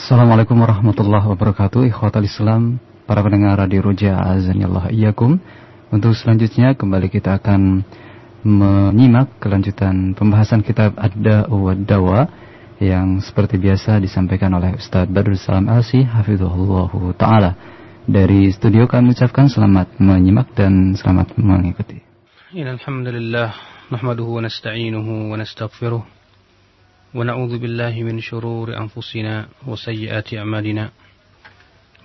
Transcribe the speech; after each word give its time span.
Assalamualaikum 0.00 0.56
warahmatullahi 0.56 1.28
wabarakatuh 1.28 1.84
Ikhwatal 1.92 2.24
Islam 2.24 2.80
Para 3.04 3.20
pendengar 3.20 3.60
Radio 3.60 3.84
Roja 3.84 4.16
Azanillah 4.16 4.88
Iyakum 4.88 5.36
Untuk 5.92 6.16
selanjutnya 6.16 6.72
kembali 6.72 7.12
kita 7.12 7.36
akan 7.36 7.84
Menyimak 8.40 9.36
kelanjutan 9.36 10.16
pembahasan 10.16 10.64
kitab 10.64 10.96
Ad-Da'u 10.96 11.84
Dawa 11.84 12.24
Yang 12.80 13.28
seperti 13.28 13.60
biasa 13.60 14.00
disampaikan 14.00 14.56
oleh 14.56 14.80
Ustaz 14.80 15.04
Badrul 15.04 15.36
Salam 15.36 15.68
Alsi 15.68 16.00
Hafizullah 16.00 16.88
Ta'ala. 17.20 17.52
Dari 18.08 18.48
studio 18.56 18.88
kami 18.88 19.12
ucapkan 19.12 19.52
selamat 19.52 20.00
menyimak 20.00 20.56
dan 20.56 20.96
selamat 20.96 21.36
mengikuti. 21.36 22.00
Alhamdulillah 22.56 23.52
Nahmaduhu 23.92 24.40
wa 24.40 24.48
nasta'inuhu 24.48 25.28
wa 25.28 25.36
nasta'gfiruh 25.36 26.19
ونعوذ 27.14 27.58
بالله 27.58 27.94
من 28.06 28.20
شرور 28.20 28.70
أنفسنا 28.70 29.66
وسيئات 29.66 30.34
أعمالنا. 30.34 30.90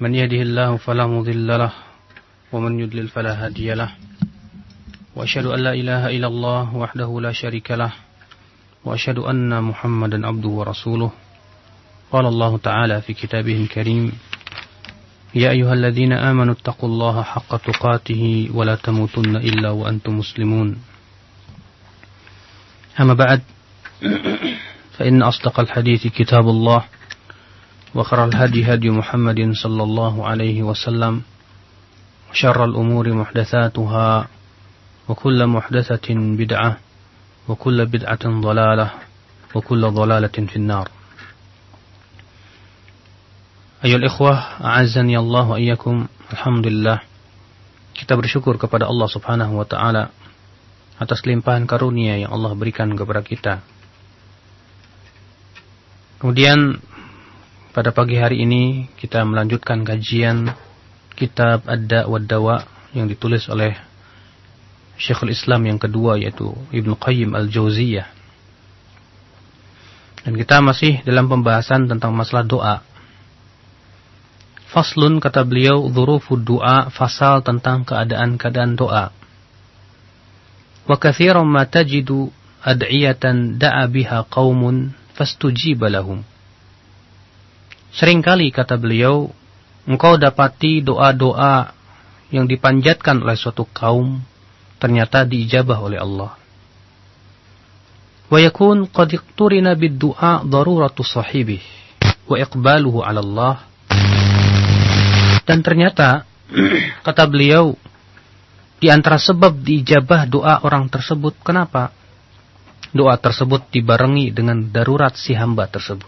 من 0.02 0.16
يهده 0.16 0.42
الله 0.42 0.78
فلا 0.78 1.06
مضل 1.08 1.48
له 1.48 1.74
ومن 2.52 2.80
يضلل 2.80 3.08
فلا 3.08 3.46
هادي 3.46 3.74
له. 3.74 3.92
وأشهد 5.16 5.46
أن 5.46 5.60
لا 5.60 5.74
إله 5.74 6.10
إلا 6.10 6.28
الله 6.28 6.76
وحده 6.76 7.22
لا 7.22 7.32
شريك 7.32 7.72
له 7.72 7.94
وأشهد 8.86 9.18
أن 9.20 9.64
محمدا 9.64 10.28
عبده 10.28 10.50
ورسوله. 10.50 11.12
قال 12.12 12.26
الله 12.26 12.58
تعالى 12.58 13.02
في 13.02 13.14
كتابه 13.14 13.58
الكريم 13.62 14.12
يا 15.36 15.52
أيها 15.52 15.74
الذين 15.74 16.14
آمنوا 16.14 16.54
اتقوا 16.54 16.90
الله 16.90 17.24
حق 17.24 17.52
تقاته 17.58 18.50
ولا 18.54 18.76
تموتن 18.76 19.36
إلا 19.36 19.70
وأنتم 19.70 20.18
مسلمون. 20.18 20.82
أما 23.00 23.14
بعد 23.14 23.42
فإن 24.99 25.23
أصدق 25.23 25.61
الحديث 25.61 26.07
كتاب 26.07 26.49
الله 26.49 26.85
وخر 27.95 28.25
الهدي 28.25 28.75
هدي 28.75 28.91
محمد 28.91 29.53
صلى 29.53 29.83
الله 29.83 30.15
عليه 30.27 30.63
وسلم 30.63 31.23
وشر 32.31 32.65
الأمور 32.65 33.13
محدثاتها 33.13 34.29
وكل 35.09 35.47
محدثة 35.47 36.09
بدعة 36.15 36.77
وكل 37.49 37.87
بدعة 37.87 38.25
ضلالة 38.25 38.91
وكل 39.55 39.83
ضلالة 39.91 40.37
في 40.47 40.57
النار 40.57 40.89
أيها 43.85 43.97
الإخوة 43.97 44.33
أعزني 44.65 45.19
الله 45.19 45.45
وإياكم 45.51 46.07
الحمد 46.33 46.67
لله 46.67 46.99
kita 48.01 48.17
bersyukur 48.17 48.57
kepada 48.57 48.89
Allah 48.89 49.09
Subhanahu 49.13 49.61
wa 49.61 49.67
taala 49.69 50.09
atas 50.97 51.21
limpahan 51.27 51.69
karunia 51.69 52.17
yang 52.17 52.33
Allah 52.33 52.57
berikan 52.57 52.89
kepada 52.97 53.21
kita 53.21 53.61
Kemudian 56.16 56.80
pada 57.76 57.92
pagi 57.92 58.16
hari 58.16 58.48
ini 58.48 58.88
kita 58.96 59.20
melanjutkan 59.28 59.84
kajian 59.84 60.48
kitab 61.12 61.68
Ad-Da 61.68 62.08
wa 62.08 62.20
Dawa 62.24 62.58
yang 62.96 63.12
ditulis 63.12 63.52
oleh 63.52 63.76
Syekhul 64.96 65.36
Islam 65.36 65.68
yang 65.68 65.76
kedua 65.76 66.16
yaitu 66.16 66.56
Ibnu 66.72 66.96
Qayyim 66.96 67.36
Al-Jauziyah. 67.36 68.08
Dan 70.24 70.40
kita 70.40 70.64
masih 70.64 71.04
dalam 71.04 71.28
pembahasan 71.28 71.92
tentang 71.92 72.16
masalah 72.16 72.48
doa. 72.48 72.78
Faslun 74.72 75.20
kata 75.20 75.44
beliau 75.44 75.92
dzurufud 75.92 76.42
doa 76.48 76.88
fasal 76.90 77.44
tentang 77.44 77.84
keadaan-keadaan 77.84 78.80
doa. 78.80 79.12
Wa 80.88 80.96
katsiran 80.96 81.46
ma 81.46 81.68
tajidu 81.68 82.32
ad'iyatan 82.64 83.60
da'a 83.60 83.86
biha 83.92 84.26
qaumun 84.32 84.96
fastujiba 85.16 85.88
lahum. 85.88 86.22
Seringkali 87.96 88.52
kata 88.52 88.76
beliau, 88.76 89.32
engkau 89.88 90.20
dapati 90.20 90.84
doa-doa 90.84 91.72
yang 92.36 92.44
dipanjatkan 92.44 93.24
oleh 93.24 93.40
suatu 93.40 93.64
kaum 93.72 94.20
ternyata 94.76 95.24
diijabah 95.24 95.80
oleh 95.80 96.00
Allah. 96.04 96.36
Wa 98.28 98.38
yakun 98.44 98.92
qad 98.92 99.16
iqturina 99.16 99.78
bid-du'a 99.80 100.44
daruratu 100.44 101.06
sahibih 101.06 101.64
wa 102.28 102.36
iqbaluhu 102.36 103.00
'ala 103.00 103.24
Allah. 103.24 103.56
Dan 105.46 105.64
ternyata 105.64 106.28
kata 107.06 107.24
beliau 107.30 107.78
di 108.82 108.92
antara 108.92 109.16
sebab 109.16 109.56
diijabah 109.64 110.28
doa 110.28 110.60
orang 110.66 110.92
tersebut 110.92 111.40
kenapa? 111.40 111.96
Doa 112.96 113.20
tersebut 113.20 113.68
dibarengi 113.76 114.32
dengan 114.32 114.64
darurat 114.72 115.12
si 115.20 115.36
hamba 115.36 115.68
tersebut. 115.68 116.08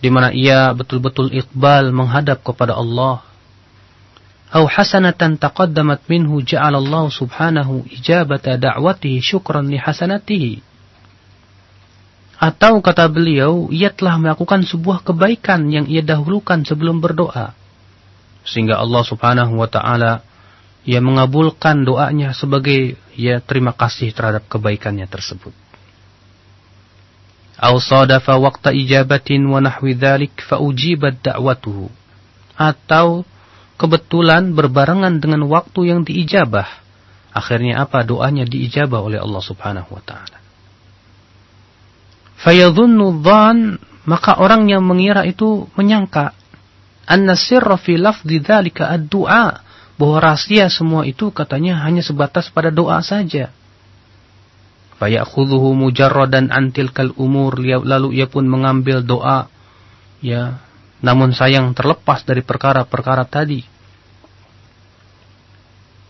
Di 0.00 0.08
mana 0.08 0.32
ia 0.32 0.72
betul-betul 0.72 1.28
iqbal 1.36 1.92
menghadap 1.92 2.40
kepada 2.40 2.72
Allah. 2.72 3.20
Au 4.48 4.64
hasanatan 4.64 5.36
taqaddamat 5.36 6.08
minhu 6.08 6.40
ja'alallahu 6.40 7.12
subhanahu 7.12 7.84
ijabata 7.92 8.56
da'watihi 8.56 9.20
syukran 9.20 9.68
li 9.68 9.76
hasanatihi. 9.76 10.64
Atau 12.38 12.78
kata 12.80 13.10
beliau, 13.10 13.68
ia 13.68 13.90
telah 13.90 14.16
melakukan 14.16 14.62
sebuah 14.64 15.02
kebaikan 15.04 15.68
yang 15.68 15.84
ia 15.90 16.00
dahulukan 16.00 16.62
sebelum 16.64 17.02
berdoa. 17.02 17.52
Sehingga 18.46 18.78
Allah 18.80 19.02
subhanahu 19.04 19.58
wa 19.58 19.68
ta'ala 19.68 20.22
ia 20.88 21.04
mengabulkan 21.04 21.84
doanya 21.84 22.32
sebagai 22.32 22.96
ia 23.12 23.44
terima 23.44 23.76
kasih 23.76 24.08
terhadap 24.16 24.48
kebaikannya 24.48 25.04
tersebut. 25.04 25.52
Aw 27.60 27.74
sadafa 27.76 28.40
waqta 28.40 28.72
ijabatin 28.72 29.44
wa 29.44 29.60
nahwi 29.60 29.92
dhalik 29.92 30.32
fa 30.40 30.56
ujibat 30.56 31.20
da'watuhu. 31.20 31.92
Atau 32.56 33.28
kebetulan 33.76 34.56
berbarengan 34.56 35.20
dengan 35.20 35.44
waktu 35.44 35.92
yang 35.92 36.08
diijabah. 36.08 36.80
Akhirnya 37.36 37.84
apa? 37.84 38.00
Doanya 38.08 38.48
diijabah 38.48 39.04
oleh 39.04 39.20
Allah 39.20 39.44
Subhanahu 39.44 39.92
wa 39.92 40.00
taala. 40.00 40.40
Fayadhunnu 42.40 43.20
dhan 43.20 43.76
maka 44.08 44.40
orang 44.40 44.72
yang 44.72 44.88
mengira 44.88 45.28
itu 45.28 45.68
menyangka 45.76 46.32
anna 47.04 47.36
sirra 47.36 47.76
fi 47.76 48.00
lafdhi 48.00 48.40
dzalika 48.40 48.88
ad-du'a 48.88 49.67
bahwa 49.98 50.22
rahasia 50.22 50.70
semua 50.70 51.02
itu 51.04 51.34
katanya 51.34 51.82
hanya 51.82 52.00
sebatas 52.00 52.48
pada 52.54 52.70
doa 52.70 53.02
saja. 53.02 53.50
Fayakhudhuhu 55.02 55.74
mujarradan 55.74 56.54
antil 56.54 56.94
kal 56.94 57.10
umur 57.18 57.58
lalu 57.62 58.18
ia 58.18 58.26
pun 58.30 58.46
mengambil 58.46 59.02
doa 59.02 59.50
ya 60.22 60.58
namun 60.98 61.30
sayang 61.30 61.74
terlepas 61.74 62.26
dari 62.26 62.42
perkara-perkara 62.42 63.26
tadi. 63.26 63.62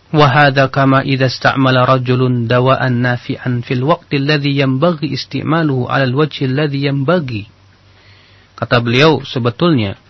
Wahada 0.09 0.65
kama 0.73 1.05
idza 1.05 1.29
istamala 1.29 1.85
rajulun 1.85 2.49
dawa'an 2.49 2.97
nafi'an 2.97 3.61
fil 3.61 3.85
waqti 3.85 4.17
alladhi 4.17 4.57
yanbaghi 4.57 5.13
istimaluhu 5.13 5.85
'ala 5.85 6.09
al-wajhi 6.09 6.49
alladhi 6.49 6.89
yanbaghi. 6.89 7.45
Kata 8.57 8.81
beliau 8.81 9.21
sebetulnya 9.21 10.01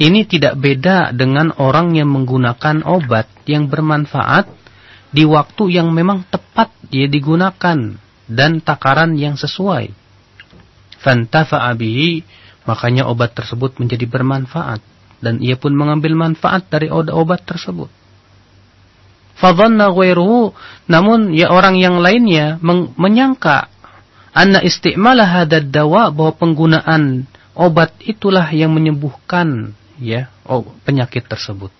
ini 0.00 0.24
tidak 0.24 0.56
beda 0.56 1.12
dengan 1.12 1.52
orang 1.60 1.92
yang 1.92 2.08
menggunakan 2.08 2.88
obat 2.88 3.28
yang 3.44 3.68
bermanfaat 3.68 4.48
di 5.12 5.28
waktu 5.28 5.76
yang 5.76 5.92
memang 5.92 6.24
tepat 6.32 6.72
dia 6.88 7.04
digunakan 7.04 8.00
dan 8.24 8.52
takaran 8.64 9.20
yang 9.20 9.36
sesuai. 9.36 9.92
Fantafa'a 11.04 11.76
bihi, 11.76 12.24
makanya 12.64 13.12
obat 13.12 13.36
tersebut 13.36 13.76
menjadi 13.76 14.08
bermanfaat 14.08 14.80
dan 15.20 15.36
ia 15.44 15.60
pun 15.60 15.76
mengambil 15.76 16.16
manfaat 16.16 16.64
dari 16.72 16.88
obat 16.88 17.44
tersebut. 17.44 17.92
Fadhanna 19.36 19.92
ghairuhu, 19.92 20.52
namun 20.88 21.32
ya 21.36 21.52
orang 21.52 21.76
yang 21.76 22.00
lainnya 22.00 22.56
menyangka 22.96 23.68
anna 24.32 24.64
istimala 24.64 25.28
hadad 25.28 25.68
dawa 25.68 26.08
bahwa 26.08 26.32
penggunaan 26.36 27.24
obat 27.52 27.92
itulah 28.04 28.48
yang 28.52 28.72
menyembuhkan 28.72 29.76
ya 30.00 30.32
oh, 30.48 30.64
penyakit 30.82 31.28
tersebut. 31.28 31.70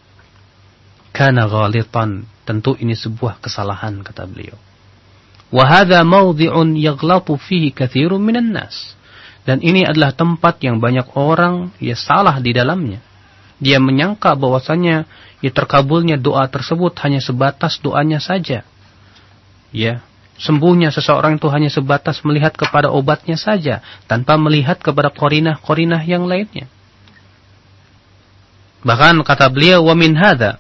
Karena 1.11 1.51
ghalitan, 1.51 2.23
tentu 2.47 2.79
ini 2.79 2.95
sebuah 2.95 3.43
kesalahan 3.43 3.99
kata 4.07 4.31
beliau. 4.31 4.55
Wa 5.51 5.67
hadha 5.67 6.07
mawdhi'un 6.07 6.79
yaghlatu 6.79 7.35
fihi 7.35 7.75
katsirun 7.75 8.23
minan 8.23 8.55
nas. 8.55 8.95
Dan 9.43 9.59
ini 9.65 9.83
adalah 9.83 10.15
tempat 10.15 10.63
yang 10.63 10.79
banyak 10.79 11.17
orang 11.19 11.75
ya 11.83 11.99
salah 11.99 12.39
di 12.39 12.55
dalamnya. 12.55 13.03
Dia 13.59 13.83
menyangka 13.83 14.39
bahwasanya 14.39 15.11
ya 15.43 15.51
terkabulnya 15.51 16.15
doa 16.21 16.47
tersebut 16.47 16.95
hanya 17.03 17.19
sebatas 17.19 17.83
doanya 17.83 18.23
saja. 18.23 18.63
Ya, 19.75 20.07
sembuhnya 20.39 20.95
seseorang 20.95 21.37
itu 21.43 21.51
hanya 21.51 21.69
sebatas 21.69 22.23
melihat 22.23 22.55
kepada 22.55 22.89
obatnya 22.95 23.35
saja 23.35 23.83
tanpa 24.07 24.39
melihat 24.39 24.79
kepada 24.79 25.11
korinah-korinah 25.11 26.01
yang 26.07 26.31
lainnya. 26.31 26.71
Bahkan 28.81 29.21
kata 29.25 29.53
beliau 29.53 29.85
wa 29.85 29.95
min 29.97 30.17
hadha 30.17 30.57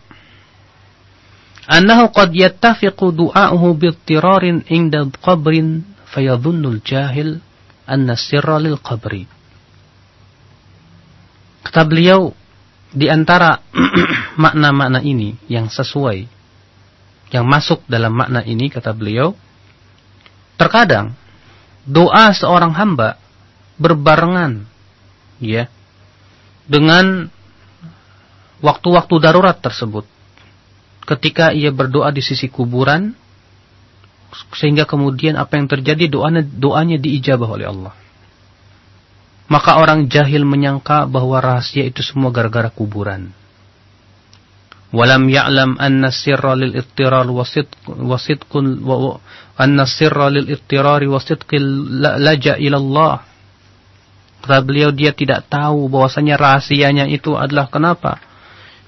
annahu 1.70 2.10
qad 2.10 2.34
yattafiqu 2.34 3.14
du'a'uhu 3.14 3.78
bittirarin 3.78 4.66
inda 4.66 5.06
qabrin 5.22 5.86
fayadhunnu 6.10 6.76
al-jahil 6.76 7.38
anna 7.86 8.18
sirra 8.18 8.58
lil 8.58 8.76
qabri. 8.82 9.24
Kata 11.66 11.86
beliau, 11.86 12.34
di 12.90 13.06
antara 13.06 13.62
makna-makna 14.42 14.98
ini 15.06 15.38
yang 15.46 15.70
sesuai, 15.70 16.26
yang 17.30 17.46
masuk 17.46 17.86
dalam 17.86 18.10
makna 18.10 18.42
ini, 18.42 18.66
kata 18.66 18.90
beliau, 18.90 19.38
terkadang 20.58 21.14
doa 21.86 22.34
seorang 22.34 22.74
hamba 22.74 23.18
berbarengan, 23.78 24.66
ya, 25.38 25.70
dengan 26.66 27.30
waktu-waktu 28.60 29.14
darurat 29.20 29.56
tersebut. 29.56 30.04
Ketika 31.04 31.50
ia 31.50 31.74
berdoa 31.74 32.12
di 32.14 32.22
sisi 32.22 32.46
kuburan, 32.46 33.16
sehingga 34.54 34.86
kemudian 34.86 35.34
apa 35.34 35.58
yang 35.58 35.66
terjadi 35.66 36.06
doanya, 36.06 36.42
doanya 36.44 36.96
diijabah 37.00 37.50
oleh 37.50 37.66
Allah. 37.66 37.94
Maka 39.50 39.82
orang 39.82 40.06
jahil 40.06 40.46
menyangka 40.46 41.10
bahwa 41.10 41.42
rahasia 41.42 41.82
itu 41.82 42.06
semua 42.06 42.30
gara-gara 42.30 42.70
kuburan. 42.70 43.34
Walam 44.94 45.26
ya'lam 45.26 45.74
anna 45.78 46.14
sirra 46.14 46.54
lil 46.54 46.78
ittirar 46.78 47.26
wasidqun 47.30 48.82
wa 48.82 49.18
anna 49.58 49.86
sirra 49.86 50.30
lil 50.30 50.46
laja 52.22 52.54
ila 52.58 52.76
Allah. 52.78 53.14
Beliau 54.62 54.94
dia 54.94 55.10
tidak 55.10 55.50
tahu 55.50 55.90
bahwasanya 55.90 56.38
rahasianya 56.38 57.10
itu 57.10 57.34
adalah 57.34 57.66
kenapa? 57.66 58.29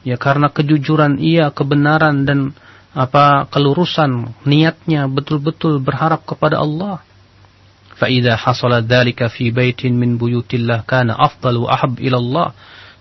Ya 0.07 0.15
karena 0.15 0.47
kejujuran 0.53 1.19
ia, 1.19 1.51
kebenaran 1.51 2.23
dan 2.23 2.55
apa 2.95 3.45
kelurusan 3.51 4.33
niatnya 4.47 5.05
betul-betul 5.11 5.83
berharap 5.83 6.23
kepada 6.25 6.61
Allah. 6.63 7.03
فإذا 7.97 8.38
حصل 8.38 8.85
ذلك 8.85 9.25
في 9.25 9.49
بيت 9.49 9.89
من 9.89 10.21
بيوت 10.21 10.53
الله 10.53 10.85
كان 10.85 11.09
أفضل 11.09 11.65
وأحب 11.65 11.97
إلى 11.97 12.17
الله 12.17 12.47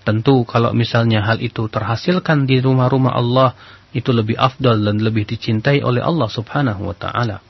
tentu 0.07 0.47
kalau 0.47 0.71
misalnya 0.71 1.21
hal 1.21 1.43
itu 1.43 1.67
terhasilkan 1.67 2.47
di 2.47 2.63
rumah-rumah 2.63 3.13
Allah 3.13 3.59
itu 3.91 4.15
lebih 4.15 4.39
afdal 4.39 4.79
dan 4.79 5.03
lebih 5.03 5.27
dicintai 5.27 5.83
oleh 5.83 5.99
Allah 5.99 6.31
Subhanahu 6.31 6.87
wa 6.87 6.95
taala. 6.95 7.43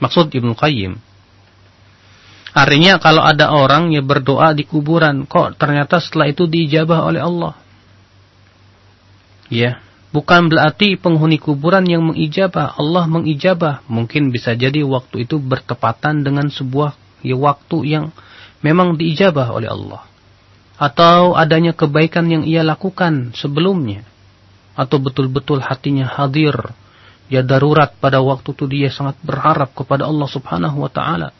Maksud 0.00 0.32
Ibnu 0.32 0.56
Qayyim 0.56 0.96
Artinya 2.53 3.01
kalau 3.01 3.25
ada 3.25 3.49
orang 3.49 3.89
yang 3.89 4.05
berdoa 4.05 4.53
di 4.53 4.65
kuburan 4.65 5.25
kok 5.25 5.57
ternyata 5.57 5.97
setelah 5.97 6.29
itu 6.29 6.45
diijabah 6.45 7.09
oleh 7.09 7.21
Allah. 7.21 7.53
Ya, 9.49 9.83
Bukan 10.13 10.45
berarti 10.45 10.93
penghuni 10.93 11.41
kuburan 11.41 11.89
yang 11.89 12.05
mengijabah, 12.05 12.77
Allah 12.77 13.09
mengijabah. 13.09 13.81
Mungkin 13.89 14.29
bisa 14.29 14.53
jadi 14.53 14.85
waktu 14.85 15.25
itu 15.25 15.41
bertepatan 15.41 16.21
dengan 16.21 16.53
sebuah 16.53 16.93
ya, 17.25 17.33
waktu 17.33 17.77
yang 17.89 18.13
memang 18.61 18.93
diijabah 18.93 19.49
oleh 19.49 19.73
Allah. 19.73 20.05
Atau 20.77 21.33
adanya 21.33 21.73
kebaikan 21.73 22.29
yang 22.29 22.45
ia 22.45 22.61
lakukan 22.61 23.33
sebelumnya. 23.33 24.05
Atau 24.77 25.01
betul-betul 25.01 25.65
hatinya 25.65 26.05
hadir. 26.05 26.53
Ya 27.25 27.41
darurat 27.41 27.97
pada 27.97 28.21
waktu 28.21 28.53
itu 28.53 28.69
dia 28.69 28.93
sangat 28.93 29.17
berharap 29.25 29.73
kepada 29.73 30.05
Allah 30.05 30.29
subhanahu 30.29 30.85
wa 30.85 30.93
ta'ala. 30.93 31.33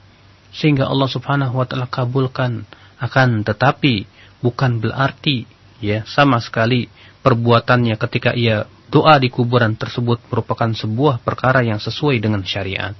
Sehingga 0.53 0.85
Allah 0.85 1.09
subhanahu 1.09 1.57
wa 1.57 1.65
ta'ala 1.65 1.89
kabulkan. 1.89 2.63
Akan 3.01 3.43
tetapi 3.43 4.07
bukan 4.39 4.79
berarti 4.79 5.43
ya 5.83 6.07
sama 6.07 6.39
sekali 6.39 6.87
perbuatannya 7.19 7.99
ketika 7.99 8.31
ia 8.31 8.63
doa 8.87 9.19
di 9.19 9.27
kuburan 9.27 9.75
tersebut 9.75 10.23
merupakan 10.31 10.71
sebuah 10.71 11.19
perkara 11.19 11.65
yang 11.65 11.81
sesuai 11.81 12.21
dengan 12.21 12.45
syariat. 12.47 12.95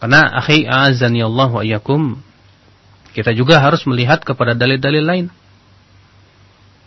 Karena 0.00 0.30
akhi 0.38 0.64
azani 0.64 1.20
Allah 1.24 1.50
wa 1.50 1.62
iyakum 1.64 2.16
kita 3.16 3.32
juga 3.32 3.58
harus 3.64 3.80
melihat 3.88 4.20
kepada 4.20 4.52
dalil-dalil 4.52 5.04
lain. 5.04 5.26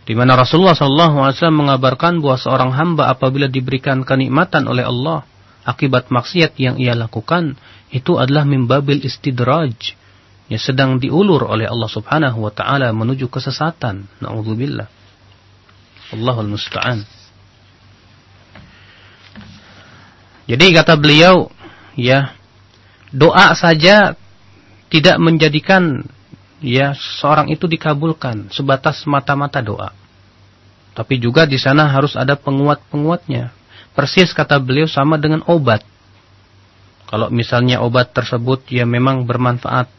Di 0.06 0.14
mana 0.14 0.38
Rasulullah 0.38 0.78
SAW 0.78 1.34
mengabarkan 1.54 2.22
bahwa 2.22 2.38
seorang 2.38 2.72
hamba 2.74 3.10
apabila 3.10 3.50
diberikan 3.50 4.06
kenikmatan 4.06 4.66
oleh 4.70 4.86
Allah 4.86 5.26
akibat 5.70 6.10
maksiat 6.10 6.58
yang 6.58 6.82
ia 6.82 6.98
lakukan 6.98 7.54
itu 7.94 8.18
adalah 8.18 8.42
mimbabil 8.50 9.06
istidraj 9.06 9.94
yang 10.50 10.62
sedang 10.62 10.98
diulur 10.98 11.46
oleh 11.46 11.70
Allah 11.70 11.86
Subhanahu 11.86 12.42
wa 12.42 12.50
taala 12.50 12.90
menuju 12.90 13.30
kesesatan. 13.30 14.10
Nauzubillah. 14.18 14.90
Allahul 16.10 16.58
musta'an. 16.58 17.06
Jadi 20.50 20.74
kata 20.74 20.98
beliau, 20.98 21.54
ya, 21.94 22.34
doa 23.14 23.54
saja 23.54 24.18
tidak 24.90 25.22
menjadikan 25.22 26.02
ya 26.58 26.98
seorang 26.98 27.54
itu 27.54 27.70
dikabulkan 27.70 28.50
sebatas 28.50 29.06
mata-mata 29.06 29.62
doa. 29.62 29.94
Tapi 30.98 31.22
juga 31.22 31.46
di 31.46 31.62
sana 31.62 31.86
harus 31.86 32.18
ada 32.18 32.34
penguat-penguatnya. 32.34 33.54
Persis 33.94 34.32
kata 34.32 34.58
beliau 34.62 34.88
sama 34.88 35.20
dengan 35.20 35.44
obat. 35.50 35.84
Kalau 37.10 37.34
misalnya 37.34 37.82
obat 37.82 38.14
tersebut 38.14 38.70
ya 38.70 38.86
memang 38.86 39.26
bermanfaat 39.26 39.90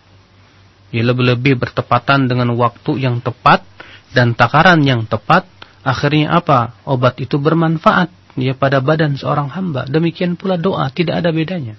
ya 0.91 1.03
lebih-lebih 1.07 1.59
bertepatan 1.59 2.27
dengan 2.27 2.55
waktu 2.59 3.03
yang 3.03 3.23
tepat 3.23 3.63
dan 4.11 4.35
takaran 4.35 4.83
yang 4.83 5.07
tepat, 5.07 5.47
akhirnya 5.87 6.35
apa? 6.35 6.75
Obat 6.83 7.23
itu 7.23 7.39
bermanfaat 7.39 8.11
ya 8.35 8.59
pada 8.59 8.83
badan 8.83 9.15
seorang 9.15 9.51
hamba. 9.55 9.87
Demikian 9.87 10.35
pula 10.35 10.59
doa, 10.59 10.91
tidak 10.91 11.23
ada 11.23 11.31
bedanya. 11.31 11.79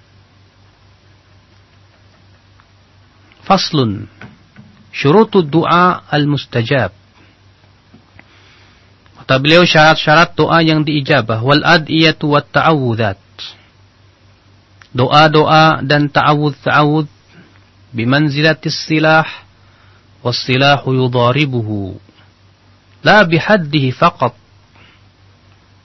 Faslun. 3.44 4.08
Syurutud 4.92 5.48
doa 5.48 6.04
al-mustajab. 6.08 7.01
Beliau 9.38 9.64
syarat-syarat 9.64 10.34
doa 10.34 10.60
yang 10.60 10.82
diijabah. 10.82 11.40
Wal 11.40 11.62
adiyatu 11.62 12.34
wat 12.34 12.50
ta'awudat. 12.50 13.20
Doa-doa 14.92 15.80
dan 15.80 16.12
ta'awud-ta'awud 16.12 17.22
بمنزلة 17.94 18.56
السلاح 18.66 19.44
والسلاح 20.24 20.84
يضاربه 20.88 21.94
لا 23.04 23.22
بحده 23.22 23.90
فقط 23.90 24.34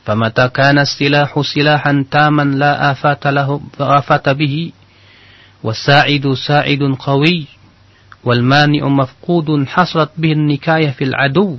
فمتى 0.05 0.49
كان 0.49 0.79
السلاح 0.79 1.41
سلاحا 1.41 2.05
تاما 2.11 2.43
لا 2.43 2.91
آفات 2.91 3.27
له 3.27 3.61
آفات 3.79 4.29
به 4.29 4.71
والساعد 5.63 6.33
ساعد 6.47 6.83
قوي 6.99 7.45
والمانع 8.23 8.87
مفقود 8.87 9.67
حصلت 9.67 10.09
به 10.17 10.31
النكاية 10.31 10.89
في 10.89 11.03
العدو 11.03 11.57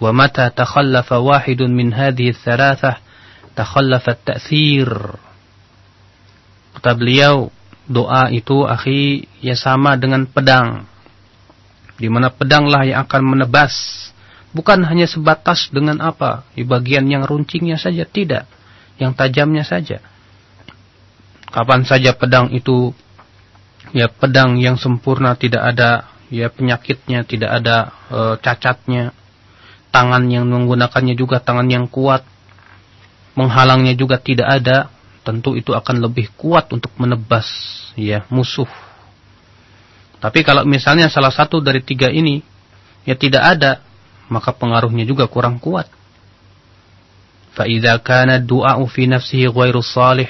ومتى 0.00 0.50
تخلف 0.50 1.08
واحد 1.12 1.60
من 1.62 1.94
هذه 1.94 2.28
الثلاثة 2.28 2.92
تخلف 3.56 4.04
التأثير 4.08 4.90
kata 6.74 6.90
beliau 6.98 7.48
doa 7.88 8.32
itu 8.32 8.64
akhi 8.64 9.28
ya 9.40 9.56
sama 9.56 9.96
dengan 9.96 10.28
pedang. 10.28 10.84
Di 11.94 12.10
mana 12.10 12.32
pedanglah 12.32 12.82
yang 12.84 13.06
akan 13.06 13.22
menebas. 13.22 13.72
Bukan 14.54 14.86
hanya 14.86 15.06
sebatas 15.06 15.70
dengan 15.70 15.98
apa? 16.02 16.46
Di 16.54 16.62
bagian 16.62 17.06
yang 17.10 17.26
runcingnya 17.26 17.78
saja, 17.78 18.06
tidak. 18.06 18.46
Yang 18.98 19.12
tajamnya 19.18 19.64
saja. 19.66 19.98
Kapan 21.50 21.86
saja 21.86 22.14
pedang 22.18 22.50
itu 22.50 22.90
ya 23.94 24.10
pedang 24.10 24.58
yang 24.58 24.74
sempurna 24.74 25.38
tidak 25.38 25.62
ada 25.62 26.10
ya 26.30 26.50
penyakitnya, 26.50 27.22
tidak 27.26 27.50
ada 27.62 27.76
e, 28.10 28.20
cacatnya. 28.42 29.14
Tangan 29.89 30.29
yang 30.29 30.45
menggunakannya 30.45 31.17
juga 31.17 31.41
tangan 31.41 31.65
yang 31.69 31.89
kuat. 31.89 32.21
Menghalangnya 33.33 33.95
juga 33.97 34.19
tidak 34.21 34.47
ada 34.49 34.91
tentu 35.23 35.53
itu 35.53 35.77
akan 35.77 36.01
lebih 36.01 36.31
kuat 36.33 36.71
untuk 36.73 36.89
menebas 36.97 37.45
ya 37.93 38.25
musuh. 38.33 38.67
Tapi 40.19 40.43
kalau 40.43 40.67
misalnya 40.67 41.07
salah 41.07 41.31
satu 41.31 41.63
dari 41.63 41.79
tiga 41.79 42.11
ini 42.11 42.43
ya 43.07 43.15
tidak 43.15 43.43
ada, 43.45 43.71
maka 44.27 44.51
pengaruhnya 44.51 45.07
juga 45.07 45.29
kurang 45.31 45.61
kuat. 45.61 45.87
Fa'idha 47.55 47.97
kana 48.03 48.37
du'a'u 48.39 48.83
fi 48.89 49.07
nafsihi 49.07 49.47
ghairu 49.49 49.79
salih. 49.81 50.27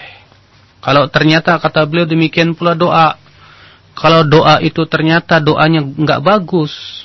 Kalau 0.80 1.12
ternyata 1.12 1.60
kata 1.60 1.84
beliau 1.84 2.08
demikian 2.08 2.56
pula 2.56 2.78
doa. 2.78 3.20
Kalau 3.98 4.24
doa 4.24 4.63
itu 4.63 4.86
ternyata 4.88 5.44
doanya 5.44 5.84
enggak 5.84 6.24
bagus. 6.24 7.04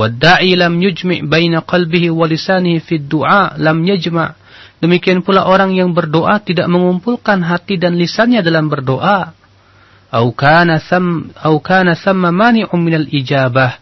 Wadda'i 0.00 0.56
lam 0.56 0.80
yujmi' 0.80 1.28
baina 1.28 1.60
qalbihi 1.60 2.08
wa 2.08 2.24
lisanihi 2.24 2.80
fi 2.80 2.96
du'a 2.96 3.60
lam 3.60 3.84
yajma' 3.84 4.40
Demikian 4.80 5.20
pula 5.20 5.44
orang 5.44 5.76
yang 5.76 5.92
berdoa 5.92 6.40
tidak 6.40 6.64
mengumpulkan 6.72 7.44
hati 7.44 7.76
dan 7.76 8.00
lisannya 8.00 8.40
dalam 8.40 8.72
berdoa. 8.72 9.36
Au 10.10 10.26
kana 10.32 10.80
sam 10.80 11.28
au 11.36 11.60
kana 11.60 11.92
samma 11.94 12.32
mani'un 12.32 12.80
minal 12.80 13.06
ijabah 13.06 13.76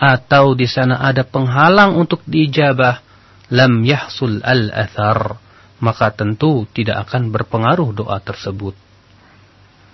atau 0.00 0.56
di 0.56 0.64
sana 0.64 1.04
ada 1.04 1.22
penghalang 1.22 2.00
untuk 2.00 2.24
diijabah 2.24 3.04
lam 3.52 3.84
yahsul 3.84 4.40
al 4.42 4.72
athar 4.72 5.36
maka 5.84 6.10
tentu 6.16 6.64
tidak 6.72 7.06
akan 7.06 7.28
berpengaruh 7.28 7.92
doa 7.92 8.16
tersebut. 8.18 8.72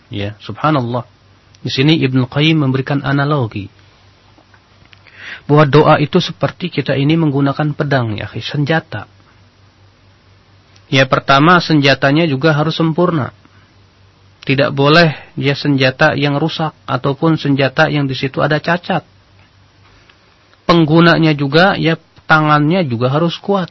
Ya, 0.09 0.39
subhanallah. 0.41 1.05
Di 1.61 1.69
sini 1.69 1.99
Ibnu 1.99 2.31
Qayyim 2.31 2.63
memberikan 2.63 3.03
analogi 3.03 3.67
bahwa 5.47 5.65
doa 5.69 5.95
itu 6.01 6.21
seperti 6.21 6.69
kita 6.69 6.97
ini 6.97 7.17
menggunakan 7.17 7.75
pedang 7.75 8.17
ya, 8.17 8.29
senjata. 8.31 9.07
Ya 10.89 11.05
pertama 11.05 11.61
senjatanya 11.61 12.25
juga 12.25 12.57
harus 12.57 12.77
sempurna. 12.77 13.37
Tidak 14.49 14.73
boleh 14.73 15.37
ya 15.37 15.53
senjata 15.53 16.17
yang 16.17 16.41
rusak 16.41 16.73
ataupun 16.89 17.37
senjata 17.37 17.93
yang 17.93 18.09
di 18.09 18.17
situ 18.17 18.41
ada 18.41 18.57
cacat. 18.57 19.05
Penggunanya 20.65 21.37
juga 21.37 21.77
ya 21.77 22.01
tangannya 22.25 22.89
juga 22.89 23.13
harus 23.13 23.37
kuat. 23.37 23.69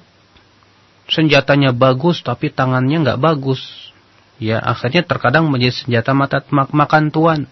Senjatanya 1.10 1.74
bagus 1.74 2.22
tapi 2.22 2.54
tangannya 2.54 3.02
nggak 3.02 3.22
bagus. 3.22 3.90
Ya 4.38 4.62
akhirnya 4.62 5.02
terkadang 5.02 5.50
menjadi 5.50 5.74
senjata 5.74 6.14
mata 6.14 6.46
makan 6.52 7.10
tuan. 7.10 7.50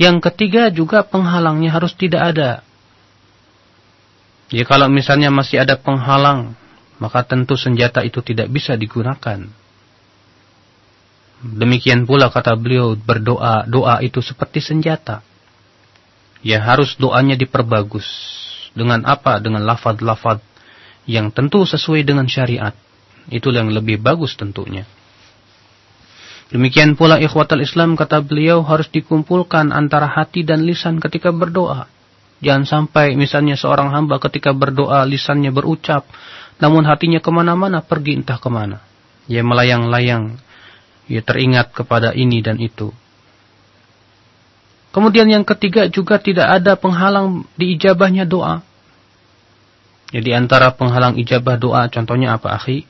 Yang 0.00 0.30
ketiga 0.30 0.72
juga 0.72 1.04
penghalangnya 1.04 1.72
harus 1.72 1.92
tidak 1.92 2.32
ada. 2.32 2.50
Ya 4.52 4.64
kalau 4.68 4.88
misalnya 4.92 5.32
masih 5.32 5.64
ada 5.64 5.80
penghalang, 5.80 6.52
maka 7.00 7.24
tentu 7.24 7.56
senjata 7.56 8.04
itu 8.04 8.20
tidak 8.20 8.52
bisa 8.52 8.76
digunakan. 8.76 9.48
Demikian 11.42 12.06
pula 12.06 12.30
kata 12.30 12.54
beliau 12.54 12.94
berdoa, 12.94 13.66
doa 13.66 13.98
itu 14.04 14.22
seperti 14.22 14.62
senjata. 14.62 15.26
Ya 16.44 16.62
harus 16.62 16.94
doanya 16.94 17.34
diperbagus. 17.34 18.06
Dengan 18.72 19.02
apa? 19.04 19.42
Dengan 19.42 19.66
lafad-lafad 19.66 20.38
yang 21.04 21.34
tentu 21.34 21.66
sesuai 21.66 22.06
dengan 22.06 22.30
syariat. 22.30 22.72
Itu 23.26 23.50
yang 23.50 23.74
lebih 23.74 23.98
bagus 23.98 24.38
tentunya. 24.38 24.86
Demikian 26.52 27.00
pula 27.00 27.16
ikhwatal 27.16 27.64
Islam 27.64 27.96
kata 27.96 28.20
beliau 28.20 28.60
harus 28.60 28.92
dikumpulkan 28.92 29.72
antara 29.72 30.04
hati 30.04 30.44
dan 30.44 30.68
lisan 30.68 31.00
ketika 31.00 31.32
berdoa. 31.32 31.88
Jangan 32.44 32.68
sampai 32.68 33.16
misalnya 33.16 33.56
seorang 33.56 33.88
hamba 33.88 34.20
ketika 34.20 34.52
berdoa 34.52 35.08
lisannya 35.08 35.48
berucap. 35.48 36.04
Namun 36.60 36.84
hatinya 36.84 37.24
ke 37.24 37.30
mana-mana 37.32 37.80
pergi 37.80 38.20
entah 38.20 38.36
ke 38.36 38.52
mana. 38.52 38.84
Ya 39.24 39.40
melayang-layang 39.40 40.36
ya 41.08 41.24
teringat 41.24 41.72
kepada 41.72 42.12
ini 42.12 42.44
dan 42.44 42.60
itu. 42.60 42.92
Kemudian 44.92 45.32
yang 45.32 45.48
ketiga 45.48 45.88
juga 45.88 46.20
tidak 46.20 46.52
ada 46.60 46.76
penghalang 46.76 47.48
diijabahnya 47.56 48.28
doa. 48.28 48.60
Jadi 50.12 50.36
antara 50.36 50.68
penghalang 50.76 51.16
ijabah 51.16 51.56
doa 51.56 51.88
contohnya 51.88 52.36
apa 52.36 52.60
akhi? 52.60 52.84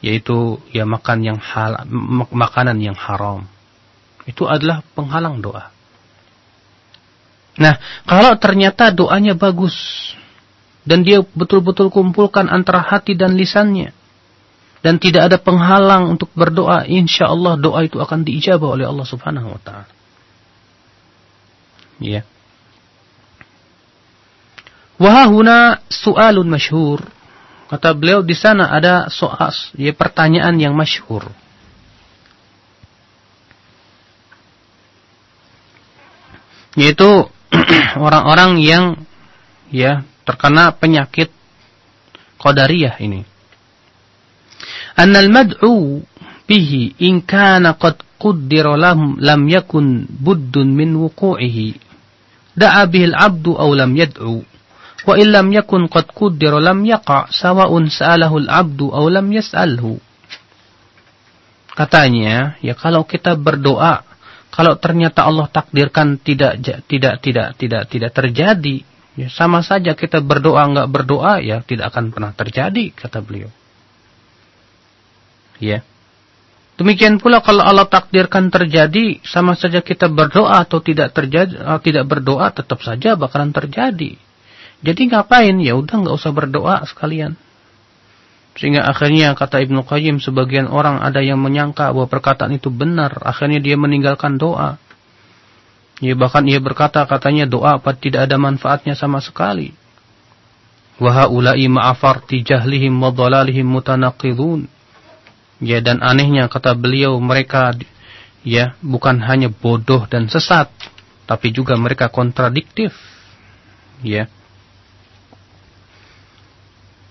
Yaitu 0.00 0.56
ya 0.72 0.88
makan 0.88 1.18
yang 1.20 1.38
hal 1.38 1.84
makanan 2.32 2.80
yang 2.80 2.96
haram. 2.96 3.44
Itu 4.24 4.48
adalah 4.48 4.80
penghalang 4.96 5.44
doa. 5.44 5.68
Nah, 7.60 7.76
kalau 8.08 8.32
ternyata 8.40 8.88
doanya 8.88 9.36
bagus 9.36 9.76
dan 10.88 11.04
dia 11.04 11.20
betul-betul 11.36 11.92
kumpulkan 11.92 12.48
antara 12.48 12.80
hati 12.80 13.12
dan 13.12 13.36
lisannya, 13.36 13.92
dan 14.80 14.96
tidak 14.96 15.28
ada 15.28 15.36
penghalang 15.36 16.16
untuk 16.16 16.32
berdoa, 16.32 16.88
insya 16.88 17.28
Allah 17.28 17.60
doa 17.60 17.84
itu 17.84 18.00
akan 18.00 18.24
diijabah 18.24 18.80
oleh 18.80 18.88
Allah 18.88 19.04
Subhanahu 19.04 19.52
wa 19.52 19.60
taala. 19.60 19.92
Ya. 22.00 22.24
Wahuna 24.96 25.84
su'alun 25.92 26.48
masyhur. 26.48 27.04
Kata 27.70 27.94
beliau 27.94 28.26
di 28.26 28.34
sana 28.34 28.74
ada 28.74 29.06
soas, 29.06 29.70
ya 29.78 29.94
pertanyaan 29.94 30.58
yang 30.58 30.74
masyhur. 30.74 31.30
Yaitu 36.74 37.30
orang-orang 38.06 38.58
yang 38.58 38.84
ya 39.70 40.02
terkena 40.26 40.74
penyakit 40.74 41.30
qadariyah 42.42 42.98
ini. 43.06 43.22
Annal 44.98 45.30
mad'u 45.30 46.02
bihi 46.50 46.98
in 47.06 47.22
kana 47.22 47.78
qad 47.78 48.02
quddira 48.18 48.74
lam 48.74 49.14
lam 49.22 49.46
yakun 49.46 50.10
buddun 50.10 50.74
min 50.74 50.98
wuqu'ihi 50.98 51.78
da'a 52.58 52.82
bihi 52.90 53.14
al-'abdu 53.14 53.54
aw 53.54 53.70
lam 53.70 53.94
yad'u 53.94 54.42
Wa 55.08 55.16
illam 55.16 55.48
yakun 55.54 55.88
qad 55.88 56.12
qaddara 56.12 56.60
lam 56.60 56.84
yaqa 56.84 57.32
sawa'un 57.32 57.88
sa'alahu 57.88 58.44
al-'abdu 58.44 58.92
aw 58.92 59.04
lam 59.08 59.26
yas'alhu. 59.32 59.96
Katanya, 61.72 62.60
ya 62.60 62.76
kalau 62.76 63.08
kita 63.08 63.38
berdoa, 63.40 64.04
kalau 64.52 64.76
ternyata 64.76 65.24
Allah 65.24 65.48
takdirkan 65.48 66.20
tidak 66.20 66.60
tidak 66.84 67.22
tidak 67.24 67.54
tidak 67.56 67.82
tidak 67.88 68.10
terjadi, 68.12 68.76
ya 69.16 69.28
sama 69.32 69.64
saja 69.64 69.96
kita 69.96 70.20
berdoa 70.20 70.66
enggak 70.66 70.90
berdoa 70.90 71.40
ya 71.40 71.62
tidak 71.64 71.94
akan 71.94 72.12
pernah 72.12 72.32
terjadi 72.36 72.92
kata 72.92 73.24
beliau. 73.24 73.48
Ya. 75.62 75.80
Demikian 76.80 77.20
pula 77.20 77.44
kalau 77.44 77.60
Allah 77.60 77.84
takdirkan 77.84 78.48
terjadi, 78.48 79.20
sama 79.20 79.52
saja 79.52 79.84
kita 79.84 80.08
berdoa 80.08 80.64
atau 80.64 80.80
tidak 80.80 81.12
terjadi, 81.12 81.52
eh, 81.60 81.80
tidak 81.84 82.08
berdoa 82.08 82.48
tetap 82.56 82.80
saja 82.80 83.20
bakalan 83.20 83.52
terjadi. 83.52 84.16
Jadi 84.80 85.12
ngapain? 85.12 85.56
Ya 85.60 85.76
udah 85.76 85.94
nggak 86.00 86.16
usah 86.16 86.32
berdoa 86.32 86.80
sekalian. 86.88 87.36
Sehingga 88.56 88.84
akhirnya 88.84 89.32
kata 89.36 89.62
Ibnu 89.62 89.86
Qayyim 89.86 90.18
sebagian 90.18 90.66
orang 90.68 91.00
ada 91.00 91.22
yang 91.22 91.38
menyangka 91.38 91.92
bahwa 91.94 92.08
perkataan 92.10 92.56
itu 92.56 92.68
benar, 92.68 93.20
akhirnya 93.22 93.62
dia 93.62 93.78
meninggalkan 93.78 94.36
doa. 94.36 94.76
Ya 96.00 96.16
bahkan 96.16 96.48
ia 96.48 96.56
berkata 96.58 97.04
katanya 97.04 97.44
doa 97.44 97.76
apa 97.76 97.92
tidak 97.92 98.24
ada 98.28 98.40
manfaatnya 98.40 98.96
sama 98.96 99.20
sekali. 99.20 99.76
Wa 100.96 101.24
haula'i 101.24 101.68
ma'afarti 101.68 102.40
jahlihim 102.40 102.96
mutanaqidun. 103.68 104.68
Ya 105.60 105.84
dan 105.84 106.00
anehnya 106.00 106.48
kata 106.48 106.72
beliau 106.72 107.20
mereka 107.20 107.76
ya 108.40 108.72
bukan 108.80 109.20
hanya 109.20 109.52
bodoh 109.52 110.08
dan 110.08 110.32
sesat 110.32 110.72
tapi 111.28 111.52
juga 111.52 111.76
mereka 111.76 112.08
kontradiktif. 112.08 112.96
Ya. 114.00 114.32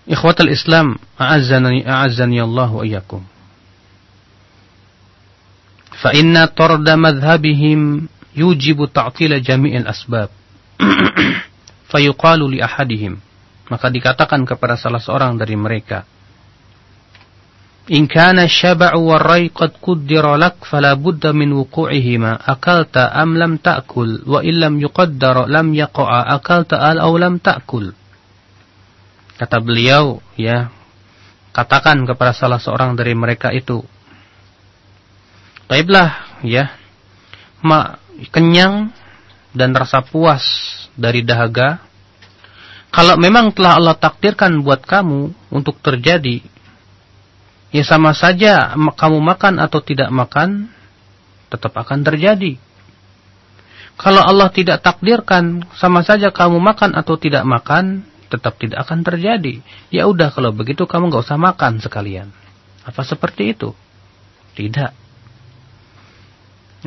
Ikhwatul 0.08 0.52
Islam, 0.52 1.00
a'azzani 1.16 1.80
a'azzani 1.84 2.38
Allah 2.40 2.68
wa 2.68 2.84
iyyakum. 2.84 3.24
Fa 5.96 6.12
inna 6.12 6.44
tarda 6.52 7.00
madhhabihim 7.00 8.04
yujibu 8.36 8.90
ta'tila 8.92 9.40
jami'il 9.40 9.88
asbab. 9.88 10.28
Fayuqalu 11.90 12.52
li 12.52 12.58
ahadihim. 12.60 13.16
Maka 13.72 13.88
dikatakan 13.88 14.44
kepada 14.44 14.76
salah 14.76 15.00
seorang 15.00 15.40
dari 15.40 15.56
mereka, 15.56 16.04
إن 17.84 18.06
كان 18.08 18.38
الشبع 18.38 18.96
والري 18.96 19.52
قد 19.52 19.72
قدر 19.82 20.36
لك 20.36 20.56
فلا 20.64 20.94
بد 20.94 21.26
من 21.26 21.52
وقوعهما 21.52 22.38
أكلت 22.52 22.96
أم 22.96 23.36
لم 23.36 23.56
تأكل 23.56 24.22
وإن 24.26 24.54
لم 24.60 24.80
يقدر 24.80 25.46
لم 25.46 25.74
يقع 25.74 26.34
أكلت 26.34 26.72
أو 26.72 27.18
لم 27.18 27.36
تأكل 27.36 27.92
kata 29.39 29.63
beliau 29.63 30.19
ya 30.35 30.67
katakan 31.55 32.03
kepada 32.03 32.35
salah 32.35 32.59
seorang 32.59 32.93
dari 32.99 33.15
mereka 33.15 33.55
itu 33.55 33.81
baiklah 35.71 36.43
ya 36.43 36.75
ma, 37.63 37.97
kenyang 38.35 38.91
dan 39.55 39.71
rasa 39.71 40.03
puas 40.03 40.43
dari 40.99 41.23
dahaga 41.23 41.79
kalau 42.91 43.15
memang 43.15 43.55
telah 43.55 43.79
Allah 43.79 43.95
takdirkan 43.95 44.59
buat 44.59 44.83
kamu 44.83 45.31
untuk 45.55 45.79
terjadi 45.79 46.43
ya 47.71 47.83
sama 47.87 48.11
saja 48.11 48.75
kamu 48.75 49.17
makan 49.23 49.61
atau 49.61 49.79
tidak 49.79 50.11
makan 50.11 50.73
tetap 51.49 51.73
akan 51.73 52.05
terjadi. 52.05 52.61
Kalau 53.99 54.23
Allah 54.23 54.47
tidak 54.53 54.79
takdirkan 54.79 55.65
sama 55.75 56.05
saja 56.05 56.31
kamu 56.31 56.61
makan 56.61 56.95
atau 56.95 57.19
tidak 57.19 57.43
makan 57.43 58.07
tetap 58.29 58.61
tidak 58.61 58.85
akan 58.87 59.01
terjadi. 59.01 59.59
Ya 59.89 60.05
udah 60.05 60.29
kalau 60.29 60.53
begitu 60.53 60.85
kamu 60.85 61.09
nggak 61.09 61.25
usah 61.25 61.41
makan 61.41 61.81
sekalian. 61.81 62.29
Apa 62.85 63.01
seperti 63.03 63.57
itu? 63.57 63.73
Tidak. 64.55 64.91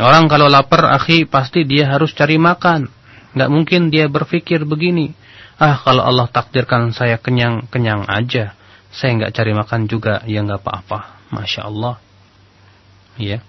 Orang 0.00 0.30
kalau 0.30 0.49
lapar 0.49 0.88
akhi 0.96 1.28
pasti 1.28 1.68
dia 1.68 1.90
harus 1.90 2.16
cari 2.16 2.40
makan. 2.40 2.88
Nggak 3.37 3.50
mungkin 3.50 3.90
dia 3.92 4.08
berpikir 4.08 4.64
begini. 4.64 5.12
Ah 5.61 5.76
kalau 5.82 6.06
Allah 6.06 6.30
takdirkan 6.32 6.96
saya 6.96 7.20
kenyang-kenyang 7.20 8.08
aja 8.08 8.56
saya 8.92 9.16
nggak 9.16 9.32
cari 9.32 9.52
makan 9.56 9.80
juga, 9.88 10.20
ya 10.28 10.44
nggak 10.44 10.61
apa-apa. 10.61 11.25
Masya 11.32 11.64
Allah. 11.64 11.96
Ya. 13.16 13.40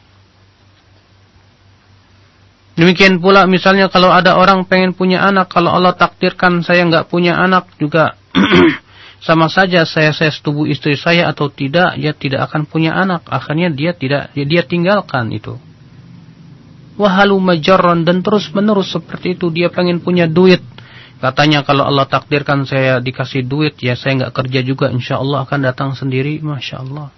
Demikian 2.73 3.21
pula 3.21 3.45
misalnya 3.45 3.85
kalau 3.85 4.09
ada 4.09 4.33
orang 4.33 4.65
pengen 4.65 4.97
punya 4.97 5.21
anak, 5.21 5.53
kalau 5.53 5.69
Allah 5.69 5.93
takdirkan 5.93 6.65
saya 6.65 6.81
nggak 6.89 7.05
punya 7.05 7.37
anak 7.37 7.69
juga 7.77 8.17
sama 9.27 9.45
saja 9.45 9.85
saya 9.85 10.09
saya 10.09 10.33
setubuh 10.33 10.65
istri 10.65 10.97
saya 10.97 11.29
atau 11.29 11.53
tidak, 11.53 11.93
dia 12.01 12.17
tidak 12.17 12.49
akan 12.49 12.65
punya 12.65 12.97
anak. 12.97 13.29
Akhirnya 13.29 13.69
dia 13.69 13.93
tidak, 13.93 14.33
dia 14.33 14.63
tinggalkan 14.65 15.29
itu. 15.29 15.57
wahalu 16.93 17.41
majarron 17.41 18.05
dan 18.05 18.21
terus 18.21 18.49
menerus 18.53 18.93
seperti 18.93 19.37
itu. 19.37 19.53
Dia 19.53 19.69
pengen 19.69 20.01
punya 20.01 20.29
duit. 20.29 20.61
Katanya 21.17 21.65
kalau 21.65 21.87
Allah 21.87 22.05
takdirkan 22.05 22.67
saya 22.67 22.99
dikasih 22.99 23.47
duit 23.47 23.79
ya 23.79 23.95
saya 23.95 24.27
nggak 24.27 24.33
kerja 24.33 24.59
juga 24.61 24.89
insya 24.89 25.17
Allah 25.21 25.45
akan 25.45 25.59
datang 25.61 25.89
sendiri. 25.93 26.41
Masya 26.41 26.85
Allah. 26.85 27.09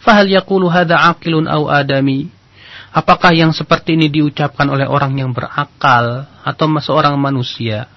Fahal 0.00 0.32
yaqulu 0.32 0.68
hada 0.72 0.96
aqilun 1.12 1.44
au 1.44 1.68
adami 1.68 2.32
apakah 2.95 3.35
yang 3.35 3.51
seperti 3.51 3.99
ini 3.99 4.07
diucapkan 4.07 4.69
oleh 4.71 4.87
orang 4.87 5.17
yang 5.19 5.31
berakal 5.35 6.27
atau 6.45 6.67
seorang 6.79 7.15
manusia 7.19 7.91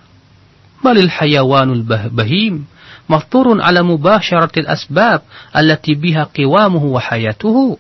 balil 0.83 1.11
hayawanul 1.11 1.83
bahim 2.13 2.67
mafturun 3.11 3.59
ala 3.59 3.83
mubasharatil 3.83 4.69
asbab 4.69 5.27
allati 5.51 5.95
biha 5.99 6.29
qiwamuhu 6.31 6.97
wa 6.97 7.03
hayatuhu 7.03 7.79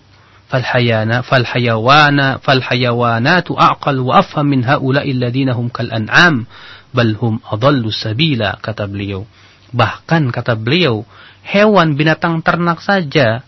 فالحيانا 0.48 1.28
فالحيوانا 1.28 2.40
فالحيوانات 2.40 3.48
أعقل 3.52 3.96
وأفهم 4.00 4.46
من 4.46 4.64
هؤلاء 4.64 5.10
الذين 5.10 5.48
هم 5.48 5.68
كالأنعام 5.68 6.46
بل 6.94 7.16
هم 7.20 7.40
أضل 7.52 7.84
سبيلا 7.92 8.64
kata 8.64 8.88
beliau 8.88 9.28
bahkan 9.76 10.32
kata 10.32 10.56
beliau 10.56 11.04
hewan 11.44 12.00
binatang 12.00 12.40
ternak 12.40 12.80
saja 12.80 13.44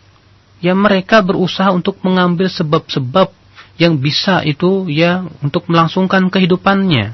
yang 0.60 0.76
mereka 0.76 1.24
berusaha 1.24 1.72
untuk 1.72 1.96
mengambil 2.04 2.52
sebab-sebab 2.52 3.32
yang 3.75 3.99
bisa 3.99 4.39
itu 4.47 4.87
ya 4.87 5.27
untuk 5.43 5.67
melangsungkan 5.67 6.31
kehidupannya. 6.31 7.11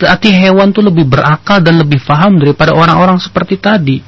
Berarti 0.00 0.32
hewan 0.32 0.72
itu 0.72 0.80
lebih 0.80 1.04
berakal 1.04 1.60
dan 1.60 1.76
lebih 1.76 2.00
faham 2.00 2.40
daripada 2.40 2.72
orang-orang 2.72 3.20
seperti 3.20 3.60
tadi. 3.60 4.00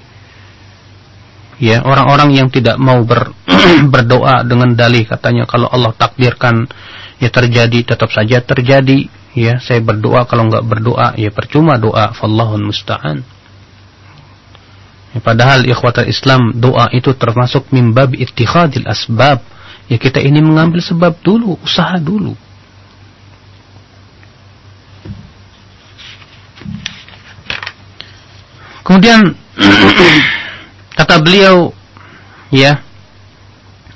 Ya 1.61 1.85
orang-orang 1.85 2.33
yang 2.33 2.49
tidak 2.49 2.81
mau 2.81 3.05
ber, 3.05 3.37
berdoa 3.93 4.41
dengan 4.49 4.73
dalih 4.73 5.05
katanya 5.05 5.45
kalau 5.45 5.69
Allah 5.69 5.93
takdirkan 5.93 6.65
ya 7.21 7.29
terjadi 7.29 7.95
tetap 7.95 8.09
saja 8.09 8.41
terjadi. 8.41 9.07
Ya 9.37 9.61
saya 9.61 9.85
berdoa 9.85 10.25
kalau 10.25 10.49
nggak 10.49 10.65
berdoa 10.65 11.13
ya 11.21 11.29
percuma 11.29 11.77
doa. 11.77 12.17
Fallahun 12.17 12.65
musta'an. 12.65 13.21
Ya, 15.13 15.21
padahal 15.21 15.69
ikhwatal 15.69 16.09
Islam 16.09 16.57
doa 16.57 16.89
itu 16.97 17.13
termasuk 17.13 17.69
mimbab 17.69 18.17
ittikhadil 18.17 18.89
asbab 18.89 19.45
ya 19.93 20.01
kita 20.01 20.25
ini 20.25 20.41
mengambil 20.41 20.81
sebab 20.81 21.21
dulu 21.21 21.61
usaha 21.61 22.01
dulu 22.01 22.33
kemudian 28.81 29.37
Kata 30.93 31.17
beliau, 31.25 31.73
ya, 32.53 32.85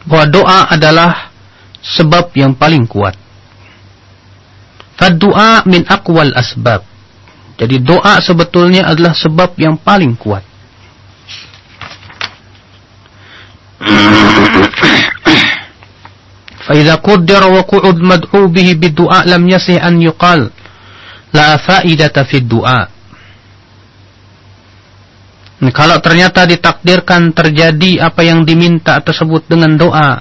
bahwa 0.09 0.27
doa 0.33 0.61
adalah 0.73 1.31
sebab 1.85 2.33
yang 2.33 2.57
paling 2.57 2.89
kuat. 2.89 3.15
Faddu'a 4.97 5.69
min 5.69 5.85
akwal 5.85 6.33
asbab. 6.33 6.81
Jadi 7.61 7.79
doa 7.85 8.21
sebetulnya 8.25 8.89
adalah 8.89 9.13
sebab 9.13 9.53
yang 9.61 9.77
paling 9.77 10.17
kuat. 10.17 10.41
فإذا 16.66 16.96
قدر 17.02 17.42
وقعد 17.42 17.98
مدعو 17.98 18.48
به 18.54 18.68
بالدعاء 18.78 19.24
لم 19.28 19.44
يصح 19.50 19.82
أن 19.82 20.02
يقال 20.02 20.42
لا 21.34 21.58
فائدة 21.58 22.16
في 22.30 22.38
الدعاء 22.38 22.88
kalau 25.70 26.02
ternyata 26.02 26.50
ditakdirkan 26.50 27.38
terjadi 27.38 28.02
apa 28.02 28.26
yang 28.26 28.42
diminta 28.42 28.98
tersebut 28.98 29.46
dengan 29.46 29.78
doa, 29.78 30.18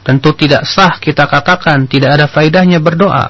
tentu 0.00 0.32
tidak 0.32 0.64
sah 0.64 0.96
kita 0.96 1.28
katakan 1.28 1.84
tidak 1.84 2.16
ada 2.16 2.24
faidahnya 2.24 2.80
berdoa. 2.80 3.28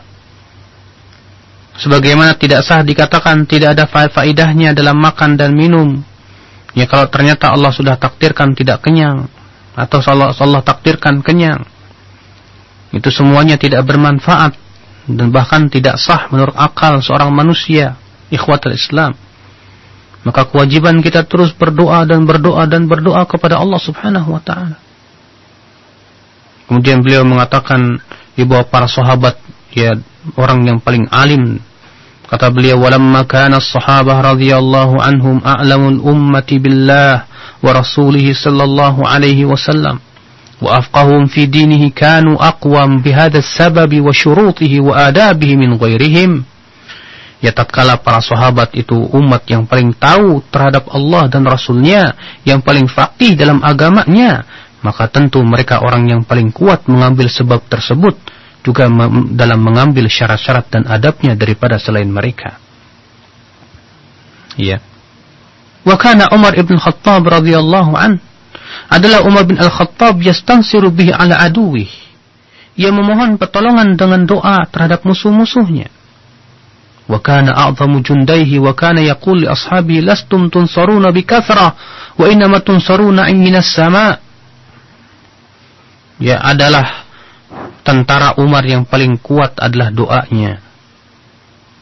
Sebagaimana 1.82 2.38
tidak 2.38 2.62
sah 2.62 2.86
dikatakan 2.86 3.42
tidak 3.42 3.74
ada 3.74 3.90
faidahnya 3.90 4.70
dalam 4.70 5.02
makan 5.02 5.34
dan 5.34 5.50
minum. 5.58 5.98
Ya 6.78 6.86
kalau 6.86 7.10
ternyata 7.10 7.50
Allah 7.50 7.74
sudah 7.74 7.98
takdirkan 7.98 8.54
tidak 8.54 8.86
kenyang 8.86 9.26
atau 9.74 9.98
Allah, 10.14 10.30
Allah 10.30 10.62
takdirkan 10.62 11.26
kenyang. 11.26 11.66
Itu 12.93 13.09
semuanya 13.09 13.57
tidak 13.57 13.89
bermanfaat 13.89 14.53
dan 15.09 15.27
bahkan 15.33 15.67
tidak 15.67 15.97
sah 15.97 16.29
menurut 16.29 16.53
akal 16.53 17.01
seorang 17.01 17.33
manusia, 17.33 17.97
ikhwatul 18.29 18.77
Islam. 18.77 19.17
Maka 20.23 20.47
kewajiban 20.47 21.03
kita 21.03 21.27
terus 21.27 21.51
berdoa 21.51 22.07
dan 22.07 22.23
berdoa 22.23 22.63
dan 22.63 22.87
berdoa 22.87 23.27
kepada 23.27 23.59
Allah 23.59 23.81
Subhanahu 23.81 24.31
wa 24.31 24.39
taala. 24.39 24.79
Kemudian 26.69 27.03
beliau 27.03 27.27
mengatakan 27.27 27.99
di 28.37 28.47
bawah 28.47 28.63
para 28.63 28.87
sahabat 28.87 29.35
ya 29.75 29.97
orang 30.37 30.63
yang 30.63 30.77
paling 30.79 31.09
alim 31.09 31.59
kata 32.29 32.49
beliau 32.49 32.81
walamma 32.81 33.27
kana 33.27 33.61
as-sahabah 33.61 34.33
radhiyallahu 34.33 34.97
anhum 34.97 35.37
a'lamul 35.43 36.01
ummati 36.01 36.57
billah 36.57 37.29
wa 37.59 37.69
rasulih 37.75 38.31
sallallahu 38.33 39.05
alaihi 39.05 39.45
wasallam 39.45 40.01
dinihi 41.47 41.91
kanu 41.91 42.39
aqwam 42.39 43.03
bihadha 43.03 43.39
as-sabab 43.39 43.91
wa 43.91 44.11
syurutihi 44.13 44.79
wa 44.79 45.09
adabihi 45.09 45.59
min 45.59 45.75
ghairihim 45.77 46.53
Ya 47.43 47.51
tatkala 47.51 47.99
para 47.99 48.23
sahabat 48.23 48.71
itu 48.71 48.95
umat 48.95 49.43
yang 49.51 49.67
paling 49.67 49.91
tahu 49.99 50.39
terhadap 50.47 50.87
Allah 50.95 51.27
dan 51.27 51.43
Rasulnya, 51.43 52.15
yang 52.47 52.63
paling 52.63 52.87
fakih 52.87 53.35
dalam 53.35 53.59
agamanya, 53.59 54.47
maka 54.79 55.11
tentu 55.11 55.43
mereka 55.43 55.83
orang 55.83 56.07
yang 56.07 56.23
paling 56.23 56.55
kuat 56.55 56.87
mengambil 56.87 57.27
sebab 57.27 57.67
tersebut, 57.67 58.15
juga 58.63 58.87
dalam 59.35 59.59
mengambil 59.59 60.07
syarat-syarat 60.07 60.71
dan 60.71 60.83
adabnya 60.87 61.35
daripada 61.35 61.75
selain 61.75 62.07
mereka. 62.07 62.63
Ya. 64.55 64.79
Wa 65.83 65.99
kana 65.99 66.31
Umar 66.31 66.55
ibn 66.55 66.79
Khattab 66.79 67.27
radhiyallahu 67.27 67.91
an 67.91 68.23
adalah 68.89 69.25
Umar 69.25 69.47
bin 69.47 69.57
Al-Khattab 69.59 70.21
yastansiru 70.21 70.93
bihi 70.93 71.13
ala 71.13 71.39
aduwih. 71.41 71.89
Ia 72.73 72.89
memohon 72.89 73.37
pertolongan 73.37 73.93
dengan 73.93 74.25
doa 74.25 74.65
terhadap 74.69 75.05
musuh-musuhnya. 75.05 75.93
Wa 77.05 77.19
kana 77.19 77.53
a'zamu 77.53 78.01
jundaihi 78.01 78.57
wa 78.63 78.71
kana 78.73 79.03
yaqul 79.03 79.43
li 79.43 79.47
ashabihi 79.47 80.01
lastum 80.01 80.47
tunsaruna 80.47 81.11
bi 81.11 81.27
kathra 81.27 81.75
wa 82.15 82.25
innama 82.31 82.63
tunsaruna 82.63 83.29
minas 83.35 83.69
sama. 83.69 84.17
Ya 86.17 86.39
adalah 86.39 87.05
tentara 87.83 88.39
Umar 88.39 88.63
yang 88.63 88.87
paling 88.87 89.19
kuat 89.19 89.59
adalah 89.59 89.91
doanya. 89.91 90.63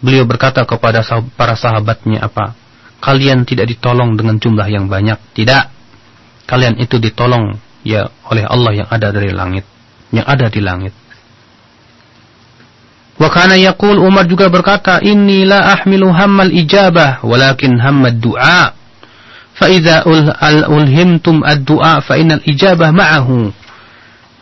Beliau 0.01 0.25
berkata 0.25 0.65
kepada 0.65 1.05
sah 1.05 1.21
para 1.21 1.53
sahabatnya 1.53 2.25
apa? 2.25 2.57
Kalian 3.01 3.45
tidak 3.45 3.69
ditolong 3.69 4.17
dengan 4.17 4.41
jumlah 4.41 4.65
yang 4.65 4.89
banyak. 4.89 5.17
Tidak. 5.37 5.80
Kalian 6.51 6.75
itu 6.83 6.99
ditolong 6.99 7.55
ya 7.87 8.11
oleh 8.27 8.43
Allah 8.43 8.83
yang 8.83 8.89
ada 8.91 9.15
dari 9.15 9.31
langit, 9.31 9.63
yang 10.11 10.27
ada 10.27 10.51
di 10.51 10.59
langit. 10.59 10.91
Wa 13.15 13.31
kana 13.31 13.55
yaqul 13.55 13.95
Umar 14.03 14.27
juga 14.27 14.51
berkata, 14.51 14.99
"Inni 14.99 15.47
la 15.47 15.79
ahmilu 15.79 16.11
hammal 16.11 16.51
ijabah, 16.51 17.23
walakin 17.23 17.79
hammad 17.79 18.19
du'a." 18.19 18.75
Fa 19.55 19.67
idza 19.71 20.03
ulhimtum 20.67 21.39
ad-du'a 21.45 22.03
fa 22.03 22.19
innal 22.19 22.43
ijabah 22.43 22.91
ma'ahu. 22.91 23.51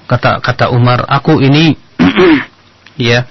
Kata 0.10 0.42
kata 0.42 0.74
Umar, 0.74 1.06
aku 1.06 1.38
ini 1.44 1.78
ya 2.98 3.30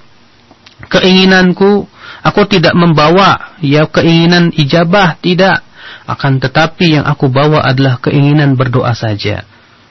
keinginanku 0.86 1.90
aku 2.22 2.40
tidak 2.46 2.78
membawa 2.78 3.58
ya 3.58 3.90
keinginan 3.90 4.54
ijabah 4.54 5.18
tidak 5.18 5.66
akan 6.08 6.40
tetapi 6.42 7.00
yang 7.00 7.04
aku 7.04 7.28
bawa 7.28 7.64
adalah 7.64 8.00
keinginan 8.02 8.56
berdoa 8.56 8.92
saja 8.92 9.44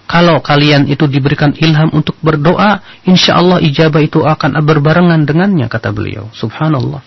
kalau 0.07 0.39
kalian 0.39 0.88
itu 0.88 1.03
diberikan 1.03 1.51
ilham 1.60 1.91
untuk 1.91 2.15
berdoa, 2.23 2.79
insya 3.03 3.36
Allah 3.36 3.60
ijabah 3.60 3.99
itu 3.99 4.23
akan 4.23 4.55
berbarengan 4.63 5.27
dengannya, 5.27 5.67
kata 5.67 5.91
beliau. 5.91 6.31
Subhanallah. 6.31 7.03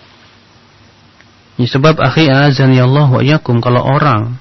Ini 1.57 1.65
sebab 1.65 1.97
akhi 1.97 2.29
azan 2.29 2.77
ya 2.77 2.85
Allah 2.85 3.09
wa 3.09 3.25
yakum, 3.25 3.65
kalau 3.65 3.81
orang 3.81 4.37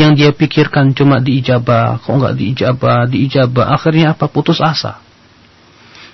yang 0.00 0.16
dia 0.16 0.32
pikirkan 0.32 0.96
cuma 0.96 1.20
diijabah, 1.20 2.00
kok 2.00 2.08
enggak 2.16 2.34
diijabah, 2.40 3.04
diijabah, 3.12 3.76
akhirnya 3.76 4.16
apa? 4.16 4.24
Putus 4.32 4.64
asa. 4.64 5.04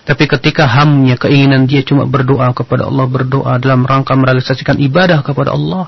Tapi 0.02 0.26
ketika 0.26 0.66
hamnya, 0.66 1.14
keinginan 1.14 1.70
dia 1.70 1.86
cuma 1.86 2.10
berdoa 2.10 2.50
kepada 2.58 2.90
Allah, 2.90 3.06
berdoa 3.06 3.54
dalam 3.62 3.86
rangka 3.86 4.18
merealisasikan 4.18 4.82
ibadah 4.82 5.22
kepada 5.22 5.54
Allah, 5.54 5.86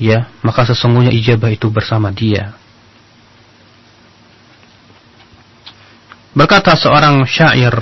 ya, 0.00 0.26
maka 0.42 0.66
sesungguhnya 0.66 1.14
ijabah 1.14 1.54
itu 1.54 1.70
bersama 1.70 2.10
dia. 2.10 2.54
Berkata 6.34 6.74
seorang 6.74 7.22
syair, 7.30 7.74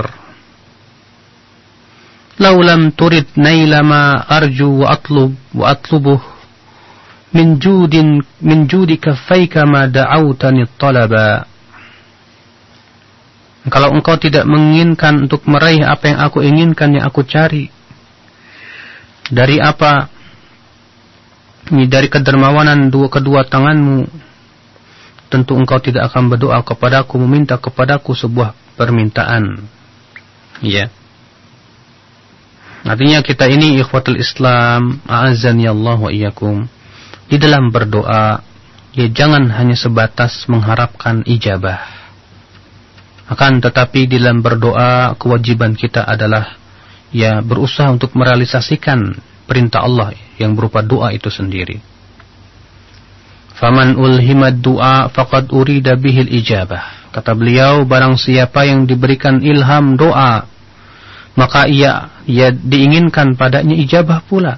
"Lau 2.37 2.61
lam 2.61 2.92
turid 2.92 3.33
naila 3.40 3.81
ma 3.81 4.05
arju 4.29 4.85
wa 4.85 4.92
atlub 4.92 5.33
wa 5.57 5.72
atlubuh 5.72 6.20
min 7.33 7.57
judin 7.57 8.20
min 8.44 8.68
judi 8.68 9.01
kaffaika 9.01 9.64
ma 9.64 9.88
da'awtani 9.88 10.68
talaba." 10.77 11.48
Kalau 13.72 13.94
engkau 13.94 14.20
tidak 14.20 14.44
menginginkan 14.44 15.25
untuk 15.25 15.48
meraih 15.48 15.87
apa 15.87 16.12
yang 16.12 16.18
aku 16.20 16.44
inginkan, 16.44 16.98
yang 16.98 17.09
aku 17.09 17.25
cari. 17.25 17.70
Dari 19.33 19.57
apa? 19.62 20.12
Ini 21.73 21.89
dari 21.89 22.13
kedermawanan 22.13 22.93
dua 22.93 23.09
kedua 23.09 23.49
tanganmu. 23.49 24.05
Tentu 25.33 25.57
engkau 25.57 25.81
tidak 25.81 26.13
akan 26.13 26.29
berdoa 26.29 26.61
kepadaku, 26.61 27.17
meminta 27.25 27.57
kepadaku 27.57 28.13
sebuah 28.13 28.53
permintaan. 28.77 29.65
Ya. 30.61 30.93
Artinya 32.85 33.25
kita 33.25 33.49
ini 33.49 33.81
ikhwatul 33.81 34.21
Islam, 34.21 35.01
a'azani 35.09 35.65
Allah 35.65 35.97
wa 35.97 36.13
iyyakum. 36.13 36.69
Di 37.33 37.41
dalam 37.41 37.73
berdoa, 37.73 38.45
ya 38.93 39.07
jangan 39.09 39.49
hanya 39.57 39.73
sebatas 39.73 40.45
mengharapkan 40.53 41.25
ijabah 41.25 42.03
akan 43.33 43.65
tetapi 43.65 44.05
di 44.05 44.21
dalam 44.21 44.45
berdoa 44.45 45.17
kewajiban 45.17 45.73
kita 45.73 46.05
adalah 46.05 46.61
ya 47.09 47.41
berusaha 47.41 47.89
untuk 47.89 48.13
merealisasikan 48.13 49.17
perintah 49.53 49.85
Allah 49.85 50.17
yang 50.41 50.57
berupa 50.57 50.81
doa 50.81 51.12
itu 51.12 51.29
sendiri. 51.29 51.77
Faman 53.61 54.01
ulhimad 54.01 54.65
du'a 54.65 55.12
faqad 55.12 55.53
urida 55.53 55.93
bihil 56.01 56.33
ijabah. 56.33 57.12
Kata 57.12 57.37
beliau, 57.37 57.85
barang 57.85 58.17
siapa 58.17 58.65
yang 58.65 58.88
diberikan 58.88 59.45
ilham 59.45 60.01
doa, 60.01 60.49
maka 61.37 61.69
ia 61.69 62.09
ia 62.25 62.49
diinginkan 62.49 63.37
padanya 63.37 63.77
ijabah 63.77 64.25
pula. 64.25 64.57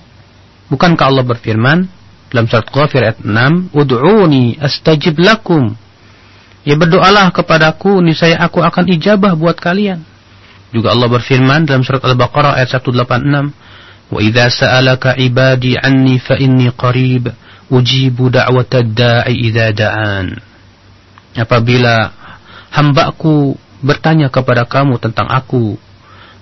Bukankah 0.71 1.11
Allah 1.11 1.27
berfirman 1.27 1.91
dalam 2.31 2.47
surat 2.47 2.71
Ghafir 2.71 3.03
ayat 3.03 3.19
6, 3.27 3.75
"Ud'uni 3.75 4.55
astajib 4.63 5.19
lakum." 5.19 5.75
Ya 6.63 6.79
berdoalah 6.79 7.35
kepadaku, 7.35 7.99
niscaya 8.01 8.41
aku 8.41 8.63
akan 8.63 8.89
ijabah 8.95 9.35
buat 9.35 9.59
kalian. 9.59 10.01
Juga 10.73 10.95
Allah 10.95 11.11
berfirman 11.13 11.69
dalam 11.69 11.85
surat 11.85 12.01
Al-Baqarah 12.01 12.57
ayat 12.57 12.73
186, 12.81 13.53
"Wa 14.13 14.21
idza 14.21 14.51
sa'alaka 14.53 15.17
'ibadi 15.17 15.77
'anni 15.79 16.21
fa 16.21 16.37
inni 16.37 16.69
qarib, 16.75 17.33
ujibu 17.73 18.29
da'watad 18.29 18.93
da'i 18.93 19.49
idza 19.49 19.73
da'an." 19.73 20.37
Apabila 21.35 22.13
hambaku 22.71 23.59
bertanya 23.83 24.31
kepada 24.31 24.65
kamu 24.65 24.97
tentang 25.03 25.29
aku, 25.29 25.77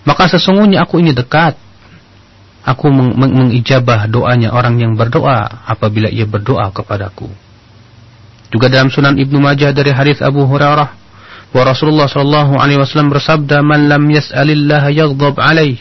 maka 0.07 0.29
sesungguhnya 0.31 0.83
aku 0.85 1.03
ini 1.03 1.14
dekat. 1.14 1.59
Aku 2.62 2.94
meng 2.94 3.18
mengijabah 3.18 4.07
doanya 4.07 4.55
orang 4.55 4.79
yang 4.79 4.94
berdoa 4.94 5.66
apabila 5.66 6.07
ia 6.07 6.22
berdoa 6.22 6.70
kepadaku. 6.70 7.27
Juga 8.55 8.70
dalam 8.70 8.87
Sunan 8.87 9.18
Ibnu 9.18 9.42
Majah 9.42 9.75
dari 9.75 9.90
hadis 9.90 10.22
Abu 10.22 10.46
Hurairah 10.46 10.94
bahwa 11.51 11.64
Rasulullah 11.75 12.07
sallallahu 12.07 12.62
alaihi 12.62 12.79
wasallam 12.79 13.11
bersabda, 13.11 13.66
"Man 13.66 13.90
lam 13.90 14.07
yas'alillah 14.07 14.94
yaghdab 14.94 15.42
alaih." 15.42 15.81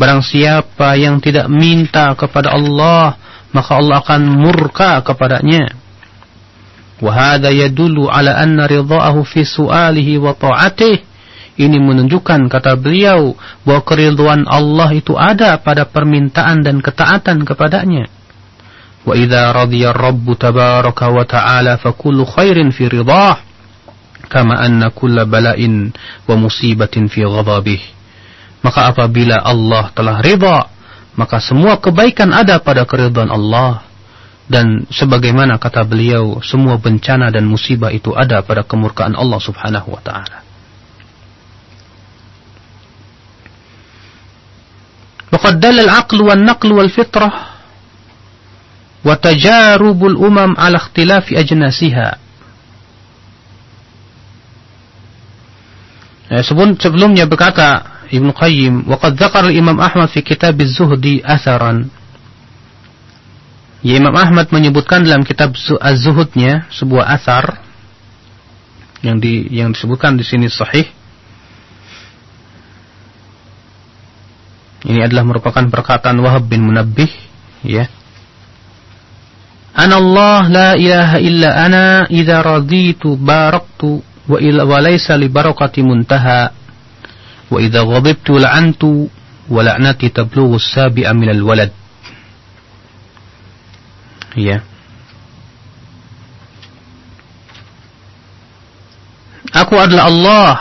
Barang 0.00 0.24
siapa 0.24 0.96
yang 0.96 1.20
tidak 1.20 1.52
minta 1.52 2.16
kepada 2.16 2.56
Allah, 2.56 3.16
maka 3.52 3.76
Allah 3.76 4.00
akan 4.00 4.22
murka 4.40 5.04
kepadanya. 5.04 5.76
Wahada 7.02 7.52
yadulu 7.52 8.08
ala 8.08 8.38
anna 8.38 8.64
ridha'ahu 8.64 9.26
fi 9.26 9.44
su'alihi 9.44 10.22
wa 10.22 10.32
ta'atih. 10.32 11.10
Ini 11.52 11.76
menunjukkan, 11.76 12.48
kata 12.48 12.80
beliau, 12.80 13.36
bahwa 13.68 13.82
keriduan 13.84 14.48
Allah 14.48 14.88
itu 14.96 15.12
ada 15.12 15.52
pada 15.60 15.84
permintaan 15.84 16.64
dan 16.64 16.80
ketaatan 16.80 17.44
kepadanya. 17.44 18.08
Wa 19.04 19.12
idha 19.18 19.52
radiyar 19.52 19.92
rabbu 19.92 20.32
tabaraka 20.38 21.12
wa 21.12 21.26
ta'ala 21.28 21.76
fakullu 21.76 22.24
khairin 22.24 22.72
fi 22.72 22.88
ridhah. 22.88 23.44
Kama 24.32 24.56
anna 24.56 24.88
kulla 24.94 25.28
bala'in 25.28 25.92
wa 26.24 26.34
musibatin 26.40 27.12
fi 27.12 27.20
ghadabih. 27.20 28.01
Maka 28.62 28.94
apabila 28.94 29.42
Allah 29.42 29.90
telah 29.90 30.22
riba, 30.22 30.70
maka 31.18 31.42
semua 31.42 31.82
kebaikan 31.82 32.30
ada 32.30 32.62
pada 32.62 32.86
keriduan 32.86 33.28
Allah. 33.28 33.84
Dan 34.46 34.84
sebagaimana 34.90 35.56
kata 35.58 35.86
beliau, 35.86 36.42
semua 36.42 36.78
bencana 36.78 37.30
dan 37.30 37.46
musibah 37.46 37.90
itu 37.94 38.12
ada 38.12 38.42
pada 38.42 38.66
kemurkaan 38.66 39.18
Allah 39.18 39.40
Subhanahu 39.42 39.88
wa 39.94 40.02
taala. 40.02 40.38
Waqad 45.32 45.56
dalla 45.56 45.88
al-'aql 45.88 46.20
fitrah, 46.92 47.34
wa 49.02 49.16
umam 50.20 50.52
'ala 50.54 50.78
eh, 56.30 56.42
sebelumnya 56.78 57.24
berkata 57.24 58.01
Ibnu 58.12 58.36
Qayyim, 58.36 58.84
"Waqad 58.92 59.16
dzakara 59.16 59.48
Imam 59.48 59.80
Ahmad 59.80 60.12
fi 60.12 60.20
kitab 60.20 60.60
Az-Zuhdi 60.60 61.24
atharan." 61.24 61.88
Ya 63.80 63.96
Imam 63.96 64.12
Ahmad 64.14 64.52
menyebutkan 64.52 65.02
dalam 65.02 65.24
kitab 65.24 65.56
Az-Zuhudnya 65.56 66.68
sebuah 66.70 67.08
asar 67.18 67.64
yang 69.02 69.18
di 69.18 69.48
yang 69.50 69.74
disebutkan 69.74 70.14
di 70.14 70.22
sini 70.22 70.46
sahih. 70.46 70.86
Ini 74.82 75.08
adalah 75.08 75.24
merupakan 75.26 75.62
perkataan 75.66 76.18
Wahab 76.20 76.46
bin 76.46 76.66
Munabbih, 76.66 77.10
ya. 77.64 77.86
Ana 79.72 79.96
Allah 79.96 80.42
la 80.52 80.70
ilaha 80.76 81.16
illa 81.22 81.50
ana 81.64 81.86
idza 82.12 82.44
raditu 82.44 83.16
baraktu 83.16 84.04
wa 84.28 84.36
ila 84.36 84.68
wa 84.68 84.78
laysa 84.84 85.16
li 85.16 85.32
barakati 85.32 85.80
muntaha 85.80 86.61
ghadibtu 87.60 88.38
la'antu 88.38 89.10
wa 89.50 89.60
la'nati 89.60 90.08
tablughu 90.14 90.56
as-sabi'a 90.56 91.12
min 91.12 91.28
al-walad. 91.34 91.72
Ya. 94.38 94.64
Aku 99.52 99.76
adalah 99.76 100.08
Allah, 100.08 100.52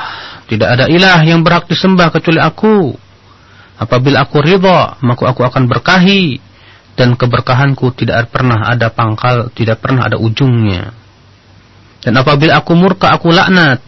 tidak 0.52 0.68
ada 0.76 0.86
ilah 0.92 1.24
yang 1.24 1.48
berhak 1.48 1.72
disembah 1.72 2.12
kecuali 2.12 2.44
aku. 2.44 2.92
Apabila 3.80 4.28
aku 4.28 4.44
ridha, 4.44 5.00
maka 5.00 5.32
aku 5.32 5.42
akan 5.48 5.72
berkahi 5.72 6.44
dan 7.00 7.16
keberkahanku 7.16 7.96
tidak 7.96 8.30
pernah 8.30 8.68
ada 8.68 8.92
pangkal, 8.92 9.48
tidak 9.56 9.80
pernah 9.80 10.12
ada 10.12 10.20
ujungnya. 10.20 10.92
Dan 12.04 12.20
apabila 12.20 12.60
aku 12.60 12.76
murka, 12.76 13.14
aku 13.14 13.32
laknat. 13.32 13.80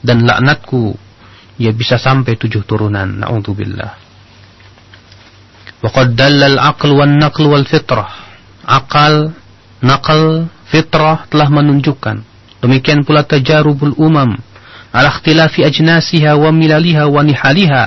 Dan 0.00 0.22
laknatku, 0.22 0.94
ya 1.56 1.72
bisa 1.72 1.96
sampai 1.96 2.36
tujuh 2.36 2.64
turunan. 2.64 3.24
Na'udzubillah. 3.24 3.90
Waqad 5.84 6.16
dallal 6.16 6.56
aql 6.56 6.90
wan 6.92 7.20
naql 7.20 7.44
wal 7.48 7.66
fitrah. 7.68 8.08
Akal, 8.66 9.30
nakal, 9.84 10.50
fitrah 10.66 11.28
telah 11.28 11.48
menunjukkan. 11.52 12.24
Demikian 12.64 13.04
pula 13.06 13.22
tajarubul 13.22 13.94
umam 14.00 14.34
ala 14.96 15.12
ikhtilafi 15.12 15.62
ajnasiha 15.62 16.40
wa 16.40 16.48
milaliha 16.50 17.04
wa 17.06 17.20
nihaliha 17.20 17.84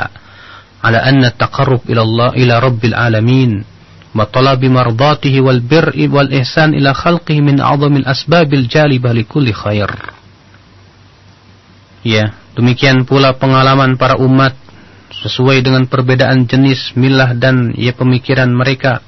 ala 0.86 1.00
anna 1.04 1.34
taqarrub 1.34 1.84
ila 1.90 2.02
Allah 2.06 2.30
ila 2.38 2.56
rabbil 2.62 2.96
alamin 2.96 3.66
wa 4.14 4.24
talabi 4.30 4.70
mardatihi 4.70 5.42
wal 5.42 5.60
bir'i 5.60 6.06
wal 6.06 6.30
ihsan 6.30 6.78
ila 6.78 6.94
khalqihi 6.94 7.42
min 7.42 7.58
a'zamil 7.60 8.06
asbabil 8.06 8.70
jalibah 8.70 9.12
li 9.12 9.26
kulli 9.26 9.52
khair. 9.52 9.90
Ya, 12.06 12.32
demikian 12.60 13.08
pula 13.08 13.39
pengalaman 13.39 13.95
para 13.95 14.19
umat 14.19 14.52
sesuai 15.24 15.63
dengan 15.63 15.88
perbedaan 15.88 16.43
jenis, 16.43 16.93
milah 17.00 17.32
dan 17.32 17.72
ya 17.80 17.95
pemikiran 17.95 18.52
mereka. 18.52 19.00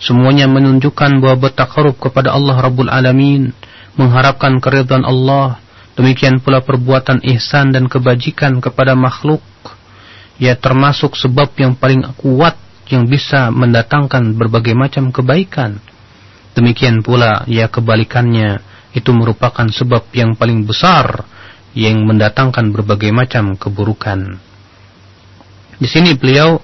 Semuanya 0.00 0.48
menunjukkan 0.48 1.20
bahwa 1.20 1.50
bertakarub 1.50 1.98
kepada 1.98 2.32
Allah 2.32 2.56
Rabbul 2.62 2.88
Alamin, 2.88 3.52
mengharapkan 3.98 4.56
keridhaan 4.62 5.04
Allah, 5.04 5.60
demikian 5.98 6.40
pula 6.40 6.64
perbuatan 6.64 7.20
ihsan 7.36 7.74
dan 7.74 7.84
kebajikan 7.90 8.62
kepada 8.64 8.96
makhluk, 8.96 9.44
ya 10.40 10.56
termasuk 10.56 11.18
sebab 11.18 11.52
yang 11.60 11.76
paling 11.76 12.00
kuat 12.16 12.56
yang 12.88 13.04
bisa 13.06 13.52
mendatangkan 13.52 14.34
berbagai 14.34 14.72
macam 14.72 15.12
kebaikan. 15.12 15.78
Demikian 16.56 17.04
pula 17.04 17.44
ya 17.46 17.68
kebalikannya 17.70 18.58
itu 18.90 19.10
merupakan 19.14 19.68
sebab 19.70 20.10
yang 20.16 20.34
paling 20.34 20.66
besar 20.66 21.22
yang 21.76 22.02
mendatangkan 22.06 22.74
berbagai 22.74 23.14
macam 23.14 23.54
keburukan. 23.54 24.38
Di 25.80 25.88
sini 25.88 26.18
beliau 26.18 26.60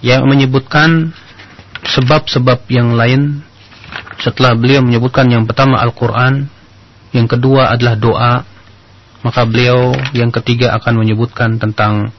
yang 0.00 0.24
menyebutkan 0.28 1.12
sebab-sebab 1.84 2.64
yang 2.72 2.94
lain 2.96 3.44
setelah 4.22 4.56
beliau 4.56 4.80
menyebutkan 4.80 5.28
yang 5.28 5.44
pertama 5.44 5.82
Al-Quran, 5.82 6.48
yang 7.12 7.26
kedua 7.28 7.74
adalah 7.74 7.96
doa, 7.98 8.34
maka 9.20 9.42
beliau 9.44 9.92
yang 10.16 10.32
ketiga 10.32 10.72
akan 10.78 11.04
menyebutkan 11.04 11.58
tentang 11.60 12.14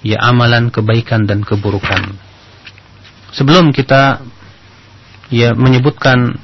ya 0.00 0.20
amalan 0.22 0.72
kebaikan 0.72 1.28
dan 1.28 1.44
keburukan 1.44 2.30
sebelum 3.34 3.70
kita 3.70 4.22
ya 5.30 5.54
menyebutkan 5.54 6.34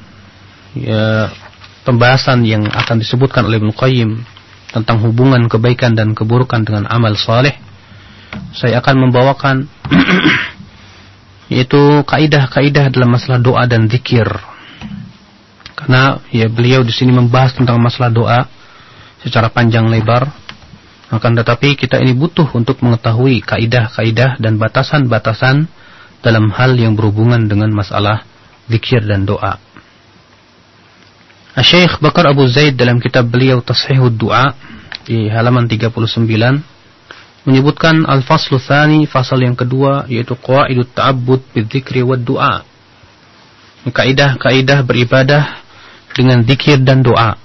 ya 0.79 1.31
pembahasan 1.83 2.47
yang 2.47 2.67
akan 2.67 3.03
disebutkan 3.03 3.47
oleh 3.47 3.59
Ibnu 3.59 3.75
Qayyim 3.75 4.11
tentang 4.71 5.03
hubungan 5.07 5.47
kebaikan 5.47 5.95
dan 5.95 6.13
keburukan 6.13 6.67
dengan 6.67 6.87
amal 6.91 7.15
soleh, 7.15 7.55
saya 8.53 8.83
akan 8.83 9.09
membawakan 9.09 9.67
yaitu 11.53 12.03
kaidah-kaidah 12.05 12.91
dalam 12.91 13.15
masalah 13.15 13.39
doa 13.39 13.63
dan 13.65 13.87
zikir. 13.87 14.27
Karena 15.77 16.19
ya 16.33 16.49
beliau 16.51 16.83
di 16.83 16.91
sini 16.91 17.15
membahas 17.15 17.55
tentang 17.55 17.79
masalah 17.79 18.11
doa 18.11 18.41
secara 19.23 19.53
panjang 19.53 19.87
lebar. 19.87 20.27
Akan 21.07 21.39
tetapi 21.39 21.79
kita 21.79 22.03
ini 22.03 22.19
butuh 22.19 22.51
untuk 22.59 22.83
mengetahui 22.83 23.39
kaidah-kaidah 23.47 24.43
dan 24.43 24.59
batasan-batasan 24.59 25.71
dalam 26.19 26.51
hal 26.51 26.75
yang 26.75 26.99
berhubungan 26.99 27.47
dengan 27.47 27.71
masalah 27.71 28.27
zikir 28.67 29.07
dan 29.07 29.23
doa. 29.23 29.63
Syekh 31.57 32.05
Bakar 32.05 32.29
Abu 32.29 32.45
Zaid 32.53 32.77
dalam 32.77 33.01
kitab 33.01 33.33
beliau 33.33 33.65
Tashihud 33.65 34.13
Doa 34.13 34.53
di 35.09 35.33
halaman 35.33 35.65
39 35.65 35.89
menyebutkan 37.49 38.05
al-faslu 38.05 38.61
tsani 38.61 39.09
fasal 39.09 39.41
yang 39.41 39.57
kedua 39.57 40.05
yaitu 40.11 40.37
qawaidut 40.37 40.93
ta'abbud 40.93 41.41
bidzikri 41.57 42.05
wad 42.05 42.27
du'a. 42.27 42.61
Kaidah-kaidah 43.87 44.83
beribadah 44.83 45.63
dengan 46.13 46.43
zikir 46.43 46.83
dan 46.83 47.07
doa. 47.07 47.39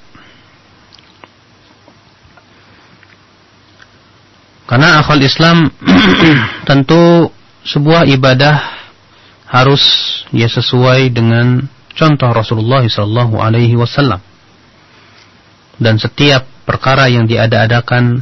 Karena 4.65 4.99
akal 4.99 5.21
Islam 5.21 5.69
tentu 6.67 7.29
sebuah 7.63 8.09
ibadah 8.09 8.57
harus 9.45 9.83
ya 10.33 10.49
sesuai 10.49 11.13
dengan 11.13 11.61
contoh 11.95 12.29
Rasulullah 12.31 12.83
sallallahu 12.83 13.39
alaihi 13.39 13.75
wasallam. 13.75 14.19
Dan 15.81 15.97
setiap 15.97 16.45
perkara 16.67 17.09
yang 17.09 17.25
diada-adakan 17.25 18.21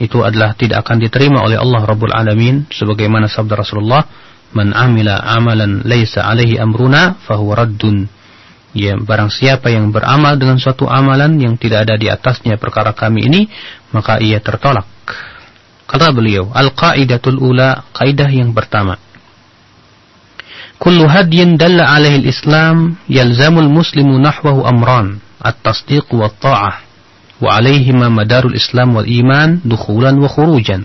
itu 0.00 0.24
adalah 0.24 0.56
tidak 0.56 0.82
akan 0.88 0.98
diterima 0.98 1.44
oleh 1.44 1.60
Allah 1.60 1.84
Rabbul 1.84 2.10
Alamin 2.10 2.66
sebagaimana 2.72 3.28
sabda 3.28 3.60
Rasulullah, 3.60 4.02
"Man 4.56 4.72
amila 4.72 5.20
amalan 5.20 5.84
laisa 5.84 6.24
alaihi 6.24 6.58
amruna 6.58 7.20
fahuwa 7.22 7.62
raddun." 7.62 8.08
Ya, 8.72 8.96
barang 8.96 9.28
siapa 9.28 9.68
yang 9.68 9.92
beramal 9.92 10.40
dengan 10.40 10.56
suatu 10.56 10.88
amalan 10.88 11.36
yang 11.36 11.60
tidak 11.60 11.84
ada 11.84 12.00
di 12.00 12.08
atasnya 12.08 12.56
perkara 12.56 12.96
kami 12.96 13.28
ini, 13.28 13.40
maka 13.92 14.16
ia 14.16 14.40
tertolak. 14.40 14.88
Kata 15.84 16.08
beliau, 16.08 16.48
Al-Qaidatul 16.48 17.36
Ula, 17.36 17.84
kaidah 17.92 18.32
yang 18.32 18.56
pertama. 18.56 18.96
Kullu 20.82 21.06
hadyin 21.06 21.54
dalla 21.54 21.94
alaihi 21.94 22.26
al-Islam 22.26 22.98
yalzamul 23.06 23.70
muslimu 23.70 24.18
nahwahu 24.18 24.66
amran, 24.66 25.22
at-tasdiq 25.38 26.10
wa 26.10 26.26
ta'ah, 26.26 26.82
wa 27.38 27.54
alaihima 27.54 28.10
madarul 28.10 28.58
Islam 28.58 28.98
wal 28.98 29.06
iman 29.06 29.62
dukhulan 29.62 30.18
wa 30.18 30.26
khurujan. 30.26 30.82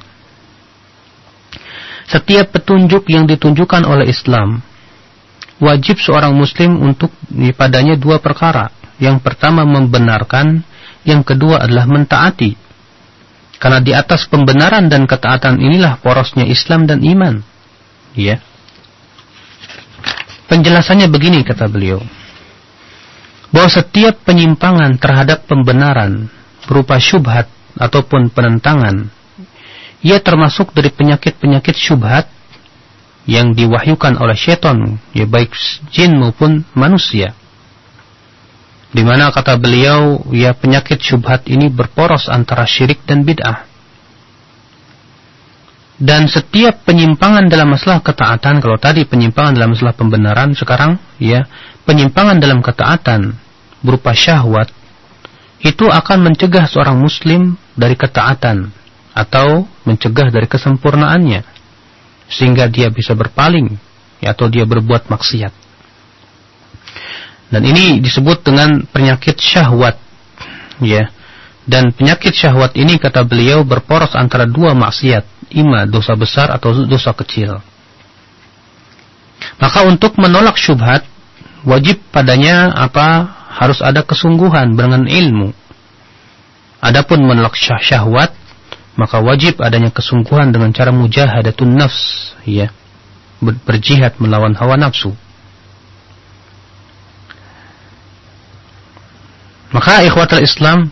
Setiap 2.05 2.53
petunjuk 2.53 3.09
yang 3.09 3.25
ditunjukkan 3.25 3.89
oleh 3.89 4.05
Islam, 4.13 4.61
wajib 5.57 5.97
seorang 5.97 6.31
muslim 6.37 6.77
untuk 6.77 7.09
padanya 7.57 7.97
dua 7.97 8.21
perkara. 8.21 8.69
Yang 9.01 9.25
pertama 9.25 9.65
membenarkan, 9.65 10.61
yang 11.09 11.25
kedua 11.25 11.65
adalah 11.65 11.89
mentaati. 11.89 12.53
Karena 13.57 13.81
di 13.81 13.97
atas 13.97 14.29
pembenaran 14.29 14.93
dan 14.93 15.09
ketaatan 15.09 15.57
inilah 15.57 15.97
porosnya 16.05 16.45
Islam 16.45 16.85
dan 16.85 17.01
iman. 17.01 17.41
Ya. 18.13 18.45
Penjelasannya 20.47 21.11
begini 21.11 21.43
kata 21.43 21.67
beliau. 21.67 21.99
Bahwa 23.51 23.69
setiap 23.71 24.23
penyimpangan 24.27 24.99
terhadap 24.99 25.47
pembenaran 25.47 26.27
berupa 26.67 26.99
syubhat 26.99 27.47
ataupun 27.79 28.31
penentangan 28.31 29.11
ia 30.05 30.21
termasuk 30.21 30.71
dari 30.77 30.93
penyakit-penyakit 30.93 31.73
syubhat 31.73 32.29
yang 33.27 33.51
diwahyukan 33.51 34.15
oleh 34.21 34.37
syaitan, 34.37 35.01
ya 35.11 35.27
baik 35.27 35.51
jin 35.91 36.15
maupun 36.15 36.63
manusia. 36.77 37.35
Di 38.87 39.03
mana 39.03 39.33
kata 39.35 39.59
beliau, 39.59 40.23
ya 40.31 40.55
penyakit 40.55 41.01
syubhat 41.03 41.43
ini 41.51 41.67
berporos 41.67 42.31
antara 42.31 42.63
syirik 42.63 43.03
dan 43.03 43.27
bid'ah. 43.27 43.67
Dan 45.97 46.29
setiap 46.29 46.85
penyimpangan 46.85 47.49
dalam 47.49 47.73
masalah 47.73 48.05
ketaatan, 48.05 48.61
kalau 48.61 48.77
tadi 48.77 49.01
penyimpangan 49.09 49.57
dalam 49.57 49.73
masalah 49.73 49.97
pembenaran, 49.97 50.53
sekarang 50.53 51.01
ya 51.17 51.49
penyimpangan 51.89 52.37
dalam 52.37 52.61
ketaatan 52.61 53.33
berupa 53.81 54.13
syahwat 54.13 54.69
itu 55.57 55.89
akan 55.89 56.29
mencegah 56.29 56.69
seorang 56.69 57.01
muslim 57.01 57.57
dari 57.73 57.97
ketaatan 57.97 58.69
atau 59.17 59.65
mencegah 59.89 60.29
dari 60.29 60.45
kesempurnaannya 60.45 61.41
sehingga 62.29 62.69
dia 62.69 62.93
bisa 62.93 63.17
berpaling 63.17 63.73
ya, 64.21 64.37
atau 64.37 64.51
dia 64.51 64.69
berbuat 64.69 65.09
maksiat. 65.09 65.53
Dan 67.47 67.63
ini 67.63 68.03
disebut 68.03 68.43
dengan 68.43 68.83
penyakit 68.91 69.39
syahwat. 69.39 69.95
Ya. 70.83 71.07
Dan 71.63 71.95
penyakit 71.95 72.35
syahwat 72.35 72.75
ini 72.75 72.99
kata 72.99 73.23
beliau 73.23 73.63
berporos 73.63 74.15
antara 74.19 74.43
dua 74.43 74.75
maksiat, 74.75 75.23
ima 75.53 75.87
dosa 75.87 76.13
besar 76.17 76.51
atau 76.51 76.73
dosa 76.85 77.11
kecil. 77.15 77.59
Maka 79.57 79.85
untuk 79.85 80.17
menolak 80.21 80.57
syubhat 80.57 81.05
wajib 81.65 82.01
padanya 82.13 82.73
apa? 82.73 83.35
Harus 83.57 83.81
ada 83.81 84.05
kesungguhan 84.05 84.77
dengan 84.77 85.09
ilmu. 85.09 85.49
Adapun 86.77 87.25
menolak 87.25 87.57
syah 87.57 87.81
syahwat 87.81 88.37
maka 88.97 89.21
wajib 89.21 89.61
adanya 89.61 89.93
kesungguhan 89.93 90.49
dengan 90.49 90.73
cara 90.73 90.89
mujahadatun 90.89 91.77
nafs, 91.77 92.33
ya. 92.49 92.73
Berjihad 93.41 94.17
melawan 94.17 94.57
hawa 94.57 94.73
nafsu. 94.73 95.13
Maka 99.69 100.01
ikhwatul 100.01 100.41
Islam 100.41 100.89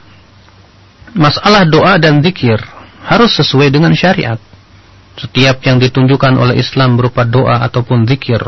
masalah 1.17 1.65
doa 1.65 1.97
dan 1.97 2.21
zikir 2.21 2.61
harus 3.05 3.31
sesuai 3.37 3.69
dengan 3.69 3.93
syariat. 3.93 4.41
Setiap 5.15 5.63
yang 5.63 5.79
ditunjukkan 5.79 6.35
oleh 6.35 6.59
Islam 6.59 6.99
berupa 6.99 7.23
doa 7.23 7.63
ataupun 7.63 8.03
zikir, 8.03 8.43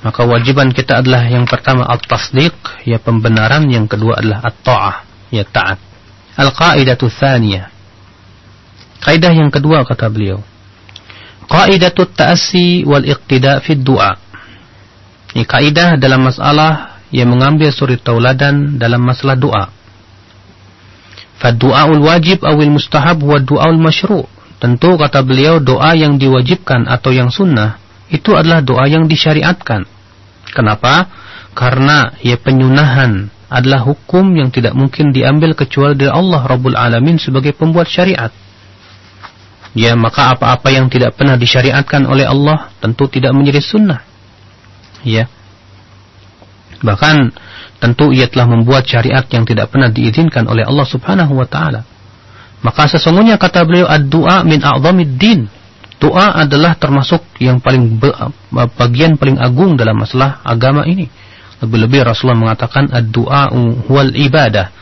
maka 0.00 0.24
wajiban 0.24 0.72
kita 0.72 1.04
adalah 1.04 1.28
yang 1.28 1.44
pertama 1.44 1.84
at-tasdiq, 1.84 2.56
ya 2.88 2.96
pembenaran, 2.96 3.68
yang 3.68 3.84
kedua 3.84 4.16
adalah 4.16 4.40
at-ta'ah, 4.48 4.96
ya 5.28 5.44
taat. 5.44 5.76
Al-qaidatu 6.40 7.12
tsaniyah. 7.12 7.68
Kaidah 9.04 9.32
yang 9.32 9.52
kedua 9.52 9.84
kata 9.84 10.08
beliau. 10.08 10.40
Qaidatu 11.50 12.08
ta'assi 12.08 12.86
wal 12.88 13.04
iqtida 13.04 13.60
fi 13.60 13.76
du'a. 13.76 14.16
Ini 15.36 15.44
kaidah 15.44 16.00
dalam 16.00 16.24
masalah 16.24 17.02
yang 17.10 17.28
mengambil 17.28 17.68
suri 17.74 17.98
tauladan 17.98 18.78
dalam 18.80 19.02
masalah 19.02 19.36
doa. 19.36 19.64
Fadu'aul 21.40 22.04
wajib 22.04 22.44
awil 22.44 22.68
mustahab 22.68 23.24
wa 23.24 23.40
du'aul 23.40 23.80
masyru'. 23.80 24.28
Tentu 24.60 25.00
kata 25.00 25.24
beliau 25.24 25.56
doa 25.56 25.96
yang 25.96 26.20
diwajibkan 26.20 26.84
atau 26.84 27.16
yang 27.16 27.32
sunnah 27.32 27.80
itu 28.12 28.36
adalah 28.36 28.60
doa 28.60 28.84
yang 28.84 29.08
disyariatkan. 29.08 29.88
Kenapa? 30.52 31.08
Karena 31.56 32.12
ya 32.20 32.36
penyunahan 32.36 33.32
adalah 33.50 33.82
hukum 33.82 34.36
yang 34.36 34.52
tidak 34.52 34.76
mungkin 34.76 35.16
diambil 35.16 35.56
kecuali 35.56 35.96
dari 35.96 36.12
Allah 36.12 36.44
Rabbul 36.44 36.76
Alamin 36.76 37.16
sebagai 37.16 37.56
pembuat 37.56 37.88
syariat. 37.88 38.30
Ya 39.72 39.94
maka 39.94 40.34
apa-apa 40.34 40.68
yang 40.74 40.90
tidak 40.90 41.14
pernah 41.14 41.38
disyariatkan 41.38 42.04
oleh 42.04 42.26
Allah 42.26 42.68
tentu 42.82 43.06
tidak 43.06 43.32
menjadi 43.32 43.62
sunnah. 43.62 44.02
Ya. 45.06 45.30
Bahkan 46.80 47.16
tentu 47.80 48.12
ia 48.12 48.28
telah 48.28 48.48
membuat 48.48 48.88
syariat 48.88 49.24
yang 49.28 49.44
tidak 49.44 49.72
pernah 49.72 49.92
diizinkan 49.92 50.48
oleh 50.48 50.64
Allah 50.64 50.86
Subhanahu 50.88 51.36
wa 51.36 51.48
taala. 51.48 51.84
Maka 52.60 52.88
sesungguhnya 52.92 53.40
kata 53.40 53.64
beliau 53.64 53.88
ad-du'a 53.88 54.44
min 54.44 54.60
a'dhamid 54.60 55.16
din. 55.16 55.48
Doa 56.00 56.32
adalah 56.32 56.80
termasuk 56.80 57.20
yang 57.40 57.60
paling 57.60 58.00
bagian 58.52 59.20
paling 59.20 59.36
agung 59.36 59.76
dalam 59.76 60.00
masalah 60.00 60.40
agama 60.44 60.88
ini. 60.88 61.08
Lebih-lebih 61.60 62.08
Rasulullah 62.08 62.40
mengatakan 62.40 62.88
ad-du'a 62.88 63.52
wal 63.84 64.12
ibadah. 64.16 64.72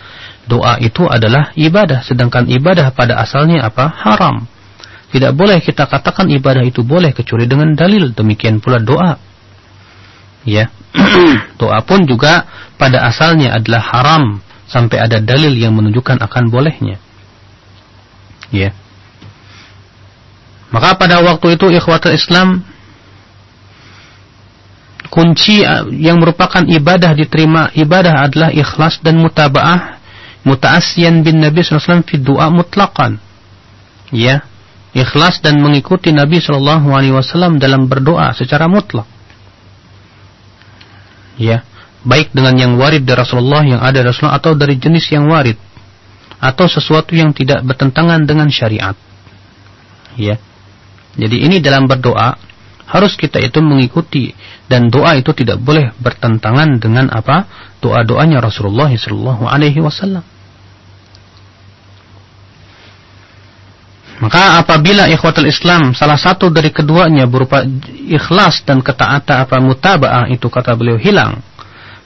Doa 0.49 0.79
itu 0.81 1.05
adalah 1.05 1.53
ibadah, 1.59 2.07
sedangkan 2.07 2.49
ibadah 2.49 2.95
pada 2.95 3.19
asalnya 3.21 3.67
apa? 3.67 3.91
Haram. 3.91 4.47
Tidak 5.09 5.33
boleh 5.37 5.61
kita 5.61 5.85
katakan 5.89 6.29
ibadah 6.31 6.65
itu 6.65 6.81
boleh 6.87 7.13
kecuali 7.13 7.45
dengan 7.45 7.75
dalil. 7.75 8.15
Demikian 8.15 8.63
pula 8.63 8.79
doa. 8.81 9.19
Ya. 10.49 10.73
doa 11.61 11.85
pun 11.85 12.09
juga 12.09 12.49
pada 12.81 13.05
asalnya 13.05 13.53
adalah 13.53 13.85
haram 13.85 14.25
sampai 14.65 14.97
ada 14.97 15.21
dalil 15.21 15.53
yang 15.53 15.77
menunjukkan 15.77 16.25
akan 16.25 16.45
bolehnya. 16.49 16.97
Ya. 18.49 18.73
Maka 20.73 20.97
pada 20.97 21.21
waktu 21.25 21.57
itu 21.57 21.73
ikhwatul 21.73 22.17
Islam 22.17 22.65
kunci 25.09 25.65
yang 25.97 26.21
merupakan 26.21 26.61
ibadah 26.69 27.17
diterima 27.17 27.73
ibadah 27.73 28.29
adalah 28.29 28.53
ikhlas 28.53 29.01
dan 29.01 29.17
mutabaah 29.17 29.97
muta'assiyan 30.45 31.25
bin 31.25 31.41
Nabi 31.41 31.65
sallallahu 31.65 31.81
alaihi 31.81 31.89
wasallam 31.89 32.09
fi 32.09 32.17
du'a 32.21 32.47
mutlaqan. 32.53 33.13
Ya, 34.13 34.45
ikhlas 34.97 35.41
dan 35.41 35.61
mengikuti 35.61 36.13
Nabi 36.13 36.41
sallallahu 36.41 36.93
alaihi 36.93 37.17
wasallam 37.17 37.57
dalam 37.57 37.89
berdoa 37.89 38.33
secara 38.37 38.69
mutlak. 38.69 39.09
Ya, 41.39 41.63
baik 42.03 42.35
dengan 42.35 42.55
yang 42.59 42.73
warid 42.77 43.07
dari 43.07 43.19
Rasulullah 43.23 43.63
yang 43.63 43.79
ada 43.79 44.03
dari 44.03 44.11
Rasulullah 44.11 44.43
atau 44.43 44.59
dari 44.59 44.75
jenis 44.75 45.07
yang 45.15 45.31
warid 45.31 45.59
atau 46.39 46.67
sesuatu 46.71 47.15
yang 47.15 47.35
tidak 47.35 47.63
bertentangan 47.67 48.23
dengan 48.27 48.47
syariat. 48.51 48.95
Ya. 50.15 50.39
Jadi 51.19 51.47
ini 51.51 51.59
dalam 51.59 51.91
berdoa 51.91 52.39
harus 52.89 53.19
kita 53.19 53.43
itu 53.43 53.59
mengikuti 53.59 54.33
dan 54.71 54.87
doa 54.89 55.19
itu 55.19 55.35
tidak 55.35 55.59
boleh 55.59 55.91
bertentangan 55.99 56.79
dengan 56.79 57.11
apa? 57.11 57.45
Doa-doanya 57.83 58.39
Rasulullah 58.39 58.91
sallallahu 58.91 59.45
alaihi 59.47 59.83
wasallam. 59.83 60.23
Maka 64.19 64.59
apabila 64.59 65.07
ikhwatul 65.07 65.47
Islam 65.47 65.95
salah 65.95 66.19
satu 66.19 66.51
dari 66.51 66.75
keduanya 66.75 67.31
berupa 67.31 67.63
ikhlas 68.11 68.67
dan 68.67 68.83
ketaatan 68.83 69.47
apa 69.47 69.63
mutaba'ah 69.63 70.27
itu 70.27 70.51
kata 70.51 70.75
beliau 70.75 70.99
hilang, 70.99 71.39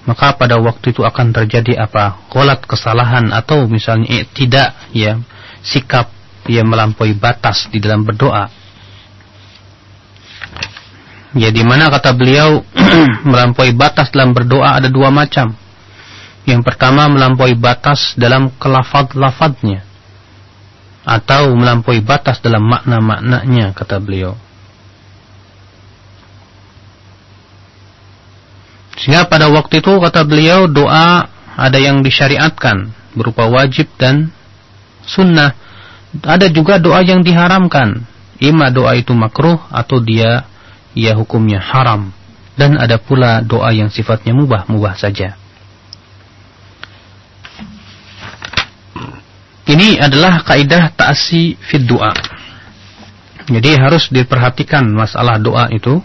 maka 0.05 0.37
pada 0.37 0.61
waktu 0.61 0.92
itu 0.92 1.01
akan 1.09 1.33
terjadi 1.33 1.88
apa? 1.88 2.29
Kolat 2.29 2.68
kesalahan 2.68 3.33
atau 3.33 3.64
misalnya 3.64 4.29
tidak 4.37 4.77
ya 4.92 5.16
sikap 5.64 6.12
yang 6.53 6.68
melampaui 6.68 7.16
batas 7.16 7.72
di 7.72 7.81
dalam 7.81 8.05
berdoa. 8.05 8.44
Ya 11.33 11.48
di 11.48 11.64
mana 11.64 11.88
kata 11.88 12.12
beliau 12.12 12.61
melampaui 13.33 13.72
batas 13.72 14.12
dalam 14.12 14.37
berdoa 14.37 14.77
ada 14.77 14.92
dua 14.92 15.09
macam. 15.09 15.57
Yang 16.44 16.61
pertama 16.61 17.09
melampaui 17.09 17.57
batas 17.57 18.12
dalam 18.20 18.53
kelafad-lafadnya 18.61 19.91
atau 21.02 21.50
melampaui 21.58 21.98
batas 22.02 22.38
dalam 22.38 22.62
makna-maknanya 22.62 23.74
kata 23.74 23.98
beliau. 23.98 24.38
Sehingga 29.02 29.26
pada 29.26 29.50
waktu 29.50 29.82
itu 29.82 29.92
kata 29.98 30.22
beliau 30.22 30.70
doa 30.70 31.26
ada 31.58 31.78
yang 31.82 32.06
disyariatkan 32.06 32.94
berupa 33.18 33.50
wajib 33.50 33.90
dan 33.98 34.30
sunnah. 35.02 35.58
Ada 36.22 36.52
juga 36.52 36.78
doa 36.78 37.02
yang 37.02 37.26
diharamkan. 37.26 38.04
Ima 38.38 38.70
doa 38.70 38.94
itu 38.94 39.10
makruh 39.16 39.58
atau 39.74 39.98
dia 39.98 40.46
ia 40.94 41.18
hukumnya 41.18 41.58
haram. 41.58 42.14
Dan 42.54 42.76
ada 42.76 43.00
pula 43.00 43.40
doa 43.42 43.72
yang 43.74 43.88
sifatnya 43.88 44.36
mubah-mubah 44.36 44.94
saja. 44.94 45.40
Ini 49.72 50.04
adalah 50.04 50.44
kaidah 50.44 50.92
ta'asi 50.92 51.56
fid 51.56 51.88
doa. 51.88 52.12
Jadi 53.48 53.72
harus 53.80 54.12
diperhatikan 54.12 54.85
masalah 54.92 55.40
doa 55.40 55.72
itu. 55.72 55.96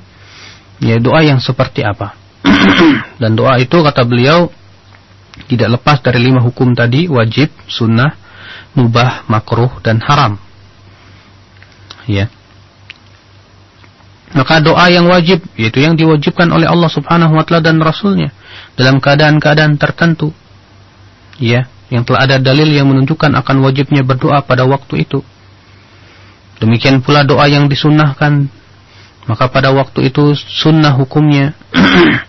Ya 0.79 0.95
doa 1.03 1.19
yang 1.19 1.43
seperti 1.43 1.83
apa. 1.83 2.15
Dan 3.21 3.35
doa 3.35 3.59
itu 3.59 3.75
kata 3.83 4.07
beliau 4.07 4.47
tidak 5.51 5.79
lepas 5.79 5.99
dari 5.99 6.23
lima 6.23 6.39
hukum 6.39 6.71
tadi. 6.71 7.11
Wajib, 7.11 7.51
sunnah, 7.67 8.15
mubah, 8.71 9.27
makruh, 9.27 9.83
dan 9.83 9.99
haram. 9.99 10.39
Ya. 12.07 12.31
Maka 14.31 14.63
doa 14.63 14.87
yang 14.87 15.11
wajib, 15.11 15.43
yaitu 15.59 15.83
yang 15.83 15.99
diwajibkan 15.99 16.51
oleh 16.51 16.67
Allah 16.67 16.87
subhanahu 16.87 17.35
wa 17.35 17.43
ta'ala 17.43 17.63
dan 17.63 17.83
Rasulnya. 17.83 18.31
Dalam 18.79 19.03
keadaan-keadaan 19.03 19.75
tertentu. 19.75 20.31
Ya 21.37 21.69
yang 21.87 22.03
telah 22.03 22.27
ada 22.27 22.35
dalil 22.39 22.67
yang 22.67 22.87
menunjukkan 22.91 23.31
akan 23.43 23.63
wajibnya 23.63 24.03
berdoa 24.03 24.43
pada 24.43 24.67
waktu 24.67 25.07
itu. 25.07 25.23
Demikian 26.57 27.05
pula 27.05 27.21
doa 27.23 27.45
yang 27.47 27.69
disunnahkan, 27.69 28.49
maka 29.29 29.45
pada 29.47 29.71
waktu 29.71 30.09
itu 30.09 30.33
sunnah 30.35 30.91
hukumnya. 30.97 31.53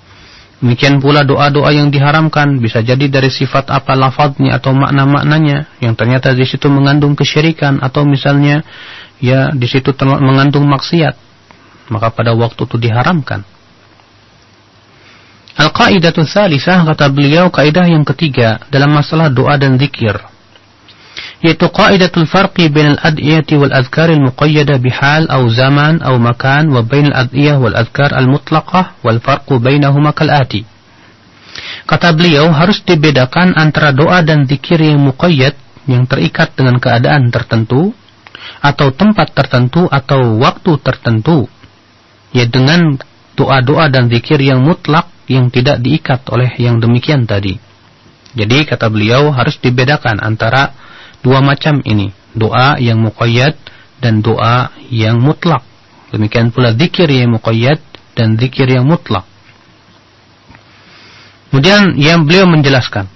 Demikian 0.58 0.98
pula 0.98 1.22
doa-doa 1.22 1.70
yang 1.70 1.86
diharamkan 1.86 2.58
bisa 2.58 2.82
jadi 2.82 3.06
dari 3.06 3.30
sifat 3.30 3.70
apa 3.70 3.94
lafadznya 3.94 4.58
atau 4.58 4.74
makna-maknanya 4.74 5.70
yang 5.78 5.94
ternyata 5.94 6.34
di 6.34 6.42
situ 6.42 6.66
mengandung 6.66 7.14
kesyirikan 7.14 7.78
atau 7.78 8.02
misalnya 8.02 8.66
ya 9.22 9.54
di 9.54 9.66
situ 9.70 9.94
mengandung 10.02 10.66
maksiat. 10.66 11.14
Maka 11.88 12.10
pada 12.10 12.34
waktu 12.34 12.58
itu 12.66 12.76
diharamkan. 12.76 13.46
Al-qaidatu 15.58 16.22
thalithah 16.22 16.86
kata 16.86 17.10
beliau 17.10 17.50
kaidah 17.50 17.90
yang 17.90 18.06
ketiga 18.06 18.62
dalam 18.70 18.94
masalah 18.94 19.26
doa 19.26 19.58
dan 19.58 19.74
zikir 19.74 20.14
yaitu 21.38 21.70
qaidatul 21.70 22.26
farqi 22.26 22.66
bainal 22.66 22.98
ad'iyati 22.98 23.54
wal 23.58 23.70
adhkar 23.70 24.10
al 24.10 24.22
muqayyada 24.22 24.78
bihal 24.82 25.26
aw 25.30 25.42
zaman 25.50 26.02
aw 26.02 26.14
makan 26.18 26.70
wa 26.74 26.82
bainal 26.82 27.14
ad'iyah 27.14 27.58
wal 27.62 27.74
adhkar 27.74 28.10
al 28.10 28.26
mutlaqah 28.26 28.98
wal 29.06 29.18
farqu 29.22 29.58
bainahuma 29.62 30.14
kal 30.14 30.30
ati 30.30 30.66
Kata 31.88 32.14
beliau 32.14 32.52
harus 32.54 32.84
dibedakan 32.86 33.58
antara 33.58 33.90
doa 33.90 34.22
dan 34.22 34.46
zikir 34.46 34.78
yang 34.78 35.02
muqayyad 35.02 35.58
yang 35.90 36.06
terikat 36.06 36.54
dengan 36.54 36.78
keadaan 36.78 37.32
tertentu 37.34 37.90
atau 38.62 38.94
tempat 38.94 39.34
tertentu 39.34 39.90
atau 39.90 40.38
waktu 40.38 40.78
tertentu 40.84 41.50
ya 42.30 42.46
dengan 42.46 42.94
doa-doa 43.34 43.90
dan 43.90 44.06
zikir 44.12 44.38
yang 44.38 44.62
mutlak 44.62 45.08
yang 45.28 45.52
tidak 45.52 45.78
diikat 45.84 46.24
oleh 46.32 46.50
yang 46.56 46.80
demikian 46.80 47.28
tadi. 47.28 47.60
Jadi 48.32 48.64
kata 48.64 48.88
beliau 48.88 49.28
harus 49.32 49.60
dibedakan 49.60 50.20
antara 50.24 50.72
dua 51.20 51.44
macam 51.44 51.80
ini, 51.84 52.12
doa 52.32 52.80
yang 52.80 53.00
muqayyad 53.00 53.56
dan 54.00 54.24
doa 54.24 54.72
yang 54.88 55.20
mutlak. 55.20 55.64
Demikian 56.08 56.48
pula 56.48 56.72
zikir 56.72 57.08
yang 57.08 57.36
muqayyad 57.36 57.80
dan 58.16 58.40
zikir 58.40 58.68
yang 58.68 58.88
mutlak. 58.88 59.28
Kemudian 61.48 61.96
yang 61.96 62.28
beliau 62.28 62.44
menjelaskan 62.44 63.08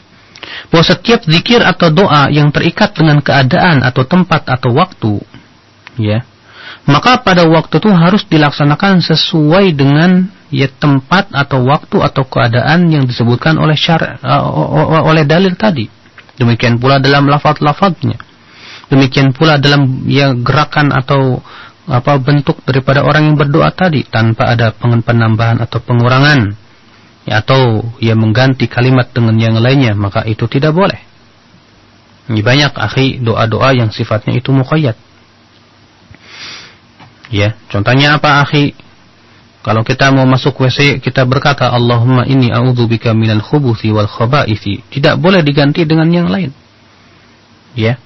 bahwa 0.72 0.84
setiap 0.84 1.24
zikir 1.24 1.60
atau 1.60 1.92
doa 1.92 2.32
yang 2.32 2.48
terikat 2.48 2.96
dengan 2.96 3.20
keadaan 3.20 3.84
atau 3.84 4.08
tempat 4.08 4.48
atau 4.48 4.72
waktu, 4.72 5.20
ya, 6.00 6.24
maka 6.88 7.20
pada 7.20 7.44
waktu 7.44 7.76
itu 7.76 7.90
harus 7.92 8.24
dilaksanakan 8.24 9.04
sesuai 9.04 9.76
dengan 9.76 10.32
ya 10.48 10.68
tempat 10.68 11.28
atau 11.32 11.64
waktu 11.68 12.00
atau 12.00 12.24
keadaan 12.24 12.88
yang 12.88 13.04
disebutkan 13.04 13.60
oleh 13.60 13.76
syar 13.76 14.20
uh, 14.20 15.04
oleh 15.04 15.28
dalil 15.28 15.52
tadi. 15.54 15.88
Demikian 16.38 16.78
pula 16.78 17.02
dalam 17.02 17.26
lafaz-lafaznya. 17.26 18.16
Demikian 18.88 19.36
pula 19.36 19.60
dalam 19.60 20.06
ya 20.08 20.32
gerakan 20.32 20.94
atau 20.94 21.42
apa 21.88 22.20
bentuk 22.20 22.60
daripada 22.68 23.04
orang 23.04 23.32
yang 23.32 23.36
berdoa 23.36 23.72
tadi 23.72 24.04
tanpa 24.04 24.52
ada 24.52 24.72
penambahan 24.76 25.56
atau 25.64 25.80
pengurangan 25.80 26.52
ya, 27.24 27.40
atau 27.40 27.80
ya 28.00 28.12
mengganti 28.12 28.68
kalimat 28.68 29.08
dengan 29.12 29.36
yang 29.40 29.56
lainnya 29.56 29.92
maka 29.96 30.24
itu 30.24 30.44
tidak 30.48 30.72
boleh. 30.76 31.00
Ini 32.28 32.44
banyak 32.44 32.72
akhi 32.76 33.24
doa-doa 33.24 33.72
yang 33.72 33.88
sifatnya 33.88 34.36
itu 34.36 34.52
muqayyad 34.52 35.08
Ya, 37.28 37.52
contohnya 37.68 38.16
apa 38.16 38.40
akhi? 38.40 38.72
Kalau 39.68 39.84
kita 39.84 40.08
mau 40.16 40.24
masuk 40.24 40.64
WC, 40.64 40.96
kita 40.96 41.28
berkata 41.28 41.68
Allahumma 41.68 42.24
inni 42.24 42.48
a'udzubika 42.48 43.12
minal 43.12 43.44
khubuthi 43.44 43.92
wal 43.92 44.08
khabaithi. 44.08 44.80
Tidak 44.88 45.20
boleh 45.20 45.44
diganti 45.44 45.84
dengan 45.84 46.08
yang 46.08 46.24
lain. 46.24 46.48
Ya. 47.76 48.00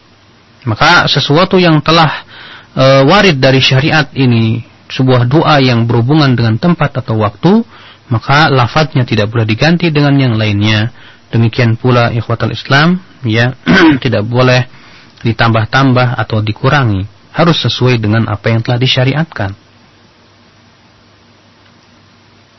Maka 0.66 1.07
sesuatu 1.07 1.62
yang 1.62 1.79
telah 1.79 2.27
e, 2.75 3.07
warid 3.07 3.38
dari 3.38 3.62
syariat 3.62 4.11
ini 4.11 4.66
sebuah 4.90 5.31
doa 5.31 5.62
yang 5.62 5.87
berhubungan 5.87 6.35
dengan 6.35 6.59
tempat 6.59 6.98
atau 6.98 7.22
waktu, 7.22 7.62
maka 8.11 8.51
lafadznya 8.51 9.07
tidak 9.07 9.31
boleh 9.31 9.46
diganti 9.46 9.94
dengan 9.94 10.18
yang 10.18 10.35
lainnya. 10.35 10.90
Demikian 11.31 11.79
pula 11.79 12.11
ikhwatal 12.11 12.51
Islam, 12.51 12.98
ya, 13.22 13.55
tidak 14.03 14.27
boleh 14.27 14.66
ditambah-tambah 15.23 16.19
atau 16.19 16.42
dikurangi 16.42 17.06
harus 17.31 17.54
sesuai 17.63 18.02
dengan 18.02 18.27
apa 18.27 18.50
yang 18.50 18.67
telah 18.67 18.83
disyariatkan. 18.83 19.63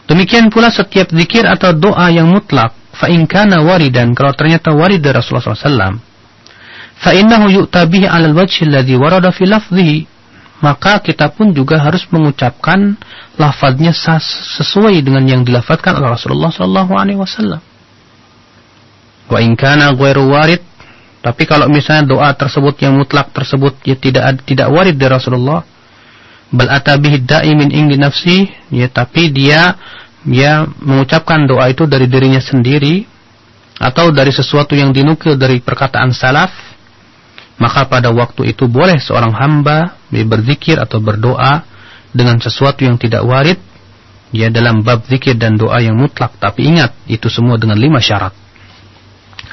Demikian 0.03 0.51
pula 0.51 0.67
setiap 0.67 1.11
zikir 1.15 1.47
atau 1.47 1.71
doa 1.71 2.11
yang 2.11 2.27
mutlak, 2.27 2.75
fa 2.91 3.07
in 3.07 3.23
kana 3.23 3.63
waridan 3.63 4.11
kalau 4.11 4.35
ternyata 4.35 4.75
warid 4.75 4.99
dari 4.99 5.15
Rasulullah 5.15 5.55
SAW, 5.55 5.95
fa 6.99 7.11
innahu 7.15 7.47
yu'ta 7.47 7.87
bihi 7.87 8.03
'ala 8.03 8.27
al-wajhi 8.27 8.67
alladhi 8.67 8.99
warada 8.99 9.31
fi 9.31 9.47
lafdhihi, 9.47 9.97
maka 10.59 10.99
kita 10.99 11.31
pun 11.31 11.55
juga 11.55 11.79
harus 11.79 12.03
mengucapkan 12.11 12.99
lafadznya 13.39 13.95
sesuai 14.59 14.99
dengan 14.99 15.23
yang 15.23 15.41
dilafadzkan 15.47 15.95
oleh 15.95 16.11
Rasulullah 16.11 16.51
sallallahu 16.51 16.91
alaihi 16.95 17.19
wasallam. 17.19 17.63
Wa 19.31 19.39
in 19.39 19.55
kana 19.55 19.95
ghairu 19.95 20.27
warid 20.27 20.73
tapi 21.23 21.47
kalau 21.47 21.71
misalnya 21.71 22.03
doa 22.03 22.35
tersebut 22.35 22.75
yang 22.83 22.99
mutlak 22.99 23.31
tersebut 23.31 23.79
ya 23.87 23.95
tidak 23.95 24.43
tidak 24.43 24.67
warid 24.67 24.99
dari 24.99 25.15
Rasulullah, 25.15 25.63
bal 26.53 26.69
atabihi 26.69 27.25
da'imin 27.25 27.73
ingdi 27.73 27.97
nafsi, 27.97 28.45
ya 28.69 28.85
tapi 28.87 29.33
dia 29.33 29.73
ya 30.23 30.69
mengucapkan 30.79 31.49
doa 31.49 31.67
itu 31.73 31.89
dari 31.89 32.05
dirinya 32.05 32.39
sendiri 32.39 33.09
atau 33.81 34.13
dari 34.13 34.29
sesuatu 34.29 34.77
yang 34.77 34.93
dinukil 34.93 35.33
dari 35.35 35.59
perkataan 35.59 36.13
salaf, 36.13 36.53
maka 37.57 37.89
pada 37.89 38.13
waktu 38.13 38.53
itu 38.53 38.69
boleh 38.69 39.01
seorang 39.01 39.33
hamba 39.33 39.97
berzikir 40.13 40.77
atau 40.77 41.01
berdoa 41.01 41.65
dengan 42.13 42.37
sesuatu 42.37 42.85
yang 42.85 43.01
tidak 43.01 43.25
warid. 43.25 43.57
Ya 44.33 44.49
dalam 44.49 44.81
bab 44.81 45.05
zikir 45.05 45.37
dan 45.37 45.61
doa 45.61 45.77
yang 45.77 45.93
mutlak. 45.93 46.33
Tapi 46.41 46.65
ingat 46.65 46.89
itu 47.05 47.29
semua 47.29 47.53
dengan 47.61 47.77
lima 47.77 48.01
syarat. 48.01 48.33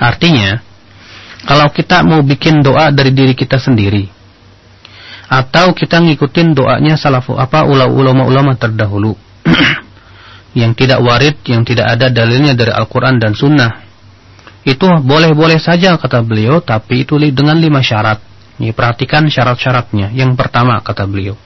Artinya 0.00 0.56
kalau 1.44 1.68
kita 1.68 2.00
mau 2.00 2.24
bikin 2.24 2.64
doa 2.64 2.88
dari 2.88 3.12
diri 3.12 3.36
kita 3.36 3.60
sendiri 3.60 4.19
atau 5.30 5.70
kita 5.70 6.02
ngikutin 6.02 6.58
doanya 6.58 6.98
salafu 6.98 7.38
apa 7.38 7.62
ulama-ulama 7.70 8.58
terdahulu. 8.58 9.14
Yang 10.58 10.82
tidak 10.82 10.98
warid 11.06 11.38
yang 11.46 11.62
tidak 11.62 11.94
ada 11.94 12.10
dalilnya 12.10 12.58
dari 12.58 12.74
Al-Qur'an 12.74 13.22
dan 13.22 13.38
Sunnah. 13.38 13.86
Itu 14.66 14.90
boleh-boleh 14.90 15.62
saja 15.62 15.94
kata 15.94 16.26
beliau 16.26 16.58
tapi 16.58 17.06
itu 17.06 17.14
dengan 17.30 17.54
lima 17.54 17.78
syarat. 17.78 18.18
Ini 18.58 18.74
perhatikan 18.74 19.30
syarat-syaratnya. 19.30 20.10
Yang 20.10 20.34
pertama 20.34 20.82
kata 20.82 21.06
beliau. 21.06 21.38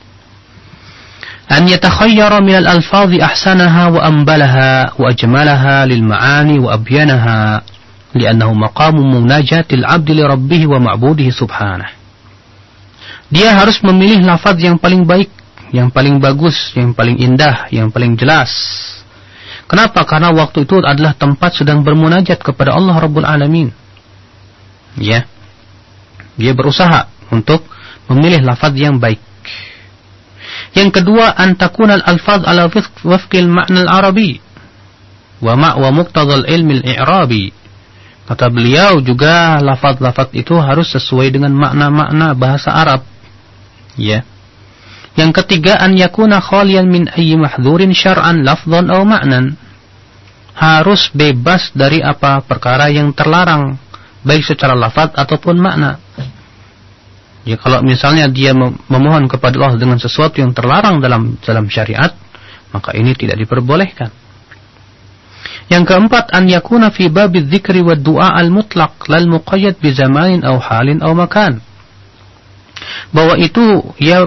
An 1.53 1.69
yatakhayyara 1.69 2.41
min 2.41 2.65
al-alfazi 2.65 3.21
ahsanaha 3.21 3.93
wa 3.93 4.01
ambalaha 4.01 4.97
wa 4.97 5.13
ajmalaha 5.13 5.85
lil 5.85 6.01
ma'ani 6.01 6.57
wa 6.65 6.73
abyanaha 6.73 7.61
li'annahu 8.17 8.57
maqamu 8.57 9.05
munajatil 9.05 9.85
'abdi 9.85 10.17
li 10.17 10.25
rabbih 10.25 10.65
wa 10.73 10.81
ma'budihi 10.81 11.29
subhanahu 11.29 12.04
dia 13.33 13.57
harus 13.57 13.81
memilih 13.81 14.21
lafaz 14.25 14.57
yang 14.61 14.77
paling 14.77 15.05
baik, 15.05 15.31
yang 15.73 15.89
paling 15.89 16.21
bagus, 16.21 16.73
yang 16.77 16.93
paling 16.93 17.17
indah, 17.21 17.69
yang 17.73 17.89
paling 17.89 18.17
jelas. 18.17 18.51
Kenapa? 19.65 20.05
Karena 20.05 20.29
waktu 20.33 20.69
itu 20.69 20.77
adalah 20.85 21.17
tempat 21.17 21.57
sedang 21.57 21.81
bermunajat 21.81 22.37
kepada 22.37 22.77
Allah 22.77 23.01
Rabbul 23.01 23.25
Alamin. 23.25 23.73
Ya. 25.01 25.25
Dia 26.37 26.53
berusaha 26.53 27.09
untuk 27.33 27.65
memilih 28.13 28.45
lafaz 28.45 28.77
yang 28.77 29.01
baik. 29.01 29.23
Yang 30.75 31.01
kedua, 31.01 31.33
antakunal 31.39 32.03
alfaz 32.03 32.45
ala 32.45 32.69
wafqil 33.07 33.49
ma'na 33.49 33.87
al-arabi 33.87 34.43
wa 35.45 35.55
ma' 35.55 35.75
wa 35.79 35.89
muqtadal 35.95 36.45
ilmi 36.49 36.83
al-i'rabi. 36.83 37.53
Kata 38.25 38.49
beliau 38.49 39.05
juga 39.05 39.61
lafaz-lafaz 39.61 40.33
itu 40.33 40.57
harus 40.57 40.89
sesuai 40.97 41.29
dengan 41.29 41.53
makna-makna 41.53 42.33
bahasa 42.33 42.73
Arab. 42.73 43.05
Ya. 43.95 44.27
Yang 45.15 45.43
ketiga, 45.43 45.79
an 45.79 45.95
yakuna 45.95 46.43
khalian 46.43 46.91
min 46.91 47.07
ayyi 47.07 47.39
mahdhurin 47.39 47.95
syar'an 47.95 48.43
lafdhan 48.43 48.91
aw 48.91 49.07
ma'nan. 49.07 49.55
Harus 50.55 51.11
bebas 51.11 51.75
dari 51.75 51.99
apa 52.03 52.43
perkara 52.43 52.91
yang 52.91 53.11
terlarang, 53.15 53.79
baik 54.23 54.43
secara 54.47 54.75
lafaz 54.75 55.11
ataupun 55.15 55.59
makna. 55.59 55.99
Ya 57.45 57.61
kalau 57.61 57.85
misalnya 57.85 58.31
dia 58.31 58.57
memohon 58.89 59.29
kepada 59.29 59.61
Allah 59.61 59.77
dengan 59.77 60.01
sesuatu 60.01 60.41
yang 60.41 60.57
terlarang 60.57 61.03
dalam 61.03 61.37
dalam 61.43 61.69
syariat, 61.69 62.11
maka 62.73 62.97
ini 62.97 63.13
tidak 63.15 63.37
diperbolehkan. 63.37 64.11
Yang 65.69 65.85
keempat, 65.93 66.33
an 66.33 66.45
yakuna 66.49 66.93
fi 66.93 67.09
babi 67.09 67.45
dzikri 67.45 67.81
wa 67.81 67.97
du'a 67.97 68.37
al-mutlaq 68.37 69.09
lal 69.09 69.29
muqayyad 69.29 69.81
bi 69.81 69.93
zamanin 69.93 70.45
aw 70.45 70.57
halin 70.61 71.01
aw 71.01 71.13
makan. 71.13 71.61
Bahwa 73.11 73.39
itu 73.39 73.63
ya 74.01 74.27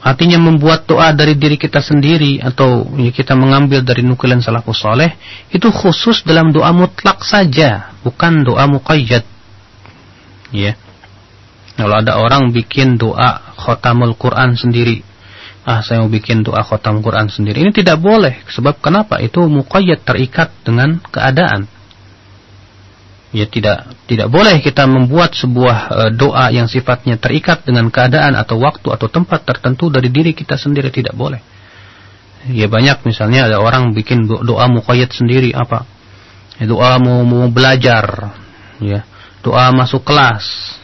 artinya 0.00 0.40
membuat 0.40 0.88
doa 0.88 1.12
dari 1.12 1.36
diri 1.36 1.60
kita 1.60 1.84
sendiri 1.84 2.40
atau 2.40 2.88
ya, 2.96 3.12
kita 3.12 3.36
mengambil 3.36 3.84
dari 3.84 4.00
nukilan 4.00 4.40
salafus 4.40 4.80
saleh 4.80 5.14
itu 5.52 5.68
khusus 5.68 6.24
dalam 6.24 6.50
doa 6.50 6.72
mutlak 6.72 7.20
saja, 7.22 7.92
bukan 8.00 8.42
doa 8.46 8.64
muqayyad. 8.66 9.24
Ya. 10.52 10.76
Kalau 11.72 11.96
ada 11.98 12.20
orang 12.20 12.52
bikin 12.52 13.00
doa 13.00 13.56
khotamul 13.56 14.12
Quran 14.16 14.54
sendiri. 14.54 15.00
Ah, 15.62 15.78
saya 15.78 16.02
mau 16.02 16.10
bikin 16.10 16.42
doa 16.42 16.66
khotam 16.66 16.98
Quran 17.00 17.30
sendiri. 17.30 17.62
Ini 17.62 17.70
tidak 17.70 18.02
boleh. 18.02 18.42
Sebab 18.50 18.82
kenapa? 18.82 19.22
Itu 19.22 19.46
muqayyad 19.46 20.02
terikat 20.02 20.50
dengan 20.66 20.98
keadaan. 20.98 21.70
Ya 23.32 23.48
tidak 23.48 23.88
tidak 24.04 24.28
boleh 24.28 24.60
kita 24.60 24.84
membuat 24.84 25.32
sebuah 25.32 25.76
e, 25.88 26.00
doa 26.12 26.52
yang 26.52 26.68
sifatnya 26.68 27.16
terikat 27.16 27.64
dengan 27.64 27.88
keadaan 27.88 28.36
atau 28.36 28.60
waktu 28.60 28.92
atau 28.92 29.08
tempat 29.08 29.48
tertentu 29.48 29.88
dari 29.88 30.12
diri 30.12 30.36
kita 30.36 30.60
sendiri 30.60 30.92
tidak 30.92 31.16
boleh. 31.16 31.40
Ya 32.52 32.68
banyak 32.68 33.08
misalnya 33.08 33.48
ada 33.48 33.64
orang 33.64 33.96
bikin 33.96 34.28
doa 34.28 34.68
muqayyad 34.68 35.16
sendiri 35.16 35.56
apa? 35.56 35.88
Ya, 36.60 36.68
doa 36.68 37.00
mau, 37.00 37.24
mau 37.24 37.48
belajar, 37.48 38.36
ya. 38.82 39.08
Doa 39.40 39.72
masuk 39.72 40.04
kelas, 40.04 40.76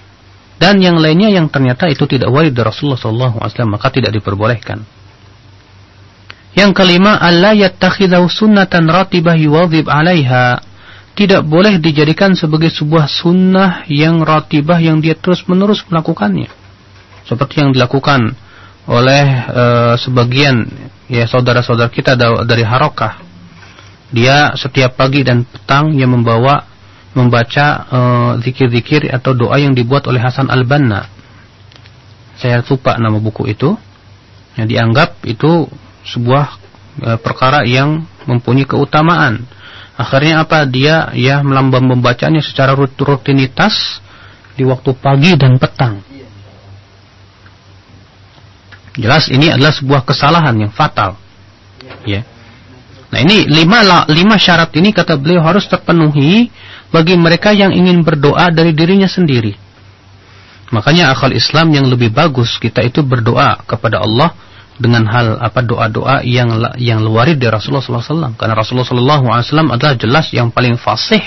dan 0.59 0.83
yang 0.83 0.99
lainnya 0.99 1.31
yang 1.31 1.47
ternyata 1.47 1.87
itu 1.87 2.03
tidak 2.11 2.35
warid 2.35 2.51
dari 2.51 2.67
Rasulullah 2.67 2.99
SAW 2.99 3.71
maka 3.71 3.95
tidak 3.95 4.11
diperbolehkan. 4.11 4.83
Yang 6.59 6.71
kelima, 6.75 7.15
Allah 7.23 7.55
yattakhidhu 7.55 8.27
sunnatan 8.27 8.91
ratibah 8.91 9.39
yuwadhib 9.39 9.87
'alaiha. 9.87 10.59
Tidak 11.19 11.43
boleh 11.43 11.83
dijadikan 11.83 12.39
sebagai 12.39 12.71
sebuah 12.71 13.11
sunnah 13.11 13.83
yang 13.91 14.23
ratibah 14.23 14.79
yang 14.79 15.03
dia 15.03 15.19
terus-menerus 15.19 15.83
melakukannya. 15.91 16.47
Seperti 17.27 17.59
yang 17.59 17.75
dilakukan 17.75 18.39
oleh 18.87 19.27
e, 19.51 19.65
sebagian 19.99 20.63
ya 21.11 21.27
saudara-saudara 21.27 21.91
kita 21.91 22.15
dari 22.47 22.63
Harokah. 22.63 23.19
Dia 24.15 24.55
setiap 24.55 24.95
pagi 24.95 25.27
dan 25.27 25.43
petang 25.43 25.93
yang 25.93 26.15
membawa 26.17 26.65
membaca 27.19 27.67
eh, 27.89 28.33
zikir-zikir 28.47 29.11
uh, 29.11 29.19
atau 29.19 29.35
doa 29.35 29.59
yang 29.59 29.75
dibuat 29.75 30.07
oleh 30.07 30.23
Hasan 30.23 30.47
Al-Banna. 30.47 31.09
Saya 32.39 32.63
lupa 32.63 32.95
nama 32.95 33.19
buku 33.19 33.51
itu. 33.51 33.75
Yang 34.55 34.67
dianggap 34.71 35.11
itu 35.27 35.67
sebuah 36.07 36.47
uh, 37.03 37.19
perkara 37.19 37.67
yang 37.67 38.07
mempunyai 38.27 38.65
keutamaan. 38.69 39.43
Akhirnya 39.99 40.47
apa? 40.47 40.63
Dia 40.63 41.11
ya 41.19 41.43
melambang 41.43 41.83
membacanya 41.83 42.39
secara 42.39 42.79
rutinitas 42.79 43.99
di 44.55 44.63
waktu 44.63 44.95
pagi 44.95 45.35
dan 45.35 45.59
petang. 45.59 45.99
Jelas 48.99 49.31
ini 49.31 49.51
adalah 49.51 49.75
sebuah 49.75 50.03
kesalahan 50.07 50.55
yang 50.59 50.71
fatal. 50.71 51.19
Ya. 52.07 52.23
Nah 53.11 53.19
ini 53.25 53.47
lima, 53.47 54.07
lima 54.11 54.37
syarat 54.39 54.71
ini 54.79 54.95
kata 54.95 55.19
beliau 55.19 55.43
harus 55.43 55.67
terpenuhi 55.67 56.51
bagi 56.95 57.15
mereka 57.19 57.51
yang 57.51 57.75
ingin 57.75 58.03
berdoa 58.07 58.51
dari 58.55 58.71
dirinya 58.75 59.07
sendiri. 59.11 59.55
Makanya 60.69 61.15
akal 61.17 61.33
Islam 61.33 61.73
yang 61.73 61.87
lebih 61.89 62.13
bagus 62.13 62.61
kita 62.61 62.85
itu 62.85 63.01
berdoa 63.01 63.57
kepada 63.65 64.05
Allah 64.05 64.37
dengan 64.79 65.05
hal 65.11 65.43
apa 65.43 65.61
doa-doa 65.61 66.23
yang 66.23 66.55
yang 66.79 67.03
luar 67.03 67.27
dari 67.35 67.51
Rasulullah 67.51 67.83
SAW. 67.83 68.39
Karena 68.39 68.55
Rasulullah 68.55 68.87
SAW 68.87 69.75
adalah 69.75 69.95
jelas 69.99 70.31
yang 70.31 70.55
paling 70.55 70.79
fasih, 70.79 71.21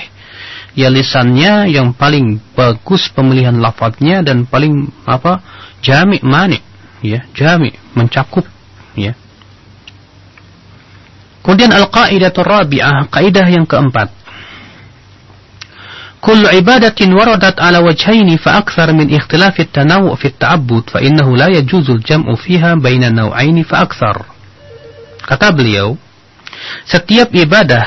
ya 0.74 0.88
lisannya 0.88 1.68
yang 1.70 1.91
paling 1.91 2.39
bagus 2.56 3.12
pemilihan 3.12 3.60
lafadznya 3.60 4.24
dan 4.24 4.47
paling 4.47 4.88
apa 5.04 5.43
jami 5.84 6.24
manik, 6.24 6.64
ya 7.04 7.28
jami 7.36 7.76
mencakup, 7.93 8.47
ya. 8.95 9.14
Kemudian 11.41 11.74
al-qaidatul 11.74 12.45
rabi'ah, 12.45 13.10
kaidah 13.10 13.47
yang 13.49 13.66
keempat. 13.66 14.20
كل 16.20 16.47
عبادة 16.47 16.99
وردت 17.07 17.61
على 17.61 17.78
وجهين 17.78 18.36
فأكثر 18.36 18.92
من 18.92 19.14
اختلاف 19.14 19.61
التنوع 19.61 20.14
في 20.14 20.24
التعبد 20.24 20.90
فإنه 20.90 21.36
لا 21.36 21.47
يجوز 21.47 21.90
الجمع 21.90 22.34
فيها 22.34 22.74
بين 22.74 23.05
النوعين 23.05 23.62
فأكثر 23.62 24.16
kata 25.26 25.51
beliau 25.51 25.99
setiap 26.86 27.34
ibadah 27.34 27.82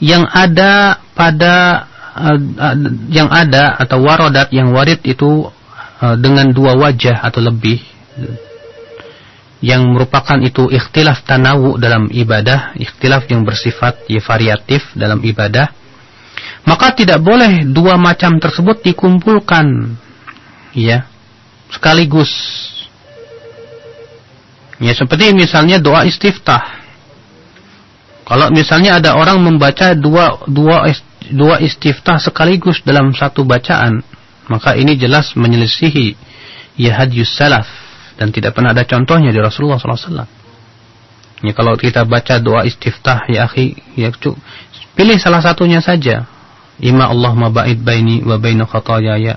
yang 0.00 0.28
ada 0.28 1.00
pada 1.16 1.88
uh, 2.16 2.38
yang 3.08 3.32
ada 3.32 3.80
atau 3.80 4.04
warodat 4.04 4.52
yang 4.52 4.76
warid 4.76 5.00
itu 5.08 5.48
uh, 6.04 6.16
dengan 6.20 6.52
dua 6.52 6.76
wajah 6.76 7.24
atau 7.24 7.40
lebih 7.40 7.80
yang 9.64 9.88
merupakan 9.96 10.36
itu 10.44 10.68
ikhtilaf 10.68 11.24
tanawu 11.24 11.80
dalam 11.80 12.12
ibadah 12.12 12.76
ikhtilaf 12.76 13.24
yang 13.32 13.48
bersifat 13.48 14.04
ya, 14.12 14.20
variatif 14.20 14.84
dalam 14.92 15.24
ibadah 15.24 15.72
maka 16.67 16.91
tidak 16.95 17.23
boleh 17.23 17.63
dua 17.69 17.95
macam 17.95 18.39
tersebut 18.41 18.83
dikumpulkan. 18.83 19.95
Ya 20.75 21.07
sekaligus. 21.71 22.29
Ya 24.79 24.95
seperti 24.95 25.35
misalnya 25.35 25.79
doa 25.79 26.07
istiftah. 26.07 26.79
Kalau 28.23 28.53
misalnya 28.53 29.01
ada 29.01 29.17
orang 29.17 29.41
membaca 29.41 29.97
dua 29.97 30.39
dua 30.45 30.87
dua 31.29 31.59
istiftah 31.59 32.21
sekaligus 32.21 32.79
dalam 32.85 33.11
satu 33.11 33.41
bacaan 33.43 34.05
maka 34.49 34.73
ini 34.73 34.97
jelas 34.97 35.37
menyelisihi 35.37 36.17
ya 36.77 36.97
hadis 36.97 37.29
salaf. 37.29 37.69
Dan 38.19 38.35
tidak 38.35 38.51
pernah 38.57 38.75
ada 38.75 38.83
contohnya 38.83 39.31
di 39.31 39.39
Rasulullah 39.39 39.79
SAW. 39.79 40.27
Ya 41.39 41.53
kalau 41.55 41.79
kita 41.79 42.03
baca 42.03 42.35
doa 42.43 42.67
istiftah 42.67 43.23
ya 43.31 43.47
akhi, 43.47 43.79
ya 43.95 44.11
pilih 44.91 45.15
salah 45.15 45.39
satunya 45.39 45.79
saja 45.79 46.27
Ima 46.79 47.11
Allahumma 47.11 47.51
ba'id 47.51 47.83
baini 47.83 48.23
wa 48.23 48.39
baina 48.39 48.63
khataayaya. 48.63 49.35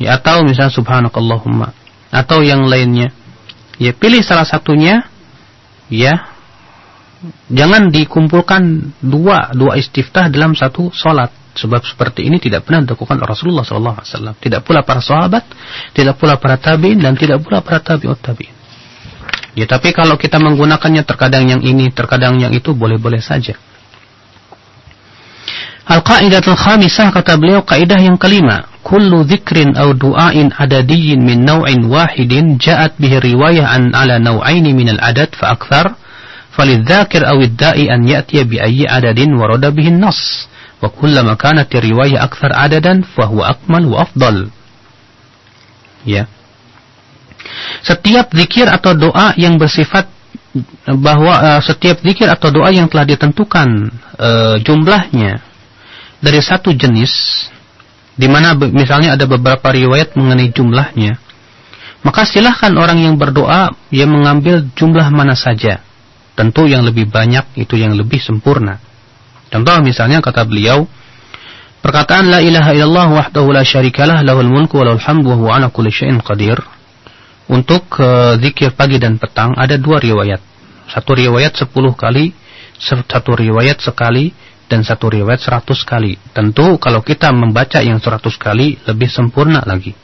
Ya 0.00 0.08
atau 0.18 0.42
misalnya 0.42 0.72
subhanakallahumma 0.74 1.70
atau 2.10 2.40
yang 2.40 2.64
lainnya. 2.66 3.12
Ya 3.76 3.92
pilih 3.92 4.24
salah 4.24 4.48
satunya 4.48 5.06
ya. 5.92 6.32
Jangan 7.48 7.88
dikumpulkan 7.88 8.92
dua 9.00 9.48
dua 9.56 9.80
istiftah 9.80 10.28
dalam 10.28 10.52
satu 10.52 10.92
salat 10.92 11.32
sebab 11.56 11.80
seperti 11.86 12.26
ini 12.26 12.36
tidak 12.42 12.68
pernah 12.68 12.84
dilakukan 12.84 13.16
Rasulullah 13.22 13.64
SAW. 13.64 14.36
Tidak 14.36 14.60
pula 14.60 14.84
para 14.84 15.00
sahabat, 15.00 15.46
tidak 15.96 16.20
pula 16.20 16.36
para 16.36 16.60
tabiin 16.60 17.00
dan 17.00 17.16
tidak 17.16 17.40
pula 17.40 17.64
para 17.64 17.80
tabiut 17.80 18.18
tabiin. 18.20 18.52
Ya 19.54 19.70
tapi 19.70 19.94
kalau 19.94 20.18
kita 20.18 20.42
menggunakannya 20.42 21.06
terkadang 21.06 21.46
yang 21.46 21.62
ini, 21.62 21.94
terkadang 21.94 22.42
yang 22.42 22.50
itu 22.50 22.74
boleh-boleh 22.74 23.22
saja. 23.22 23.54
Al-qaidatul 25.84 26.56
khamisah 26.56 27.12
kata 27.12 27.36
beliau 27.36 27.60
kaidah 27.60 28.00
yang 28.00 28.16
kelima, 28.16 28.64
kullu 28.80 29.20
dzikrin 29.28 29.76
aw 29.76 29.92
du'ain 29.92 30.48
adadiyyin 30.56 31.20
min 31.20 31.44
naw'in 31.44 31.92
wahidin 31.92 32.56
ja'at 32.56 32.96
bihi 32.96 33.20
riwayah 33.20 33.68
an 33.68 33.92
ala 33.92 34.16
naw'aini 34.16 34.72
min 34.72 34.96
al-adad 34.96 35.36
fa 35.36 35.52
akthar 35.52 35.92
ya'tiya 36.56 38.48
bi 38.48 38.56
ayyi 38.56 38.88
adadin 38.88 39.36
warada 39.36 39.68
bihi 39.68 39.92
an-nass 39.92 40.48
wa 40.80 40.88
kullama 40.88 41.36
kanat 41.36 41.68
riwayah 41.68 42.24
akthar 42.24 42.56
adadan 42.56 43.04
fa 43.04 43.28
huwa 43.28 43.52
akmal 43.52 43.84
wa 43.84 44.08
afdal. 44.08 44.48
Ya. 46.08 46.24
Setiap 47.84 48.32
zikir 48.32 48.72
atau 48.72 48.96
doa 48.96 49.36
yang 49.36 49.60
bersifat 49.60 50.08
bahwa 50.88 51.34
uh, 51.44 51.60
setiap 51.60 52.00
zikir 52.00 52.24
atau 52.24 52.48
doa 52.48 52.72
yang 52.72 52.88
telah 52.88 53.04
ditentukan 53.04 53.68
uh, 54.16 54.56
jumlahnya 54.64 55.44
dari 56.24 56.40
satu 56.40 56.72
jenis 56.72 57.12
di 58.16 58.24
mana 58.30 58.56
misalnya 58.56 59.18
ada 59.18 59.28
beberapa 59.28 59.68
riwayat 59.68 60.16
mengenai 60.16 60.48
jumlahnya 60.54 61.20
maka 62.04 62.28
silahkan 62.28 62.70
orang 62.76 63.00
yang 63.00 63.16
berdoa 63.16 63.72
yang 63.88 64.12
mengambil 64.12 64.60
jumlah 64.76 65.08
mana 65.08 65.32
saja. 65.32 65.80
Tentu 66.36 66.68
yang 66.68 66.84
lebih 66.84 67.08
banyak 67.08 67.56
itu 67.56 67.80
yang 67.80 67.96
lebih 67.96 68.20
sempurna. 68.20 68.76
Contoh 69.48 69.80
misalnya 69.80 70.20
kata 70.20 70.44
beliau 70.44 70.84
perkataan 71.80 72.28
la 72.28 72.44
ilaha 72.44 72.76
illallah 72.76 73.08
wahdahu 73.08 73.56
la 73.56 73.64
syarikalah 73.64 74.20
lahul 74.20 74.52
mulku 74.52 74.76
hamdu 74.84 75.32
wa 75.32 75.56
ala 75.56 75.72
kulli 75.72 75.88
syai'in 75.88 76.20
qadir. 76.20 76.60
Untuk 77.48 77.88
uh, 77.96 78.36
zikir 78.36 78.76
pagi 78.76 79.00
dan 79.00 79.16
petang 79.16 79.56
ada 79.56 79.80
dua 79.80 79.96
riwayat. 79.96 80.44
Satu 80.92 81.16
riwayat 81.16 81.56
sepuluh 81.56 81.96
kali 81.96 82.36
satu 82.76 83.32
riwayat 83.32 83.80
sekali 83.80 84.34
dan 84.74 84.82
satu 84.82 85.06
riwayat 85.06 85.38
seratus 85.38 85.86
kali. 85.86 86.18
Tentu 86.34 86.82
kalau 86.82 86.98
kita 86.98 87.30
membaca 87.30 87.78
yang 87.78 88.02
seratus 88.02 88.34
kali 88.34 88.74
lebih 88.82 89.06
sempurna 89.06 89.62
lagi. 89.62 89.94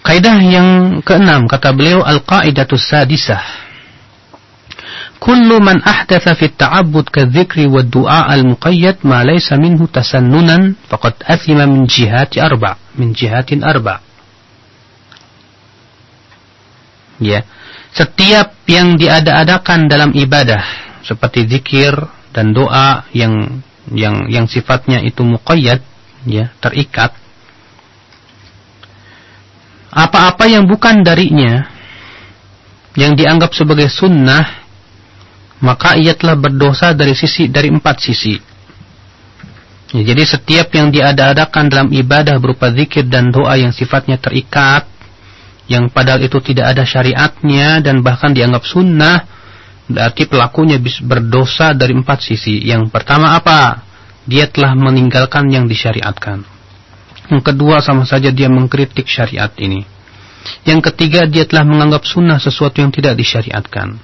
Kaidah 0.00 0.40
yang 0.40 0.68
keenam 1.04 1.44
kata 1.44 1.76
beliau 1.76 2.00
al-qaidatus 2.00 2.88
sadisah. 2.88 3.44
Kullu 5.20 5.60
man 5.60 5.84
ahdatha 5.84 6.32
fi 6.32 6.48
at-ta'abbud 6.48 7.12
kadh-dhikri 7.12 7.68
wad-du'a 7.68 8.32
al-muqayyad 8.32 9.04
ma 9.04 9.20
laysa 9.20 9.60
minhu 9.60 9.84
tasannunan 9.84 10.80
faqad 10.88 11.20
athima 11.28 11.68
min 11.68 11.84
jihati 11.84 12.40
arba' 12.40 12.80
min 12.96 13.12
jihatin 13.12 13.60
arba'. 13.60 14.00
Ya. 17.20 17.44
Setiap 17.92 18.56
yang 18.64 18.96
diada-adakan 18.96 19.84
dalam 19.92 20.16
ibadah 20.16 20.89
seperti 21.04 21.46
zikir 21.48 21.94
dan 22.30 22.52
doa 22.54 23.06
yang 23.16 23.62
yang 23.90 24.30
yang 24.30 24.46
sifatnya 24.46 25.02
itu 25.02 25.24
muqayyad 25.26 25.82
ya 26.28 26.52
terikat. 26.62 27.16
Apa-apa 29.90 30.46
yang 30.46 30.70
bukan 30.70 31.02
darinya 31.02 31.66
yang 32.94 33.18
dianggap 33.18 33.50
sebagai 33.54 33.90
sunnah 33.90 34.62
maka 35.60 35.98
ia 35.98 36.16
telah 36.16 36.38
berdosa 36.38 36.96
dari 36.96 37.12
sisi 37.12 37.50
dari 37.50 37.68
empat 37.68 37.96
sisi. 38.00 38.34
Ya, 39.90 40.02
jadi 40.14 40.22
setiap 40.22 40.70
yang 40.70 40.94
diada-adakan 40.94 41.66
dalam 41.66 41.88
ibadah 41.90 42.38
berupa 42.38 42.70
zikir 42.70 43.10
dan 43.10 43.34
doa 43.34 43.58
yang 43.58 43.74
sifatnya 43.74 44.22
terikat 44.22 44.86
yang 45.70 45.90
padahal 45.90 46.22
itu 46.22 46.38
tidak 46.42 46.74
ada 46.74 46.82
syariatnya 46.82 47.82
dan 47.82 48.02
bahkan 48.02 48.34
dianggap 48.34 48.66
sunnah 48.66 49.26
berarti 49.90 50.30
pelakunya 50.30 50.78
berdosa 51.02 51.74
dari 51.74 51.92
empat 51.92 52.22
sisi. 52.22 52.62
Yang 52.62 52.94
pertama 52.94 53.34
apa? 53.34 53.82
Dia 54.24 54.46
telah 54.46 54.78
meninggalkan 54.78 55.50
yang 55.50 55.66
disyariatkan. 55.66 56.46
Yang 57.30 57.42
kedua 57.42 57.82
sama 57.82 58.06
saja 58.06 58.30
dia 58.30 58.46
mengkritik 58.46 59.06
syariat 59.06 59.50
ini. 59.58 59.82
Yang 60.62 60.90
ketiga 60.92 61.26
dia 61.26 61.44
telah 61.44 61.66
menganggap 61.66 62.06
sunnah 62.06 62.38
sesuatu 62.38 62.80
yang 62.82 62.94
tidak 62.94 63.18
disyariatkan. 63.18 63.98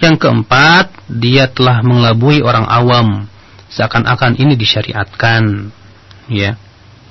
Yang 0.00 0.16
keempat 0.16 0.92
dia 1.08 1.48
telah 1.48 1.84
mengelabui 1.84 2.40
orang 2.40 2.64
awam 2.64 3.28
seakan-akan 3.68 4.40
ini 4.40 4.56
disyariatkan. 4.56 5.70
Ya. 6.32 6.56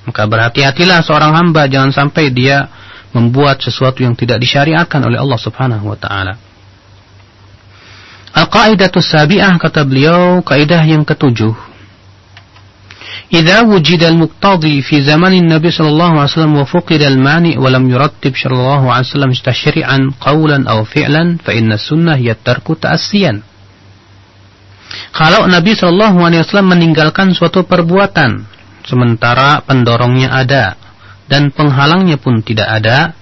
Maka 0.10 0.26
berhati-hatilah 0.26 1.06
seorang 1.06 1.38
hamba 1.38 1.70
jangan 1.70 1.94
sampai 1.94 2.34
dia 2.34 2.66
membuat 3.14 3.62
sesuatu 3.62 4.02
yang 4.02 4.14
tidak 4.14 4.42
disyariatkan 4.42 5.02
oleh 5.06 5.22
Allah 5.22 5.40
Subhanahu 5.40 5.86
wa 5.86 5.98
taala. 5.98 6.49
Al-qaidatu 8.40 9.04
sabi'ah 9.04 9.60
kata 9.60 9.84
beliau 9.84 10.40
kaidah 10.40 10.80
yang 10.88 11.04
ketujuh. 11.04 11.52
Idza 13.30 13.62
wujida 13.68 14.10
al-muqtadi 14.10 14.82
fi 14.82 15.04
zamanin 15.04 15.46
Nabi 15.46 15.70
sallallahu 15.70 16.18
alaihi 16.18 16.32
wasallam 16.34 16.56
wa 16.58 16.66
fuqida 16.66 17.06
al-mani 17.12 17.60
wa 17.60 17.70
lam 17.70 17.86
yurattib 17.86 18.34
sallallahu 18.34 18.90
alaihi 18.90 19.06
wasallam 19.12 19.32
tashri'an 19.36 20.02
qawlan 20.18 20.66
aw 20.66 20.82
fi'lan 20.88 21.38
fa 21.38 21.52
inna 21.54 21.78
sunnah 21.78 22.18
hiya 22.18 22.40
tarku 22.40 22.80
ta'assiyan. 22.80 23.44
Kalau 25.14 25.46
Nabi 25.46 25.78
sallallahu 25.78 26.18
alaihi 26.24 26.42
wasallam 26.42 26.74
meninggalkan 26.74 27.36
suatu 27.38 27.68
perbuatan 27.68 28.50
sementara 28.88 29.62
pendorongnya 29.62 30.34
ada 30.34 30.74
dan 31.30 31.54
penghalangnya 31.54 32.18
pun 32.18 32.42
tidak 32.42 32.66
ada, 32.66 33.14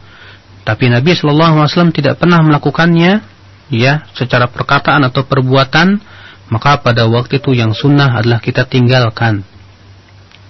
tapi 0.63 0.88
Nabi 0.88 1.11
sallallahu 1.11 1.68
alaihi 1.68 1.74
wasallam 1.74 1.91
tidak 1.91 2.15
pernah 2.15 2.39
melakukannya, 2.39 3.20
ya 3.68 4.07
secara 4.15 4.47
perkataan 4.47 5.03
atau 5.07 5.28
perbuatan 5.28 5.99
maka 6.47 6.80
pada 6.80 7.03
waktu 7.07 7.43
itu 7.43 7.51
yang 7.51 7.76
sunnah 7.76 8.15
adalah 8.15 8.39
kita 8.39 8.63
tinggalkan. 8.63 9.43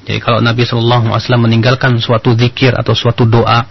Jadi 0.06 0.20
kalau 0.24 0.40
Nabi 0.40 0.64
Shallallahu 0.64 1.10
Alaihi 1.12 1.26
Wasallam 1.26 1.46
meninggalkan 1.50 1.98
suatu 2.00 2.38
zikir 2.38 2.72
atau 2.78 2.94
suatu 2.96 3.28
doa 3.28 3.66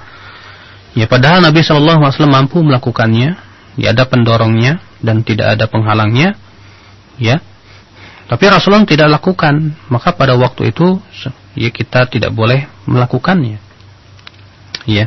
ya 0.92 1.07
padahal 1.09 1.40
Nabi 1.40 1.62
Shallallahu 1.62 2.03
Alaihi 2.03 2.12
Wasallam 2.18 2.34
mampu 2.34 2.59
melakukannya 2.61 3.38
ya 3.78 3.88
ada 3.94 4.05
pendorongnya 4.05 4.82
dan 5.01 5.22
tidak 5.22 5.57
ada 5.57 5.64
penghalangnya 5.70 6.34
ya. 7.16 7.40
Tapi 8.26 8.42
Rasulullah 8.51 8.82
tidak 8.82 9.07
lakukan 9.07 9.78
maka 9.86 10.11
pada 10.11 10.34
waktu 10.34 10.74
itu 10.74 10.99
ya 11.55 11.70
kita 11.70 12.11
tidak 12.11 12.34
boleh 12.34 12.66
melakukannya. 12.90 13.62
Ya 14.86 15.07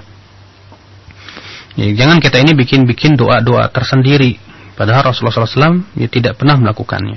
Ya, 1.79 1.87
jangan 1.95 2.19
kita 2.19 2.43
ini 2.43 2.51
bikin-bikin 2.59 3.15
doa-doa 3.15 3.71
tersendiri. 3.71 4.35
Padahal 4.75 5.11
Rasulullah 5.11 5.47
SAW 5.47 5.95
ya, 5.95 6.11
tidak 6.11 6.35
pernah 6.35 6.59
melakukannya. 6.59 7.15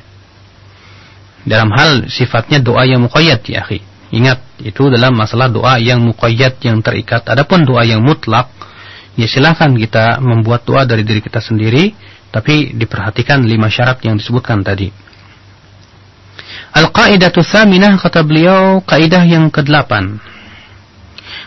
Dalam 1.42 1.74
hal 1.74 2.06
sifatnya 2.06 2.62
doa 2.62 2.86
yang 2.86 3.02
muqayyad 3.02 3.42
ya 3.50 3.66
akhi. 3.66 3.82
Ingat, 4.14 4.62
itu 4.62 4.86
dalam 4.86 5.18
masalah 5.18 5.50
doa 5.50 5.82
yang 5.82 5.98
muqayyad 6.06 6.62
yang 6.62 6.78
terikat. 6.78 7.26
Adapun 7.26 7.66
doa 7.66 7.82
yang 7.82 8.06
mutlak, 8.06 8.54
ya 9.18 9.26
silahkan 9.26 9.74
kita 9.74 10.22
membuat 10.22 10.62
doa 10.62 10.86
dari 10.86 11.02
diri 11.02 11.18
kita 11.18 11.42
sendiri, 11.42 11.90
tapi 12.30 12.70
diperhatikan 12.78 13.42
lima 13.42 13.66
syarat 13.66 13.98
yang 14.06 14.14
disebutkan 14.14 14.62
tadi. 14.62 14.94
Al-qaidatu 16.72 17.42
thaminah 17.42 17.98
kata 17.98 18.22
beliau, 18.22 18.78
kaidah 18.86 19.26
yang 19.26 19.50
kedelapan. 19.50 20.22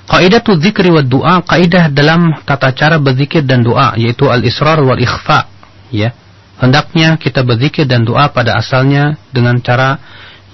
Kaidah 0.06 0.42
dzikri 0.46 0.94
wa 0.94 1.02
doa, 1.02 1.42
kaidah 1.42 1.90
dalam 1.90 2.38
tata 2.46 2.70
cara 2.78 3.02
berzikir 3.02 3.42
dan 3.42 3.66
doa 3.66 3.98
yaitu 3.98 4.30
al-israr 4.30 4.78
wal 4.86 5.02
ikhfa, 5.02 5.50
ya. 5.90 6.14
Hendaknya 6.62 7.18
kita 7.20 7.44
berzikir 7.44 7.84
dan 7.90 8.06
doa 8.08 8.32
pada 8.32 8.56
asalnya 8.56 9.18
dengan 9.34 9.60
cara 9.60 10.00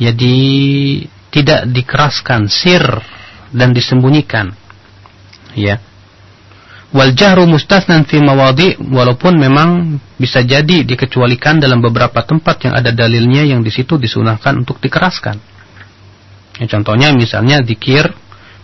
ya 0.02 0.16
tidak 1.30 1.70
dikeraskan, 1.70 2.50
sir 2.50 2.82
dan 3.54 3.76
disembunyikan. 3.76 4.56
Ya. 5.54 5.78
Wal 6.92 7.16
jahru 7.16 7.48
mustasnan 7.48 8.04
fi 8.04 8.20
mawadi 8.20 8.76
walaupun 8.82 9.40
memang 9.40 10.00
bisa 10.20 10.44
jadi 10.44 10.84
dikecualikan 10.84 11.60
dalam 11.60 11.80
beberapa 11.80 12.20
tempat 12.24 12.68
yang 12.68 12.74
ada 12.76 12.92
dalilnya 12.92 13.48
yang 13.48 13.64
di 13.64 13.72
situ 13.72 13.96
disunahkan 13.96 14.64
untuk 14.64 14.80
dikeraskan. 14.84 15.40
Ya, 16.60 16.66
contohnya 16.68 17.16
misalnya 17.16 17.64
zikir 17.64 18.12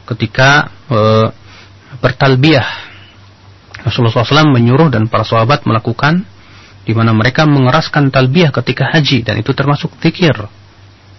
ketika 0.08 0.77
e, 0.88 1.00
bertalbiyah. 2.00 2.88
Rasulullah 3.88 4.26
SAW 4.26 4.52
menyuruh 4.52 4.92
dan 4.92 5.08
para 5.08 5.24
sahabat 5.24 5.64
melakukan 5.64 6.28
di 6.88 6.96
mana 6.96 7.12
mereka 7.12 7.44
mengeraskan 7.44 8.12
talbiyah 8.12 8.52
ketika 8.56 8.88
haji 8.92 9.24
dan 9.24 9.40
itu 9.40 9.52
termasuk 9.52 9.92
zikir. 10.00 10.36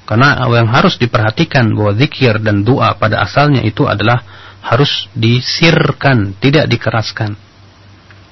Karena 0.09 0.41
yang 0.49 0.73
harus 0.73 0.97
diperhatikan 0.97 1.69
bahwa 1.77 1.93
zikir 1.93 2.41
dan 2.41 2.65
doa 2.65 2.97
pada 2.97 3.21
asalnya 3.21 3.61
itu 3.61 3.85
adalah 3.85 4.25
harus 4.65 5.05
disirkan, 5.13 6.33
tidak 6.41 6.65
dikeraskan. 6.73 7.37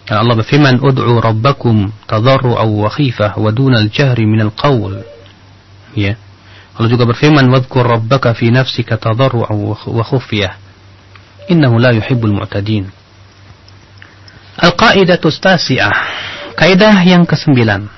Dan 0.06 0.16
Allah 0.22 0.40
berfirman, 0.40 0.80
"Ud'u 0.80 1.20
rabbakum 1.20 1.92
tadarru'an 2.08 2.64
wa 2.64 2.88
khifah 2.88 3.36
wa 3.36 3.50
dunal 3.52 3.92
jahri 3.92 4.24
minal 4.24 4.56
qawl." 4.56 5.04
Ya. 5.92 6.16
Allah 6.76 6.88
juga 6.88 7.04
berfirman, 7.04 7.44
"Wadhkur 7.52 7.84
rabbaka 7.84 8.32
fi 8.32 8.48
nafsika 8.48 8.96
tadarru'an 8.96 9.52
wa 9.84 10.04
khufyah." 10.06 10.65
Innahu 11.48 11.78
la 11.78 11.90
yuhibbul 11.94 12.32
mu'tadin. 12.34 12.90
Al-qa'idatu 14.58 15.30
tasi'ah. 15.30 15.94
Kaidah 16.56 16.96
yang 17.06 17.28
kesembilan. 17.28 17.88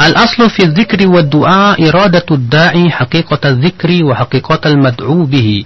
الأصل 0.00 0.50
في 0.50 0.64
الذكر 0.64 1.06
والدعاء 1.08 1.88
إرادة 1.88 2.24
الداعي 2.30 2.90
حقيقة 2.90 3.48
الذكر 3.48 4.04
وحقيقة 4.04 4.60
المدعو 4.66 5.24
به 5.24 5.64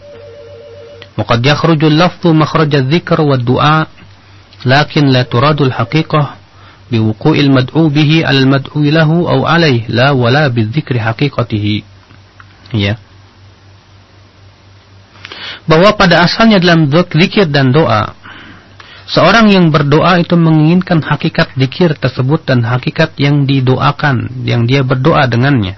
وقد 1.18 1.46
يخرج 1.46 1.84
اللفظ 1.84 2.26
مخرج 2.26 2.74
الذكر 2.74 3.20
والدعاء 3.20 3.86
لكن 4.66 5.04
لا 5.06 5.22
تراد 5.22 5.60
الحقيقة 5.62 6.34
بوقوع 6.92 7.34
المدعو 7.36 7.88
به 7.88 8.26
على 8.26 8.38
المدعو 8.38 8.82
له 8.82 9.10
أو 9.30 9.46
عليه 9.46 9.82
لا 9.88 10.10
ولا 10.10 10.48
بالذكر 10.48 10.98
حقيقته 10.98 11.82
ya 12.74 12.98
bahwa 15.64 15.92
pada 15.96 16.24
asalnya 16.24 16.60
dalam 16.60 16.88
zikir 16.90 17.48
dan 17.48 17.72
doa 17.72 18.24
Seorang 19.04 19.52
yang 19.52 19.68
berdoa 19.68 20.16
itu 20.16 20.32
menginginkan 20.32 21.04
hakikat 21.04 21.52
dikir 21.60 21.92
tersebut 22.00 22.48
dan 22.48 22.64
hakikat 22.64 23.12
yang 23.20 23.44
didoakan, 23.44 24.32
yang 24.48 24.64
dia 24.64 24.80
berdoa 24.80 25.28
dengannya. 25.28 25.76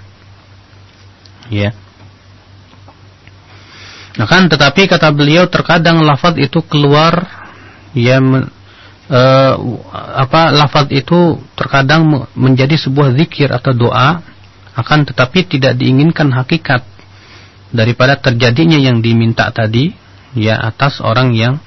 Ya. 1.51 1.75
Nah 4.15 4.27
kan, 4.31 4.47
tetapi 4.47 4.87
kata 4.87 5.11
beliau 5.11 5.43
terkadang 5.51 5.99
lafaz 6.07 6.39
itu 6.39 6.63
keluar 6.63 7.27
ya 7.91 8.23
uh, 8.23 9.53
apa 10.15 10.55
lafaz 10.55 10.87
itu 10.95 11.35
terkadang 11.59 12.31
menjadi 12.31 12.79
sebuah 12.79 13.11
zikir 13.15 13.51
atau 13.51 13.75
doa 13.75 14.23
akan 14.77 15.03
tetapi 15.03 15.57
tidak 15.57 15.75
diinginkan 15.75 16.31
hakikat 16.31 16.85
daripada 17.71 18.15
terjadinya 18.15 18.79
yang 18.79 19.03
diminta 19.03 19.47
tadi 19.51 19.91
ya 20.35 20.59
atas 20.59 21.03
orang 21.03 21.35
yang 21.35 21.59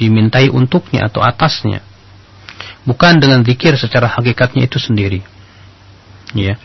dimintai 0.00 0.48
untuknya 0.48 1.12
atau 1.12 1.20
atasnya. 1.20 1.84
Bukan 2.88 3.20
dengan 3.20 3.44
zikir 3.44 3.76
secara 3.76 4.08
hakikatnya 4.08 4.64
itu 4.64 4.80
sendiri. 4.80 5.20
Ya. 6.32 6.56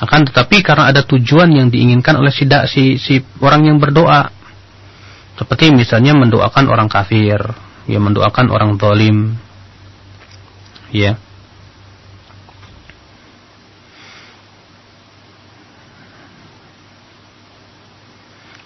Akan 0.00 0.24
tetapi 0.24 0.64
karena 0.64 0.88
ada 0.88 1.04
tujuan 1.04 1.52
yang 1.52 1.68
diinginkan 1.68 2.16
oleh 2.16 2.32
si, 2.32 2.48
si, 2.72 2.96
si 2.96 3.20
orang 3.44 3.68
yang 3.68 3.76
berdoa. 3.76 4.32
Seperti 5.36 5.72
misalnya 5.72 6.16
mendoakan 6.16 6.64
orang 6.72 6.88
kafir, 6.88 7.36
ya 7.84 8.00
mendoakan 8.00 8.48
orang 8.48 8.80
zalim. 8.80 9.36
Ya. 10.88 11.20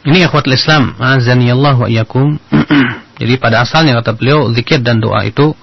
Ini 0.05 0.29
akhwat 0.29 0.45
Islam, 0.53 1.01
azanillah 1.01 1.81
wa 1.81 1.89
iyakum. 1.89 2.37
Jadi 3.21 3.35
pada 3.41 3.65
asalnya 3.65 3.97
kata 4.05 4.13
beliau 4.13 4.53
zikir 4.53 4.85
dan 4.85 5.01
doa 5.01 5.25
itu 5.25 5.57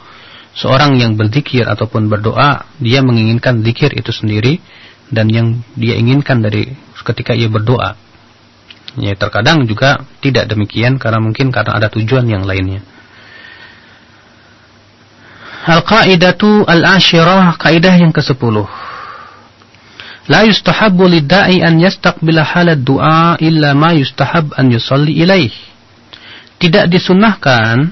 seorang 0.58 0.98
yang 0.98 1.14
berzikir 1.14 1.70
ataupun 1.70 2.10
berdoa 2.10 2.66
dia 2.82 3.06
menginginkan 3.06 3.62
zikir 3.62 3.94
itu 3.94 4.10
sendiri 4.10 4.58
dan 5.14 5.30
yang 5.30 5.62
dia 5.78 5.94
inginkan 5.94 6.42
dari 6.42 6.74
ketika 7.06 7.38
ia 7.38 7.54
berdoa. 7.54 7.94
Ya 8.98 9.14
terkadang 9.14 9.70
juga 9.70 10.04
tidak 10.26 10.50
demikian 10.50 10.98
karena 10.98 11.22
mungkin 11.22 11.54
karena 11.54 11.78
ada 11.78 11.88
tujuan 11.94 12.26
yang 12.26 12.42
lainnya. 12.42 12.82
Al-qaidatu 15.70 16.66
al-ashirah 16.66 17.62
kaidah 17.62 17.94
yang 17.94 18.10
ke-10. 18.10 18.66
La 20.30 20.45
yustahabbu 20.45 21.09
lidda'i 21.09 21.65
an 21.65 21.82
yastaqbila 21.82 22.45
halad 22.45 22.86
du'a 22.86 23.41
illa 23.41 23.74
ma 23.74 23.89
yustahab 23.97 24.53
an 24.53 24.69
yusalli 24.69 25.17
ilaih. 25.17 25.49
Tidak 26.61 26.86
disunnahkan 26.86 27.89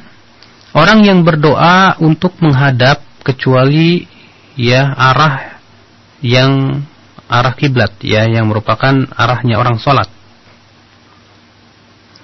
orang 0.77 0.99
yang 1.01 1.25
berdoa 1.25 1.97
untuk 1.97 2.37
menghadap 2.37 3.01
kecuali 3.25 4.05
ya 4.53 4.93
arah 4.93 5.57
yang 6.21 6.85
arah 7.25 7.53
kiblat 7.57 7.97
ya 8.05 8.29
yang 8.29 8.45
merupakan 8.45 8.93
arahnya 9.17 9.57
orang 9.57 9.81
salat. 9.81 10.09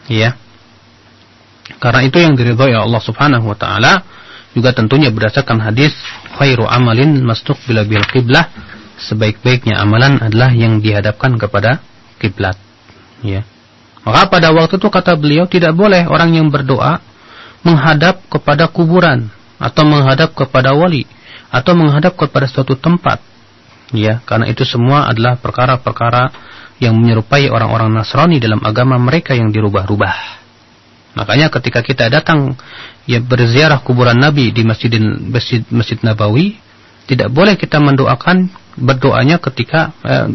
Ya. 0.06 0.38
Karena 1.82 2.06
itu 2.06 2.22
yang 2.22 2.38
diridhoi 2.38 2.78
ya 2.78 2.86
Allah 2.86 3.02
Subhanahu 3.02 3.50
wa 3.50 3.58
taala 3.58 4.06
juga 4.54 4.70
tentunya 4.70 5.10
berdasarkan 5.10 5.66
hadis 5.66 5.98
khairu 6.38 6.70
amalin 6.70 7.26
mastuqbila 7.26 7.90
bil 7.90 8.06
qiblah 8.06 8.48
sebaik-baiknya 9.00 9.80
amalan 9.80 10.20
adalah 10.20 10.52
yang 10.52 10.80
dihadapkan 10.80 11.36
kepada 11.36 11.84
kiblat. 12.20 12.56
Ya. 13.22 13.44
Maka 14.06 14.30
pada 14.30 14.54
waktu 14.54 14.78
itu 14.78 14.88
kata 14.88 15.18
beliau 15.18 15.50
tidak 15.50 15.74
boleh 15.74 16.06
orang 16.06 16.38
yang 16.38 16.48
berdoa 16.54 17.02
menghadap 17.66 18.22
kepada 18.30 18.70
kuburan 18.70 19.34
atau 19.58 19.84
menghadap 19.88 20.38
kepada 20.38 20.78
wali 20.78 21.10
atau 21.50 21.74
menghadap 21.74 22.14
kepada 22.14 22.46
suatu 22.46 22.78
tempat. 22.78 23.18
Ya, 23.94 24.22
karena 24.26 24.50
itu 24.50 24.66
semua 24.66 25.10
adalah 25.10 25.38
perkara-perkara 25.38 26.34
yang 26.84 26.98
menyerupai 27.00 27.48
orang-orang 27.48 27.94
Nasrani 27.94 28.42
dalam 28.42 28.60
agama 28.62 29.00
mereka 29.00 29.32
yang 29.34 29.50
dirubah-rubah. 29.50 30.46
Makanya 31.16 31.48
ketika 31.48 31.80
kita 31.80 32.12
datang 32.12 32.60
ya 33.08 33.24
berziarah 33.24 33.80
kuburan 33.80 34.20
Nabi 34.20 34.52
di 34.52 34.68
Masjid 34.68 34.92
Masjid, 35.72 36.00
Nabawi, 36.04 36.60
tidak 37.08 37.32
boleh 37.32 37.56
kita 37.56 37.80
mendoakan 37.80 38.52
berdoanya 38.76 39.40
ketika 39.40 39.96
eh, 40.04 40.28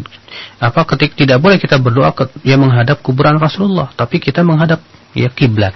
apa 0.57 0.81
ketika 0.93 1.13
tidak 1.17 1.37
boleh 1.41 1.57
kita 1.61 1.77
berdoa 1.77 2.13
ke, 2.13 2.29
ya 2.41 2.57
menghadap 2.57 3.01
kuburan 3.05 3.37
Rasulullah. 3.37 3.93
Tapi 3.93 4.17
kita 4.17 4.41
menghadap 4.41 4.81
ya 5.13 5.29
kiblat. 5.29 5.73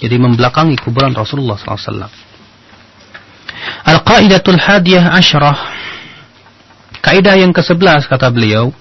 Jadi 0.00 0.16
membelakangi 0.16 0.80
kuburan 0.80 1.12
Rasulullah 1.12 1.60
SAW 1.60 2.08
Al-Qaidatul 3.84 4.56
Hadiyah 4.56 5.12
Ashrah. 5.12 5.58
Kaidah 7.00 7.36
yang 7.36 7.52
ke-11 7.52 8.08
kata 8.08 8.28
beliau 8.32 8.72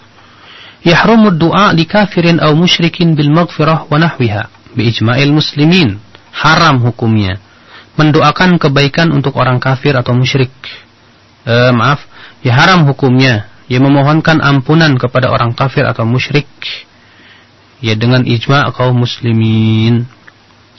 Yahrumud 0.79 1.35
du'a 1.35 1.75
li 1.75 1.83
kafirin 1.83 2.39
au 2.39 2.55
musyrikin 2.55 3.11
bil 3.11 3.31
maghfirah 3.35 3.91
wa 3.91 3.99
nahwiha 3.99 4.47
bi 4.75 4.87
ijma'il 4.87 5.35
muslimin. 5.35 5.99
Haram 6.31 6.79
hukumnya. 6.79 7.35
Mendoakan 7.99 8.55
kebaikan 8.55 9.11
untuk 9.11 9.35
orang 9.35 9.59
kafir 9.59 9.91
atau 9.99 10.15
musyrik. 10.15 10.51
Eh, 11.43 11.71
maaf 11.75 12.08
ya 12.45 12.53
haram 12.55 12.85
hukumnya. 12.89 13.47
Ya 13.69 13.77
memohonkan 13.77 14.41
ampunan 14.41 14.97
kepada 14.97 15.29
orang 15.29 15.53
kafir 15.53 15.85
atau 15.85 16.01
musyrik. 16.01 16.49
Ya 17.79 17.93
dengan 17.93 18.25
ijma' 18.25 18.73
kaum 18.73 19.05
muslimin. 19.05 20.09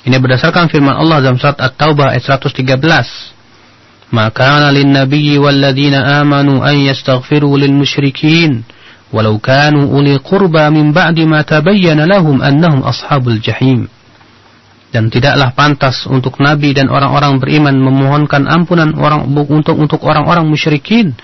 Ini 0.03 0.17
berdasarkan 0.19 0.67
firman 0.73 0.99
Allah 0.99 1.23
dalam 1.23 1.39
surat 1.39 1.61
At-Taubah 1.61 2.17
ayat 2.17 2.25
113 2.27 3.41
maka 4.11 4.67
lin 4.75 4.91
nabiyyi 4.91 5.39
walladzina 5.39 6.19
amanu 6.19 6.61
an 6.67 6.75
yastaghfiru 6.83 7.55
lil 7.55 7.71
musyrikin 7.71 8.67
walau 9.15 9.39
kanu 9.39 9.87
uli 9.95 10.19
qurba 10.19 10.67
min 10.75 10.91
ba'di 10.91 11.27
ma 11.27 11.47
tabayyana 11.47 12.07
lahum 12.11 12.43
annahum 12.43 12.83
ashabul 12.83 13.39
jahim. 13.39 13.87
Dan 14.91 15.07
tidaklah 15.07 15.55
pantas 15.55 16.03
untuk 16.11 16.43
nabi 16.43 16.75
dan 16.75 16.91
orang-orang 16.91 17.39
beriman 17.39 17.79
memohonkan 17.79 18.51
ampunan 18.51 18.91
orang 18.99 19.31
untuk 19.31 19.79
untuk 19.79 20.03
orang-orang 20.03 20.51
musyrikin 20.51 21.15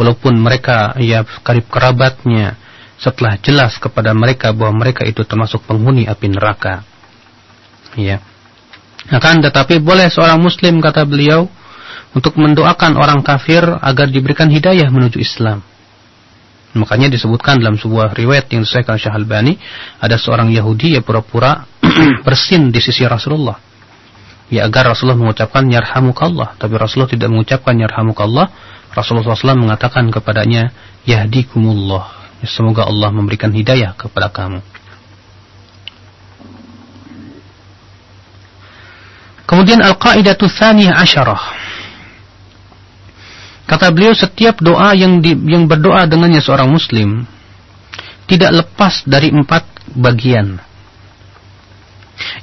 walaupun 0.00 0.40
mereka 0.40 0.96
ya 0.96 1.20
karib 1.44 1.68
kerabatnya 1.68 2.56
setelah 2.96 3.36
jelas 3.44 3.76
kepada 3.76 4.16
mereka 4.16 4.56
bahwa 4.56 4.80
mereka 4.80 5.04
itu 5.04 5.20
termasuk 5.28 5.60
penghuni 5.68 6.08
api 6.08 6.32
neraka 6.32 6.80
ya 8.00 8.24
akan 9.12 9.44
tetapi 9.44 9.84
boleh 9.84 10.08
seorang 10.08 10.40
muslim 10.40 10.80
kata 10.80 11.04
beliau 11.04 11.44
untuk 12.16 12.40
mendoakan 12.40 12.96
orang 12.96 13.20
kafir 13.20 13.60
agar 13.62 14.08
diberikan 14.08 14.48
hidayah 14.48 14.88
menuju 14.88 15.20
Islam 15.20 15.60
Makanya 16.70 17.10
disebutkan 17.10 17.58
dalam 17.58 17.74
sebuah 17.74 18.14
riwayat 18.14 18.46
yang 18.54 18.62
disahkan 18.62 18.94
Syekh 18.94 19.10
Albani, 19.10 19.58
ada 19.98 20.14
seorang 20.14 20.54
Yahudi 20.54 20.94
yang 20.94 21.02
pura-pura 21.02 21.66
bersin 22.26 22.70
di 22.70 22.78
sisi 22.78 23.02
Rasulullah. 23.10 23.58
Ya 24.50 24.66
agar 24.70 24.94
Rasulullah 24.94 25.18
mengucapkan 25.18 25.66
yarhamukallah, 25.66 26.54
tapi 26.58 26.78
Rasulullah 26.78 27.10
tidak 27.10 27.28
mengucapkan 27.30 27.74
yarhamukallah. 27.74 28.46
Rasulullah 28.90 29.38
SAW 29.38 29.58
mengatakan 29.58 30.10
kepadanya, 30.10 30.74
yahdikumullah. 31.06 32.20
Ya, 32.40 32.48
semoga 32.48 32.88
Allah 32.88 33.12
memberikan 33.14 33.52
hidayah 33.52 33.94
kepada 33.94 34.32
kamu. 34.32 34.64
Kemudian 39.46 39.82
al-qaidatu 39.82 40.46
tsaniyah 40.46 40.94
asyarah. 41.02 41.42
Kata 43.66 43.90
beliau 43.94 44.14
setiap 44.14 44.62
doa 44.62 44.94
yang 44.94 45.22
di, 45.22 45.34
yang 45.46 45.66
berdoa 45.66 46.06
dengannya 46.06 46.42
seorang 46.42 46.70
muslim 46.70 47.22
tidak 48.30 48.62
lepas 48.62 49.06
dari 49.06 49.34
empat 49.34 49.66
bagian. 49.94 50.58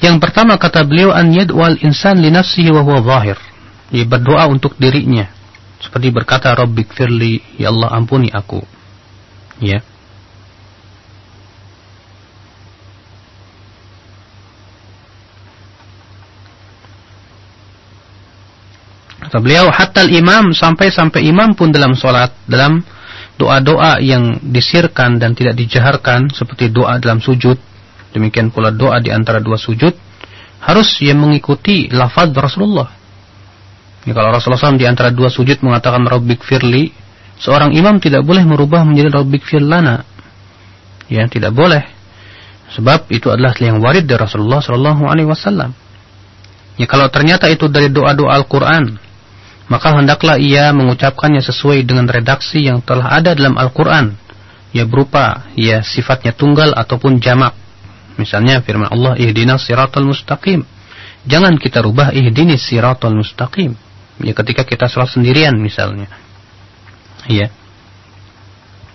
Yang 0.04 0.16
pertama 0.20 0.60
kata 0.60 0.84
beliau 0.84 1.16
an 1.16 1.32
yad'al 1.32 1.80
insan 1.80 2.20
li 2.20 2.28
nafsihi 2.28 2.76
wa 2.76 2.84
huwa 2.84 3.00
zahir. 3.04 3.40
Dia 3.88 4.04
berdoa 4.04 4.52
untuk 4.52 4.76
dirinya. 4.76 5.37
Seperti 5.78 6.10
berkata 6.10 6.54
Rabbik 6.58 6.94
firli, 6.94 7.38
ya 7.62 7.70
Allah 7.70 7.94
ampuni 7.94 8.34
aku. 8.34 8.62
Ya. 9.62 9.82
Kata 19.28 19.44
beliau, 19.44 19.68
hatta 19.68 20.08
imam 20.08 20.56
sampai-sampai 20.56 21.28
imam 21.28 21.52
pun 21.52 21.68
dalam 21.68 21.92
sholat, 22.00 22.32
dalam 22.48 22.80
doa-doa 23.36 24.00
yang 24.02 24.40
disirkan 24.40 25.20
dan 25.22 25.36
tidak 25.36 25.60
dijaharkan, 25.60 26.32
seperti 26.32 26.72
doa 26.72 26.98
dalam 26.98 27.22
sujud, 27.22 27.60
demikian 28.16 28.50
pula 28.50 28.74
doa 28.74 29.04
di 29.04 29.12
antara 29.12 29.44
dua 29.44 29.60
sujud, 29.60 29.94
harus 30.64 30.90
ia 31.04 31.14
mengikuti 31.14 31.92
lafaz 31.92 32.34
Rasulullah. 32.34 32.90
Ini 34.08 34.16
kalau 34.16 34.32
Rasulullah 34.32 34.72
SAW 34.72 34.80
di 34.80 34.88
antara 34.88 35.12
dua 35.12 35.28
sujud 35.28 35.60
mengatakan 35.60 36.08
Rabbik 36.08 36.48
firli, 36.48 36.96
seorang 37.44 37.76
imam 37.76 38.00
tidak 38.00 38.24
boleh 38.24 38.48
merubah 38.48 38.88
menjadi 38.88 39.20
Rabbik 39.20 39.44
firlana. 39.44 40.08
Ya, 41.12 41.28
tidak 41.28 41.52
boleh. 41.52 41.84
Sebab 42.72 43.12
itu 43.12 43.28
adalah 43.28 43.52
yang 43.60 43.84
warid 43.84 44.08
dari 44.08 44.24
Rasulullah 44.24 44.64
SAW. 44.64 45.72
Ya 46.78 46.86
kalau 46.88 47.12
ternyata 47.12 47.52
itu 47.52 47.68
dari 47.68 47.92
doa-doa 47.92 48.32
Al-Quran 48.32 49.08
maka 49.68 49.92
hendaklah 50.00 50.40
ia 50.40 50.72
mengucapkannya 50.72 51.44
sesuai 51.44 51.84
dengan 51.84 52.08
redaksi 52.08 52.64
yang 52.64 52.80
telah 52.80 53.12
ada 53.20 53.36
dalam 53.36 53.60
Al-Quran. 53.60 54.16
Ya 54.72 54.88
berupa, 54.88 55.48
ya 55.60 55.84
sifatnya 55.84 56.32
tunggal 56.32 56.72
ataupun 56.76 57.20
jamak. 57.20 57.56
Misalnya 58.16 58.64
firman 58.64 58.88
Allah, 58.88 59.20
ihdinas 59.20 59.68
siratal 59.68 60.08
mustaqim. 60.08 60.64
Jangan 61.28 61.60
kita 61.60 61.84
rubah 61.84 62.16
ihdinis 62.16 62.64
siratal 62.64 63.16
mustaqim. 63.16 63.76
Ya 64.22 64.34
ketika 64.34 64.66
kita 64.66 64.90
sholat 64.90 65.14
sendirian 65.14 65.54
misalnya. 65.62 66.10
Ya. 67.30 67.54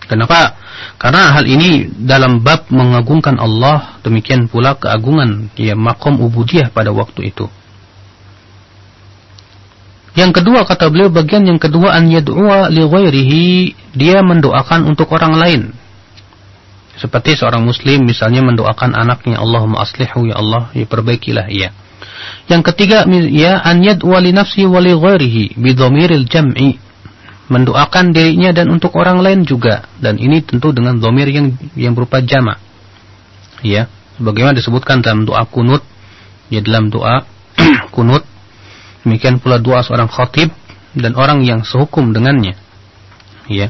Kenapa? 0.03 0.59
Karena 0.99 1.31
hal 1.31 1.47
ini 1.47 1.87
dalam 1.87 2.43
bab 2.43 2.67
mengagungkan 2.67 3.39
Allah, 3.39 3.99
demikian 4.03 4.51
pula 4.51 4.75
keagungan 4.75 5.47
ya 5.55 5.79
makom 5.79 6.19
ubudiyah 6.19 6.69
pada 6.75 6.91
waktu 6.91 7.31
itu. 7.31 7.47
Yang 10.13 10.43
kedua 10.43 10.61
kata 10.67 10.93
beliau 10.93 11.09
bagian 11.09 11.49
yang 11.49 11.57
kedua 11.57 11.97
an 11.97 12.11
yad'ua 12.11 12.69
li 12.69 12.85
ghairihi, 12.85 13.47
dia 13.97 14.21
mendoakan 14.21 14.85
untuk 14.85 15.09
orang 15.09 15.33
lain. 15.33 15.61
Seperti 16.93 17.33
seorang 17.33 17.65
muslim 17.65 18.05
misalnya 18.05 18.45
mendoakan 18.45 18.93
anaknya 18.93 19.41
Allahumma 19.41 19.81
aslihu 19.81 20.29
ya 20.29 20.37
Allah, 20.37 20.69
ya 20.77 20.85
perbaikilah 20.85 21.49
ia. 21.49 21.73
Yang 22.47 22.73
ketiga 22.73 23.07
ya 23.29 23.61
an 23.61 23.83
yad'ua 23.83 24.19
li 24.23 24.31
nafsi 24.35 24.67
wa 24.67 24.79
li 24.83 24.93
ghairihi 24.93 25.57
bi 25.57 25.71
dhamiril 25.73 26.25
jam'i. 26.27 26.79
Mendoakan 27.51 28.15
dirinya 28.15 28.55
dan 28.55 28.71
untuk 28.71 28.95
orang 28.95 29.19
lain 29.19 29.43
juga 29.43 29.85
dan 29.99 30.15
ini 30.17 30.41
tentu 30.41 30.71
dengan 30.71 30.97
dhamir 30.97 31.27
yang 31.27 31.53
yang 31.75 31.93
berupa 31.93 32.23
jama. 32.23 32.55
Ya, 33.61 33.91
sebagaimana 34.17 34.55
disebutkan 34.55 35.03
dalam 35.03 35.27
doa 35.27 35.43
kunut 35.45 35.83
ya 36.47 36.63
dalam 36.63 36.87
doa 36.87 37.27
kunut 37.95 38.23
Demikian 39.03 39.43
pula 39.43 39.59
doa 39.59 39.83
seorang 39.83 40.07
khatib 40.07 40.49
dan 40.95 41.13
orang 41.19 41.43
yang 41.43 41.67
sehukum 41.67 42.15
dengannya. 42.15 42.55
Ya. 43.51 43.67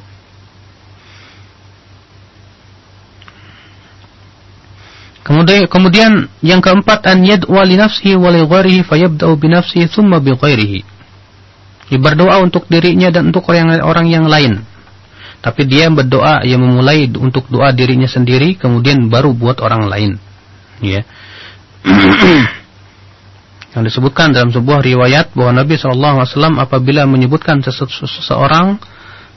Kemudian 5.24 5.72
kemudian 5.72 6.28
yang 6.44 6.60
keempat 6.60 7.08
an 7.08 7.24
yad'a 7.24 7.64
li 7.64 7.80
nafsihi 7.80 8.20
wa 8.20 8.28
li 8.28 8.44
ghairihi 8.44 8.84
fayabda'u 8.84 9.40
bi 9.40 9.48
nafsihi 9.48 9.88
thumma 9.88 10.20
bi 10.20 10.36
ghairihi. 10.36 10.80
Dia 11.88 12.00
berdoa 12.00 12.44
untuk 12.44 12.68
dirinya 12.68 13.08
dan 13.08 13.32
untuk 13.32 13.48
orang 13.48 13.80
orang 13.80 14.12
yang 14.12 14.28
lain. 14.28 14.60
Tapi 15.40 15.64
dia 15.64 15.88
berdoa 15.88 16.44
yang 16.44 16.60
memulai 16.60 17.08
untuk 17.08 17.48
doa 17.48 17.72
dirinya 17.72 18.08
sendiri 18.08 18.60
kemudian 18.60 19.08
baru 19.08 19.32
buat 19.32 19.64
orang 19.64 19.88
lain. 19.88 20.12
Ya. 20.84 21.08
yang 23.74 23.84
disebutkan 23.88 24.36
dalam 24.36 24.52
sebuah 24.52 24.86
riwayat 24.86 25.34
bahwa 25.34 25.64
Nabi 25.64 25.80
SAW 25.80 26.28
apabila 26.62 27.10
menyebutkan 27.10 27.64
seseorang 27.64 28.78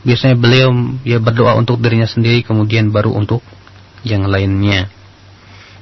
biasanya 0.04 0.36
beliau 0.36 0.70
ya 1.02 1.18
berdoa 1.18 1.56
untuk 1.56 1.80
dirinya 1.80 2.06
sendiri 2.06 2.44
kemudian 2.44 2.92
baru 2.92 3.16
untuk 3.16 3.40
yang 4.06 4.28
lainnya 4.28 4.92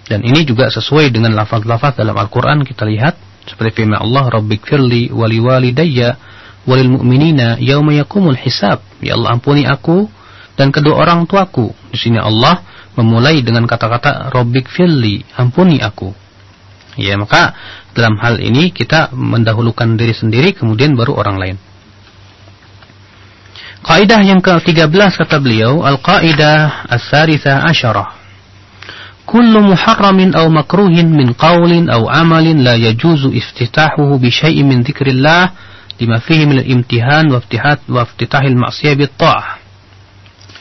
dan 0.05 0.21
ini 0.21 0.45
juga 0.45 0.69
sesuai 0.69 1.09
dengan 1.13 1.33
lafaz-lafaz 1.33 1.97
dalam 1.97 2.17
Al-Quran 2.17 2.65
kita 2.65 2.85
lihat 2.85 3.17
seperti 3.45 3.85
firman 3.85 4.01
Allah 4.01 4.29
Rabbik 4.29 4.65
firli 4.65 5.09
wali 5.13 5.41
walidayya 5.41 6.17
walil 6.65 7.01
mu'minina 7.01 7.61
yauma 7.61 7.93
yakumul 7.97 8.37
hisab 8.37 8.85
ya 9.01 9.17
Allah 9.17 9.37
ampuni 9.37 9.69
aku 9.69 10.09
dan 10.57 10.73
kedua 10.73 11.03
orang 11.05 11.29
tuaku 11.29 11.73
di 11.93 11.99
sini 11.99 12.21
Allah 12.21 12.61
memulai 12.95 13.41
dengan 13.41 13.65
kata-kata 13.69 14.33
Rabbik 14.33 14.71
firli 14.71 15.21
ampuni 15.37 15.81
aku 15.81 16.25
Ya, 16.95 17.19
maka 17.19 17.55
dalam 17.95 18.19
hal 18.23 18.39
ini 18.39 18.71
kita 18.71 19.11
mendahulukan 19.15 19.99
diri 19.99 20.15
sendiri 20.15 20.55
kemudian 20.55 20.95
baru 20.95 21.19
orang 21.19 21.37
lain. 21.39 21.57
Kaidah 23.85 24.23
yang 24.25 24.41
ke-13 24.41 25.13
kata 25.21 25.43
beliau, 25.45 25.85
al-qaidah 25.85 26.89
as-sarisa 26.89 27.67
asyarah. 27.69 28.24
Kullu 29.35 29.67
muharramin 29.67 30.31
aw 30.31 30.47
makruhin 30.47 31.11
min 31.11 31.35
qawlin 31.35 31.91
aw 31.91 32.07
amalin 32.07 32.63
la 32.63 32.79
yajuzu 32.79 33.35
iftitahuhu 33.35 34.23
bi 34.23 34.31
syai'in 34.31 34.63
min 34.63 34.87
dzikrillah 34.87 35.51
lima 35.99 36.23
fihi 36.23 36.47
min 36.47 36.63
al-imtihan 36.63 37.27
wa 37.27 37.43
iftihat 37.43 37.91
wa 37.91 38.07
iftitahil 38.07 38.55
ma'siyah 38.55 38.95
bit 38.95 39.11
ta'ah. 39.19 39.59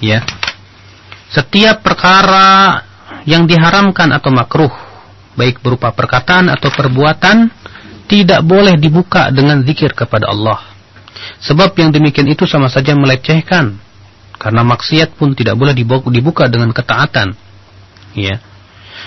Ya. 0.02 0.26
Setiap 1.30 1.86
perkara 1.86 2.82
yang 3.30 3.46
diharamkan 3.46 4.10
atau 4.10 4.34
makruh 4.34 4.74
baik 5.38 5.62
berupa 5.62 5.94
perkataan 5.94 6.50
atau 6.50 6.74
perbuatan, 6.74 7.54
tidak 8.10 8.42
boleh 8.42 8.74
dibuka 8.74 9.30
dengan 9.30 9.62
zikir 9.62 9.94
kepada 9.94 10.34
Allah. 10.34 10.66
Sebab 11.46 11.78
yang 11.78 11.94
demikian 11.94 12.26
itu 12.26 12.50
sama 12.50 12.74
saja 12.74 12.98
melecehkan. 12.98 13.78
Karena 14.42 14.66
maksiat 14.66 15.14
pun 15.14 15.38
tidak 15.38 15.62
boleh 15.62 15.78
dibuka 15.78 16.50
dengan 16.50 16.74
ketaatan. 16.74 17.38
Ya. 18.18 18.42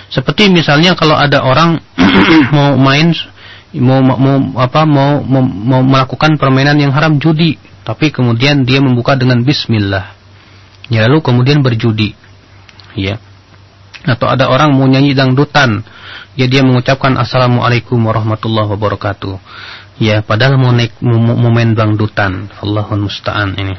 Seperti 0.06 0.48
misalnya 0.48 0.94
kalau 0.94 1.18
ada 1.18 1.42
orang 1.42 1.82
mau 2.56 2.78
main 2.78 3.10
mau 3.76 4.00
mau 4.00 4.36
apa 4.56 4.86
mau, 4.88 5.20
mau 5.20 5.42
mau 5.44 5.82
melakukan 5.84 6.38
permainan 6.40 6.78
yang 6.80 6.92
haram 6.94 7.18
judi, 7.20 7.60
tapi 7.84 8.14
kemudian 8.14 8.64
dia 8.64 8.80
membuka 8.80 9.18
dengan 9.18 9.42
bismillah. 9.42 10.16
Ya 10.86 11.04
lalu 11.04 11.20
kemudian 11.20 11.60
berjudi. 11.60 12.14
Ya. 12.94 13.18
Atau 14.06 14.30
ada 14.30 14.46
orang 14.46 14.72
mau 14.72 14.86
nyanyi 14.86 15.12
dangdutan. 15.12 15.82
Ya 16.38 16.46
dia 16.46 16.62
mengucapkan 16.62 17.16
assalamualaikum 17.18 17.98
warahmatullahi 17.98 18.70
wabarakatuh. 18.70 19.34
Ya 19.98 20.22
padahal 20.22 20.60
mau 20.60 20.70
naik 20.70 20.94
mau, 21.02 21.18
mau 21.18 21.50
main 21.50 21.74
dangdutan. 21.74 22.52
Allahun 22.62 23.10
musta'an 23.10 23.58
ini. 23.58 23.76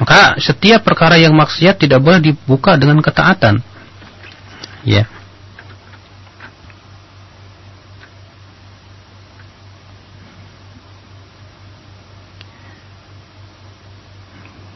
Maka 0.00 0.40
setiap 0.40 0.82
perkara 0.88 1.20
yang 1.20 1.36
maksiat 1.36 1.78
tidak 1.84 2.00
boleh 2.00 2.18
dibuka 2.32 2.80
dengan 2.80 3.04
ketaatan 3.04 3.60
ya 4.84 5.06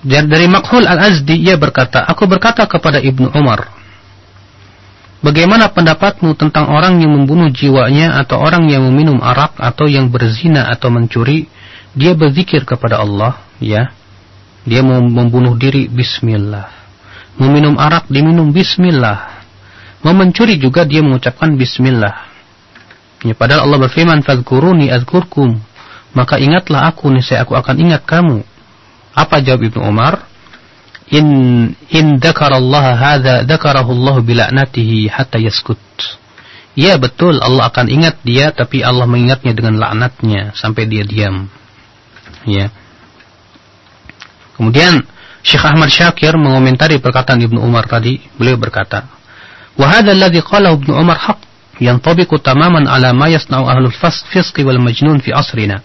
Dan 0.07 0.31
dari 0.31 0.47
Makhul 0.47 0.87
Al-Azdi 0.87 1.35
ia 1.35 1.59
berkata, 1.59 2.07
aku 2.07 2.31
berkata 2.31 2.63
kepada 2.71 3.03
Ibnu 3.03 3.27
Umar, 3.35 3.75
Bagaimana 5.27 5.67
pendapatmu 5.75 6.39
tentang 6.39 6.71
orang 6.71 7.03
yang 7.03 7.11
membunuh 7.11 7.51
jiwanya 7.51 8.15
atau 8.23 8.39
orang 8.39 8.71
yang 8.71 8.87
meminum 8.87 9.19
arak 9.19 9.59
atau 9.59 9.91
yang 9.91 10.07
berzina 10.07 10.71
atau 10.71 10.95
mencuri? 10.95 11.51
Dia 11.99 12.15
berzikir 12.15 12.63
kepada 12.63 13.03
Allah, 13.03 13.43
ya. 13.59 13.91
Dia 14.63 14.87
membunuh 14.87 15.59
diri 15.59 15.91
bismillah. 15.91 16.71
Meminum 17.43 17.75
arak 17.75 18.07
diminum 18.07 18.55
bismillah. 18.55 19.36
Mau 20.07 20.15
mencuri 20.15 20.55
juga 20.63 20.87
dia 20.87 21.03
mengucapkan 21.03 21.59
bismillah. 21.59 22.31
Ya, 23.27 23.35
padahal 23.35 23.67
Allah 23.67 23.91
berfirman, 23.91 24.23
"Fadhkuruni 24.23 24.87
azkurkum." 24.95 25.59
Maka 26.15 26.39
ingatlah 26.39 26.87
aku, 26.95 27.11
niscaya 27.11 27.43
aku 27.43 27.59
akan 27.59 27.77
ingat 27.83 28.07
kamu. 28.07 28.47
Apa 29.19 29.43
jawab 29.43 29.67
Ibnu 29.67 29.83
Umar? 29.83 30.31
in 31.11 31.27
in 31.91 32.19
dzakarallaha 32.19 32.99
hadza 32.99 33.35
dzakarahu 33.47 33.95
Allah 33.95 34.17
bila'natihi 34.23 35.07
hatta 35.07 35.39
yaskut. 35.39 35.79
Ya 36.77 36.99
betul 37.01 37.41
Allah 37.41 37.73
akan 37.73 37.89
ingat 37.89 38.21
dia 38.21 38.53
tapi 38.53 38.85
Allah 38.85 39.09
mengingatnya 39.09 39.57
dengan 39.57 39.81
laknatnya 39.81 40.53
sampai 40.53 40.85
dia 40.91 41.07
diam. 41.07 41.49
Ya. 42.45 42.69
Kemudian 44.59 45.05
Syekh 45.47 45.63
Ahmad 45.63 45.89
Syakir 45.89 46.35
mengomentari 46.37 46.99
perkataan 46.99 47.39
Ibnu 47.39 47.63
Umar 47.63 47.87
tadi, 47.87 48.19
beliau 48.35 48.59
berkata, 48.59 49.07
"Wa 49.77 49.87
hadha 49.93 50.12
alladhi 50.12 50.41
qalahu 50.41 50.83
Ibnu 50.83 50.93
Umar 50.97 51.20
haqq 51.20 51.41
yantabiqu 51.81 52.41
tamaman 52.41 52.89
ala 52.89 53.12
ma 53.12 53.29
yasna'u 53.29 53.68
ahlul 53.68 53.93
fisq 54.33 54.57
wal 54.64 54.81
majnun 54.81 55.20
fi 55.20 55.33
asrina." 55.33 55.85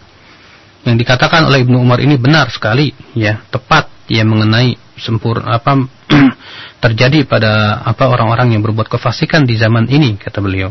Yang 0.81 1.05
dikatakan 1.05 1.45
oleh 1.45 1.61
Ibnu 1.61 1.77
Umar 1.77 2.01
ini 2.01 2.17
benar 2.17 2.49
sekali, 2.49 2.95
ya, 3.13 3.43
tepat 3.53 3.91
ya 4.09 4.25
mengenai 4.25 4.75
sempurna 4.99 5.55
apa 5.55 5.87
terjadi 6.83 7.23
pada 7.23 7.81
apa 7.81 8.11
orang-orang 8.11 8.53
yang 8.57 8.61
berbuat 8.61 8.91
kefasikan 8.91 9.47
di 9.47 9.55
zaman 9.55 9.87
ini 9.87 10.19
kata 10.19 10.43
beliau 10.43 10.69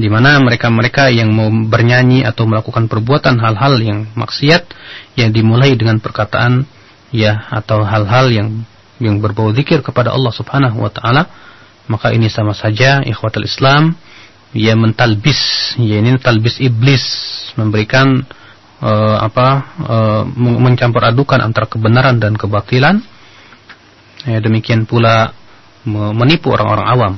di 0.00 0.08
mana 0.08 0.38
mereka-mereka 0.40 1.12
yang 1.12 1.28
mau 1.34 1.50
bernyanyi 1.50 2.24
atau 2.24 2.48
melakukan 2.48 2.86
perbuatan 2.86 3.36
hal-hal 3.36 3.74
yang 3.82 4.08
maksiat 4.16 4.70
yang 5.18 5.30
dimulai 5.34 5.76
dengan 5.76 5.98
perkataan 5.98 6.64
ya 7.10 7.50
atau 7.52 7.82
hal-hal 7.82 8.30
yang 8.30 8.48
yang 9.00 9.18
berbau 9.18 9.50
zikir 9.52 9.84
kepada 9.84 10.14
Allah 10.14 10.32
Subhanahu 10.32 10.80
wa 10.80 10.92
taala 10.92 11.26
maka 11.90 12.14
ini 12.14 12.30
sama 12.30 12.54
saja 12.54 13.02
ikhwatul 13.02 13.50
Islam 13.50 13.98
ya 14.54 14.78
mentalbis 14.78 15.74
ya 15.74 15.98
ini 15.98 16.14
talbis 16.22 16.62
iblis 16.62 17.02
memberikan 17.58 18.22
uh, 18.78 19.18
apa 19.18 19.46
uh, 19.82 20.22
mencampur 20.38 21.02
adukan 21.02 21.42
antara 21.42 21.66
kebenaran 21.66 22.22
dan 22.22 22.38
kebatilan 22.38 23.02
ya, 24.22 24.38
demikian 24.38 24.86
pula 24.86 25.34
menipu 25.82 26.52
orang-orang 26.52 26.86
awam 26.86 27.14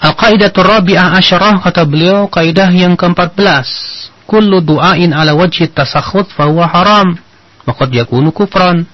Al-Qaidatul 0.00 0.64
Rabi'ah 0.64 1.12
Asyarah 1.20 1.60
kata 1.60 1.84
beliau 1.84 2.24
kaidah 2.32 2.72
yang 2.72 2.96
ke-14. 2.96 3.68
Kullu 4.24 4.64
du'ain 4.64 5.12
ala 5.12 5.36
wajhi 5.36 5.68
tasakhut 5.68 6.32
fahuwa 6.32 6.64
haram. 6.72 7.20
Maqad 7.68 7.92
yakunu 7.92 8.32
kufran. 8.32 8.88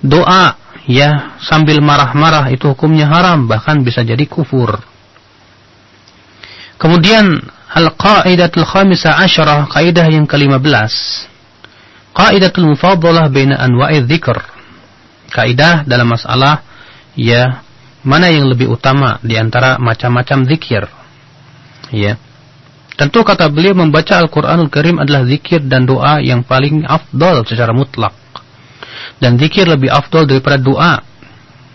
Doa 0.00 0.56
ya 0.86 1.38
sambil 1.42 1.78
marah-marah 1.78 2.50
itu 2.50 2.70
hukumnya 2.72 3.06
haram 3.06 3.46
bahkan 3.46 3.82
bisa 3.82 4.02
jadi 4.02 4.24
kufur. 4.26 4.82
Kemudian 6.78 7.38
Al-Qaidatul 7.72 8.66
Khamisah 8.66 9.22
Asyarah 9.22 9.70
kaidah 9.70 10.04
yang 10.10 10.26
ke-15. 10.26 10.92
Qaidatul 12.12 12.74
Mufadalah 12.74 13.30
baina 13.32 13.56
anwa'i 13.56 14.02
dzikr. 14.04 14.36
Kaidah 15.32 15.88
dalam 15.88 16.12
masalah 16.12 16.60
ya 17.16 17.64
mana 18.04 18.28
yang 18.28 18.50
lebih 18.50 18.68
utama 18.68 19.16
di 19.22 19.38
antara 19.38 19.78
macam-macam 19.78 20.44
zikir. 20.44 20.84
Ya. 21.94 22.18
Tentu 22.92 23.24
kata 23.24 23.48
beliau 23.48 23.72
membaca 23.72 24.20
Al-Qur'anul 24.20 24.68
Karim 24.68 25.00
adalah 25.00 25.24
zikir 25.24 25.64
dan 25.64 25.88
doa 25.88 26.20
yang 26.20 26.44
paling 26.44 26.84
afdol 26.84 27.46
secara 27.48 27.72
mutlak. 27.72 28.12
Dan 29.18 29.38
zikir 29.38 29.68
lebih 29.68 29.88
afdol 29.92 30.26
daripada 30.28 30.58
doa. 30.60 30.94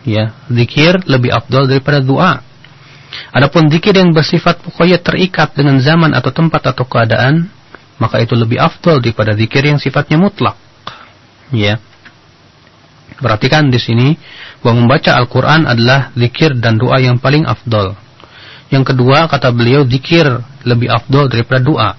Ya, 0.07 0.31
zikir 0.47 1.03
lebih 1.03 1.35
afdol 1.35 1.67
daripada 1.67 1.99
doa. 1.99 2.39
Adapun 3.31 3.67
zikir 3.71 3.95
yang 3.95 4.11
bersifat 4.11 4.59
pokoknya 4.63 4.99
terikat 4.99 5.55
dengan 5.55 5.79
zaman 5.79 6.15
atau 6.15 6.31
tempat 6.31 6.71
atau 6.71 6.83
keadaan, 6.87 7.47
maka 7.97 8.21
itu 8.21 8.37
lebih 8.37 8.61
afdol 8.61 9.01
daripada 9.01 9.33
zikir 9.33 9.65
yang 9.65 9.79
sifatnya 9.81 10.21
mutlak. 10.21 10.55
Ya. 11.49 11.81
Perhatikan 13.17 13.73
di 13.73 13.81
sini 13.81 14.13
bahwa 14.61 14.85
membaca 14.85 15.17
Al-Quran 15.17 15.65
adalah 15.65 16.13
zikir 16.13 16.53
dan 16.59 16.77
doa 16.77 17.01
yang 17.01 17.17
paling 17.17 17.47
afdol. 17.49 17.97
Yang 18.69 18.93
kedua 18.93 19.25
kata 19.31 19.49
beliau 19.55 19.87
zikir 19.87 20.27
lebih 20.67 20.91
afdol 20.91 21.31
daripada 21.31 21.63
doa. 21.63 21.89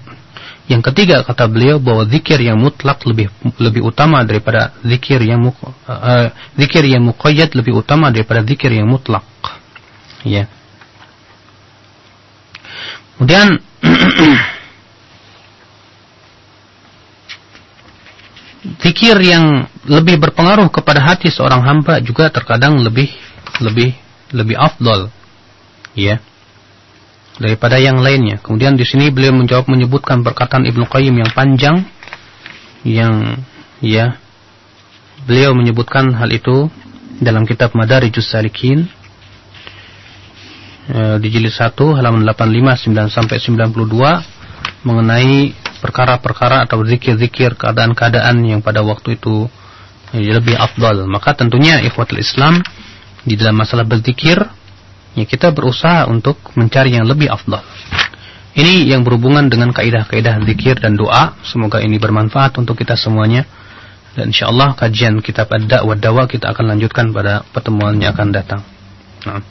Yang 0.68 0.92
ketiga 0.92 1.24
kata 1.24 1.48
beliau 1.48 1.80
bahwa 1.80 2.04
zikir 2.04 2.36
yang 2.44 2.60
mutlak 2.60 3.00
lebih 3.08 3.32
lebih 3.56 3.88
utama 3.88 4.20
daripada 4.20 4.76
zikir 4.84 5.16
yang 5.24 5.48
uh, 5.48 5.52
uh, 5.88 6.28
zikir 6.60 6.84
yang 6.84 7.08
muqayyad 7.08 7.56
lebih 7.56 7.80
utama 7.80 8.12
daripada 8.12 8.44
zikir 8.44 8.68
yang 8.76 8.84
mutlak. 8.84 9.24
Ya. 10.28 10.44
Kemudian 13.16 13.64
Fikir 18.58 19.16
yang 19.22 19.70
lebih 19.86 20.20
berpengaruh 20.20 20.68
kepada 20.68 21.00
hati 21.00 21.32
seorang 21.32 21.64
hamba 21.64 22.02
juga 22.04 22.28
terkadang 22.28 22.82
lebih 22.82 23.08
lebih 23.64 23.96
lebih 24.34 24.56
afdol 24.58 25.08
ya 25.96 26.20
daripada 27.38 27.78
yang 27.78 28.02
lainnya. 28.02 28.42
Kemudian 28.42 28.74
di 28.74 28.84
sini 28.84 29.14
beliau 29.14 29.32
menjawab 29.32 29.70
menyebutkan 29.70 30.26
perkataan 30.26 30.66
Ibnu 30.66 30.84
Qayyim 30.90 31.14
yang 31.14 31.30
panjang 31.32 31.86
yang 32.82 33.38
ya 33.82 34.18
beliau 35.26 35.54
menyebutkan 35.54 36.14
hal 36.14 36.30
itu 36.30 36.70
dalam 37.18 37.46
kitab 37.46 37.74
Madarijus 37.74 38.30
Salikin 38.30 38.86
e, 40.90 41.18
di 41.18 41.28
jilid 41.30 41.50
1 41.50 41.74
halaman 41.74 42.22
85 42.22 42.90
9 42.90 43.10
sampai 43.10 43.36
92 43.42 44.86
mengenai 44.86 45.54
perkara-perkara 45.78 46.66
atau 46.66 46.82
zikir-zikir 46.82 47.54
keadaan-keadaan 47.58 48.42
yang 48.46 48.60
pada 48.62 48.82
waktu 48.82 49.18
itu 49.18 49.46
lebih 50.14 50.56
afdal. 50.56 51.04
Maka 51.06 51.36
tentunya 51.36 51.82
ikhwatul 51.84 52.22
Islam 52.22 52.62
di 53.22 53.36
dalam 53.36 53.60
masalah 53.60 53.84
berzikir 53.84 54.40
ya 55.18 55.26
kita 55.26 55.50
berusaha 55.50 56.06
untuk 56.06 56.38
mencari 56.54 56.94
yang 56.94 57.06
lebih 57.06 57.28
afdal. 57.28 57.62
Ini 58.58 58.90
yang 58.90 59.06
berhubungan 59.06 59.46
dengan 59.46 59.70
kaidah-kaidah 59.70 60.42
zikir 60.42 60.82
dan 60.82 60.98
doa. 60.98 61.38
Semoga 61.46 61.78
ini 61.78 61.98
bermanfaat 61.98 62.58
untuk 62.58 62.74
kita 62.74 62.98
semuanya. 62.98 63.46
Dan 64.18 64.34
insyaallah 64.34 64.74
kajian 64.74 65.22
kitab 65.22 65.46
Ad-Da'wa 65.46 65.94
Dawa 65.94 66.26
kita 66.26 66.50
akan 66.50 66.74
lanjutkan 66.74 67.14
pada 67.14 67.46
pertemuan 67.54 67.94
yang 68.02 68.14
akan 68.14 68.28
datang. 68.34 68.62
Nah. 69.26 69.42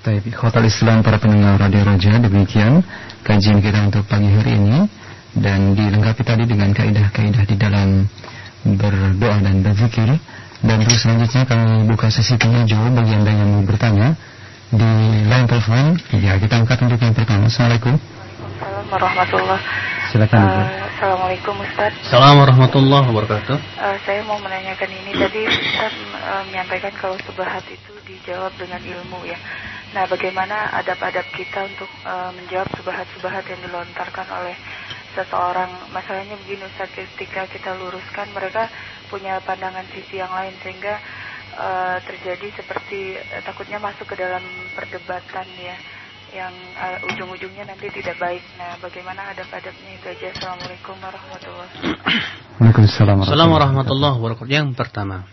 Baik, 0.00 0.32
ikhwatul 0.32 0.64
Islam 0.64 1.04
para 1.04 1.20
pendengar 1.20 1.60
Radio 1.60 1.84
Raja, 1.84 2.16
demikian 2.16 2.80
kajian 3.20 3.60
kita 3.60 3.84
untuk 3.84 4.08
pagi 4.08 4.32
hari 4.32 4.56
ini 4.56 4.88
dan 5.36 5.76
dilengkapi 5.76 6.24
tadi 6.24 6.48
dengan 6.48 6.72
kaidah-kaidah 6.72 7.44
di 7.44 7.54
dalam 7.60 8.08
berdoa 8.64 9.38
dan 9.44 9.60
berzikir 9.60 10.08
dan 10.60 10.76
terus 10.84 11.00
selanjutnya 11.00 11.42
kami 11.48 11.88
buka 11.88 12.12
sesi 12.12 12.36
tanya 12.36 12.68
jawab 12.68 13.00
bagi 13.00 13.12
anda 13.16 13.32
yang 13.32 13.48
mau 13.48 13.64
bertanya 13.64 14.12
di 14.70 14.90
line 15.26 15.46
telepon. 15.50 15.98
Ya 16.14 16.38
kita 16.38 16.62
angkat 16.62 16.78
untuk 16.86 17.00
yang 17.02 17.14
pertama. 17.14 17.50
Assalamualaikum. 17.50 17.94
Assalamualaikum 18.60 18.90
warahmatullahi 18.90 19.62
Silakan 20.10 20.42
uh, 20.42 20.66
Assalamualaikum 20.90 21.54
Ustaz. 21.62 21.92
Assalamualaikum 22.02 22.42
warahmatullahi 22.42 23.04
wabarakatuh. 23.10 23.56
Uh, 23.78 23.96
Saya 24.06 24.20
mau 24.26 24.38
menanyakan 24.42 24.90
ini. 24.90 25.10
Tadi 25.14 25.40
Ustaz 25.46 25.94
uh, 26.18 26.42
menyampaikan 26.50 26.92
kalau 26.98 27.16
subhat 27.26 27.62
itu 27.70 27.92
dijawab 28.06 28.50
dengan 28.58 28.82
ilmu 28.82 29.26
ya. 29.26 29.38
Nah 29.90 30.06
bagaimana 30.06 30.70
adab-adab 30.78 31.26
kita 31.34 31.66
untuk 31.66 31.90
uh, 32.06 32.30
menjawab 32.34 32.70
subhat-subhat 32.78 33.42
yang 33.50 33.60
dilontarkan 33.66 34.26
oleh 34.30 34.54
seseorang? 35.18 35.70
Masalahnya 35.90 36.38
begini 36.46 36.62
Ustaz 36.66 36.90
ketika 36.94 37.46
kita 37.50 37.74
luruskan 37.74 38.30
mereka 38.34 38.70
punya 39.10 39.42
pandangan 39.42 39.82
sisi 39.90 40.22
yang 40.22 40.30
lain 40.30 40.54
sehingga 40.62 41.02
uh, 41.56 41.98
terjadi 42.04 42.48
seperti 42.54 43.16
uh, 43.16 43.42
takutnya 43.42 43.78
masuk 43.82 44.06
ke 44.06 44.16
dalam 44.18 44.42
perdebatan 44.76 45.46
ya 45.58 45.76
yang 46.30 46.54
uh, 46.78 47.10
ujung-ujungnya 47.10 47.66
nanti 47.66 47.90
tidak 47.90 48.14
baik. 48.22 48.42
Nah, 48.54 48.78
bagaimana 48.78 49.34
adab-adabnya 49.34 49.90
itu 49.98 50.06
aja. 50.06 50.26
Assalamualaikum 50.30 50.94
warahmatullahi 51.02 51.70
wabarakatuh. 52.54 52.86
Assalamualaikum 52.86 53.50
warahmatullahi 53.50 54.14
wabarakatuh. 54.18 54.50
Yang 54.50 54.68
pertama, 54.78 55.26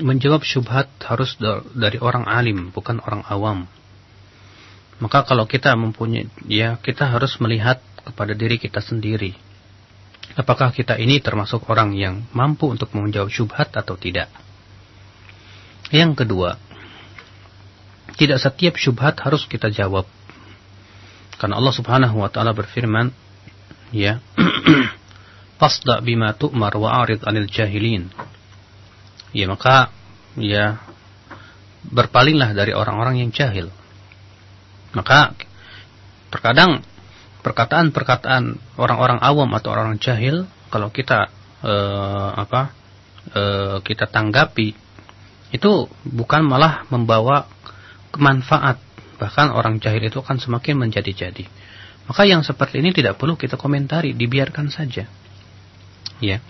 menjawab 0.00 0.40
syubhat 0.48 0.88
harus 1.04 1.36
dari 1.76 2.00
orang 2.00 2.24
alim, 2.24 2.72
bukan 2.72 3.04
orang 3.04 3.20
awam. 3.28 3.68
Maka 5.02 5.26
kalau 5.28 5.44
kita 5.44 5.74
mempunyai, 5.76 6.30
ya 6.48 6.78
kita 6.80 7.10
harus 7.10 7.36
melihat 7.42 7.82
kepada 8.00 8.32
diri 8.32 8.56
kita 8.56 8.80
sendiri. 8.80 9.34
Apakah 10.32 10.72
kita 10.72 10.96
ini 10.96 11.20
termasuk 11.20 11.68
orang 11.68 11.92
yang 11.92 12.24
mampu 12.32 12.70
untuk 12.70 12.94
menjawab 12.96 13.28
syubhat 13.28 13.74
atau 13.76 14.00
tidak? 14.00 14.32
Yang 15.92 16.24
kedua, 16.24 16.56
tidak 18.16 18.40
setiap 18.40 18.80
syubhat 18.80 19.20
harus 19.20 19.44
kita 19.44 19.68
jawab. 19.68 20.08
Karena 21.36 21.60
Allah 21.60 21.74
Subhanahu 21.76 22.16
wa 22.24 22.32
taala 22.32 22.56
berfirman, 22.56 23.12
ya, 23.92 24.24
"Fasda 25.60 26.00
bima 26.00 26.32
tu'mar 26.32 26.72
wa 26.80 27.04
'arid 27.04 27.20
'anil 27.28 27.44
jahilin." 27.44 28.08
Ya, 29.36 29.44
maka 29.48 29.92
ya 30.40 30.80
berpalinglah 31.88 32.56
dari 32.56 32.72
orang-orang 32.72 33.20
yang 33.20 33.30
jahil. 33.34 33.68
Maka 34.96 35.36
terkadang 36.32 36.80
perkataan-perkataan 37.44 38.56
orang-orang 38.80 39.20
awam 39.20 39.50
atau 39.52 39.76
orang 39.76 39.98
jahil 39.98 40.48
kalau 40.72 40.88
kita 40.88 41.28
uh, 41.60 42.30
apa 42.38 42.70
uh, 43.34 43.76
kita 43.84 44.08
tanggapi 44.08 44.78
itu 45.52 45.86
bukan 46.08 46.42
malah 46.48 46.88
membawa 46.88 47.44
kemanfaat 48.12 48.80
bahkan 49.20 49.54
orang 49.54 49.78
jahil 49.78 50.02
itu 50.02 50.18
akan 50.18 50.42
semakin 50.42 50.82
menjadi-jadi. 50.82 51.46
Maka 52.10 52.26
yang 52.26 52.42
seperti 52.42 52.82
ini 52.82 52.90
tidak 52.90 53.14
perlu 53.20 53.38
kita 53.38 53.54
komentari 53.54 54.18
dibiarkan 54.18 54.66
saja. 54.66 55.06
Ya. 56.18 56.42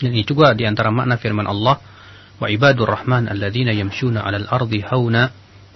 Dan 0.00 0.16
ini 0.16 0.24
juga 0.24 0.56
di 0.56 0.64
antara 0.64 0.88
makna 0.88 1.20
firman 1.20 1.44
Allah, 1.44 1.76
wa 2.40 2.48
ibadur 2.48 2.88
rahman 2.88 3.28
alladzina 3.28 3.76
yamshuna 3.76 4.24
'alal 4.24 4.48
ardi 4.48 4.80
hauna 4.80 5.28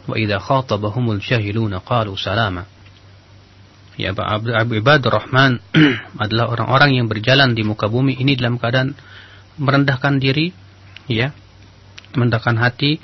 wa 0.08 0.14
idza 0.16 0.40
khatabahumul 0.40 1.20
jahiluna 1.20 1.84
qalu 1.84 2.16
salama. 2.16 2.64
Ya, 4.00 4.16
ibadur 4.56 5.12
rahman 5.12 5.60
adalah 6.24 6.50
orang-orang 6.56 6.96
yang 6.96 7.06
berjalan 7.06 7.52
di 7.52 7.62
muka 7.62 7.92
bumi 7.92 8.16
ini 8.16 8.34
dalam 8.34 8.56
keadaan 8.56 8.96
merendahkan 9.60 10.18
diri, 10.18 10.50
ya, 11.06 11.30
merendahkan 12.16 12.56
hati 12.58 12.98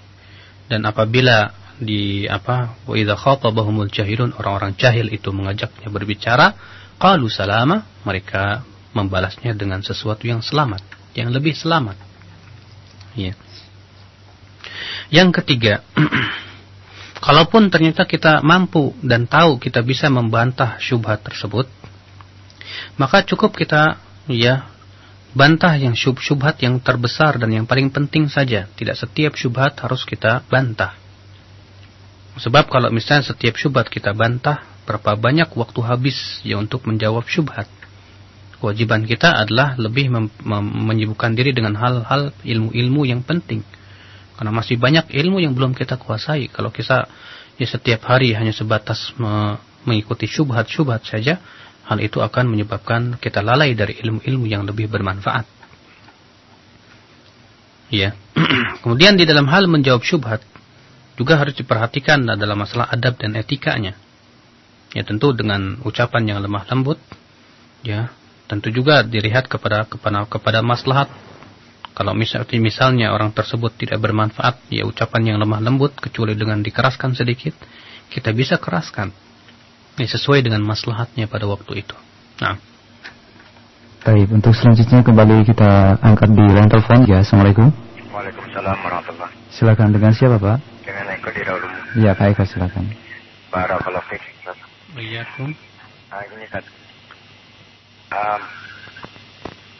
dan 0.70 0.86
apabila 0.86 1.52
di 1.80 2.28
apa 2.28 2.76
wa 2.84 2.94
idza 2.94 3.16
khatabahumul 3.16 3.88
jahilun 3.88 4.36
orang-orang 4.36 4.76
jahil 4.76 5.08
itu 5.08 5.32
mengajaknya 5.32 5.88
berbicara 5.88 6.52
qalu 7.00 7.32
salama 7.32 7.88
mereka 8.04 8.62
membalasnya 8.92 9.56
dengan 9.56 9.80
sesuatu 9.80 10.28
yang 10.28 10.44
selamat 10.44 10.82
yang 11.14 11.34
lebih 11.34 11.54
selamat. 11.56 11.98
Ya. 13.18 13.34
Yang 15.10 15.42
ketiga 15.42 15.82
kalaupun 17.26 17.66
ternyata 17.72 18.06
kita 18.06 18.46
mampu 18.46 18.94
dan 19.02 19.26
tahu 19.26 19.58
kita 19.58 19.82
bisa 19.82 20.06
membantah 20.06 20.78
syubhat 20.78 21.26
tersebut 21.26 21.66
maka 22.94 23.26
cukup 23.26 23.50
kita 23.58 23.98
ya 24.30 24.70
bantah 25.32 25.78
yang 25.78 25.94
syub 25.94 26.18
syubhat 26.18 26.58
yang 26.62 26.82
terbesar 26.82 27.38
dan 27.38 27.50
yang 27.54 27.66
paling 27.66 27.90
penting 27.90 28.26
saja 28.26 28.66
tidak 28.74 28.98
setiap 28.98 29.38
syubhat 29.38 29.78
harus 29.78 30.02
kita 30.02 30.42
bantah 30.50 31.00
Sebab 32.40 32.70
kalau 32.72 32.88
misalnya 32.88 33.26
setiap 33.26 33.58
syubhat 33.58 33.92
kita 33.92 34.16
bantah, 34.16 34.62
berapa 34.88 35.18
banyak 35.18 35.52
waktu 35.52 35.80
habis 35.84 36.40
ya 36.40 36.56
untuk 36.56 36.88
menjawab 36.88 37.28
syubhat. 37.28 37.66
Kewajiban 38.60 39.04
kita 39.08 39.40
adalah 39.40 39.76
lebih 39.76 40.12
menyibukkan 40.84 41.32
diri 41.36 41.52
dengan 41.56 41.76
hal-hal 41.80 42.32
ilmu-ilmu 42.44 43.08
yang 43.08 43.24
penting. 43.24 43.64
Karena 44.36 44.52
masih 44.52 44.80
banyak 44.80 45.12
ilmu 45.12 45.40
yang 45.40 45.52
belum 45.52 45.76
kita 45.76 46.00
kuasai. 46.00 46.48
Kalau 46.48 46.72
kita 46.72 47.08
ya 47.60 47.66
setiap 47.68 48.08
hari 48.08 48.36
hanya 48.36 48.56
sebatas 48.56 49.12
me 49.20 49.60
mengikuti 49.80 50.28
syubhat-syubhat 50.28 51.08
saja, 51.08 51.40
hal 51.90 51.98
itu 51.98 52.22
akan 52.22 52.46
menyebabkan 52.46 53.18
kita 53.18 53.42
lalai 53.42 53.74
dari 53.74 53.98
ilmu-ilmu 53.98 54.46
yang 54.46 54.62
lebih 54.62 54.86
bermanfaat. 54.86 55.42
Ya. 57.90 58.14
Kemudian 58.86 59.18
di 59.18 59.26
dalam 59.26 59.50
hal 59.50 59.66
menjawab 59.66 60.06
syubhat, 60.06 60.46
juga 61.18 61.34
harus 61.34 61.58
diperhatikan 61.58 62.22
adalah 62.30 62.54
masalah 62.54 62.86
adab 62.94 63.18
dan 63.18 63.34
etikanya. 63.34 63.98
Ya 64.94 65.02
tentu 65.02 65.34
dengan 65.34 65.82
ucapan 65.82 66.30
yang 66.30 66.38
lemah 66.38 66.62
lembut, 66.70 67.02
ya 67.82 68.14
tentu 68.46 68.70
juga 68.70 69.02
dilihat 69.02 69.50
kepada 69.50 69.86
kepada 69.90 70.30
kepada 70.30 70.62
maslahat. 70.62 71.10
Kalau 71.90 72.14
misalnya, 72.14 72.56
misalnya 72.62 73.06
orang 73.10 73.34
tersebut 73.34 73.74
tidak 73.74 73.98
bermanfaat, 73.98 74.62
ya 74.70 74.86
ucapan 74.86 75.34
yang 75.34 75.38
lemah 75.42 75.58
lembut 75.58 75.92
kecuali 75.98 76.38
dengan 76.38 76.62
dikeraskan 76.62 77.18
sedikit, 77.18 77.52
kita 78.08 78.30
bisa 78.30 78.56
keraskan. 78.62 79.10
Ya, 80.00 80.08
sesuai 80.08 80.40
dengan 80.40 80.64
maslahatnya 80.64 81.28
pada 81.28 81.44
waktu 81.44 81.84
itu. 81.84 81.92
Nah. 82.40 82.56
Baik, 84.00 84.32
untuk 84.32 84.56
selanjutnya 84.56 85.04
kembali 85.04 85.44
kita 85.44 86.00
angkat 86.00 86.32
di 86.32 86.40
line 86.40 86.72
telepon. 86.72 87.04
Ya, 87.04 87.20
Assalamualaikum. 87.20 87.68
Waalaikumsalam 88.08 88.80
warahmatullahi 88.80 89.32
Silakan 89.52 89.92
dengan 89.92 90.16
siapa 90.16 90.40
Pak? 90.40 90.56
Dengan 90.88 91.04
Eko 91.12 91.28
di. 91.36 91.68
Iya 92.00 92.16
Pak 92.16 92.32
Eko 92.32 92.48
silakan. 92.48 92.88
Barakallahu 93.52 94.08
fiik. 94.08 94.24
Waalaikumsalam. 94.96 95.52
Nah, 96.08 96.24
ini 96.32 96.48
Ustaz. 96.48 96.64
Um, 98.08 98.42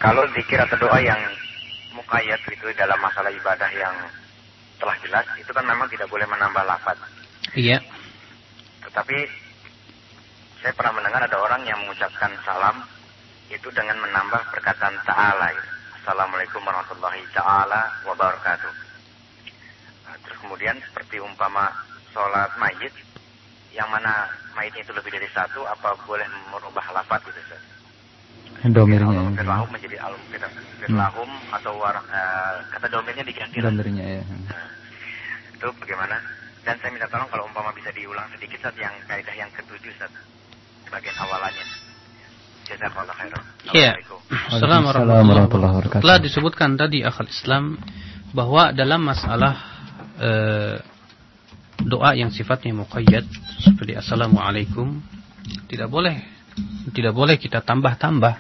kalau 0.04 0.28
zikir 0.36 0.60
atau 0.60 0.76
doa 0.84 1.00
yang 1.00 1.16
mukayat 1.96 2.44
itu 2.44 2.68
dalam 2.76 3.00
masalah 3.00 3.32
ibadah 3.32 3.72
yang 3.72 3.96
telah 4.76 4.96
jelas, 5.00 5.24
itu 5.40 5.48
kan 5.48 5.64
memang 5.64 5.88
tidak 5.88 6.12
boleh 6.12 6.28
menambah 6.28 6.60
lafaz. 6.68 7.00
Iya. 7.56 7.80
Tetapi 8.84 9.48
saya 10.60 10.72
pernah 10.76 10.92
mendengar 10.96 11.24
ada 11.24 11.36
orang 11.40 11.64
yang 11.64 11.80
mengucapkan 11.84 12.32
salam 12.44 12.84
itu 13.50 13.66
dengan 13.74 13.96
menambah 13.98 14.52
perkataan 14.54 14.94
ta'ala. 15.08 15.50
Assalamualaikum 16.00 16.62
warahmatullahi 16.62 17.24
ta'ala 17.34 18.04
wabarakatuh 18.06 18.90
kemudian 20.40 20.76
seperti 20.82 21.20
umpama 21.20 21.68
sholat 22.10 22.50
mayit 22.56 22.90
yang 23.70 23.86
mana 23.86 24.26
mayitnya 24.56 24.82
itu 24.82 24.92
lebih 24.96 25.14
dari 25.14 25.28
satu 25.30 25.62
apa 25.62 25.94
boleh 26.08 26.26
merubah 26.50 26.82
lafaz 26.90 27.22
gitu 27.22 27.38
Ustaz? 27.38 27.62
Domirnya. 28.66 29.30
Firlahum 29.40 29.68
menjadi 29.70 29.96
al 30.02 30.14
firlahum 30.82 31.30
hmm. 31.30 31.56
atau 31.56 31.72
war, 31.78 31.96
uh, 31.96 32.54
kata 32.74 32.92
domirnya 32.92 33.24
diganti. 33.24 33.62
Domirnya 33.62 34.20
ya. 34.20 34.22
Nah, 34.26 34.68
itu 35.54 35.68
bagaimana? 35.80 36.18
Dan 36.60 36.76
saya 36.82 36.92
minta 36.92 37.08
tolong 37.08 37.30
kalau 37.30 37.46
umpama 37.48 37.72
bisa 37.72 37.88
diulang 37.94 38.26
sedikit 38.36 38.68
saat 38.68 38.76
yang 38.76 38.92
kaidah 39.08 39.32
yang 39.32 39.48
ketujuh 39.54 39.94
saat 39.96 40.12
bagian 40.90 41.16
awalannya. 41.16 41.66
Jazakallah 42.66 43.14
khairan. 43.18 43.42
Iya. 43.74 43.92
Assalamualaikum 44.30 45.26
warahmatullahi 45.26 45.72
wabarakatuh. 45.74 46.02
Telah 46.06 46.18
disebutkan 46.22 46.78
tadi 46.78 47.02
akal 47.02 47.26
Islam 47.26 47.78
bahwa 48.30 48.70
dalam 48.70 49.02
masalah 49.02 49.80
Eh, 50.20 50.76
doa 51.80 52.12
yang 52.12 52.28
sifatnya 52.28 52.76
muqayyad 52.76 53.24
seperti 53.64 53.96
assalamualaikum 53.96 55.00
tidak 55.64 55.88
boleh 55.88 56.20
tidak 56.92 57.16
boleh 57.16 57.40
kita 57.40 57.64
tambah-tambah 57.64 58.36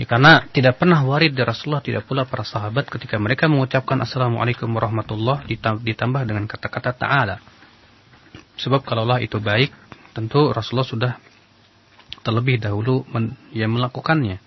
ya, 0.00 0.04
karena 0.08 0.48
tidak 0.48 0.80
pernah 0.80 1.04
warid 1.04 1.36
dari 1.36 1.44
Rasulullah 1.44 1.84
tidak 1.84 2.08
pula 2.08 2.24
para 2.24 2.40
sahabat 2.40 2.88
ketika 2.88 3.20
mereka 3.20 3.52
mengucapkan 3.52 4.00
assalamualaikum 4.00 4.64
warahmatullah 4.72 5.44
ditambah 5.84 6.24
dengan 6.24 6.48
kata-kata 6.48 7.04
ta'ala 7.04 7.36
sebab 8.56 8.80
kalau 8.80 9.04
Allah 9.04 9.20
itu 9.20 9.36
baik 9.36 9.85
tentu 10.16 10.48
Rasulullah 10.56 10.88
sudah 10.88 11.12
terlebih 12.24 12.56
dahulu 12.56 13.04
men, 13.12 13.36
ya 13.52 13.68
melakukannya 13.68 14.40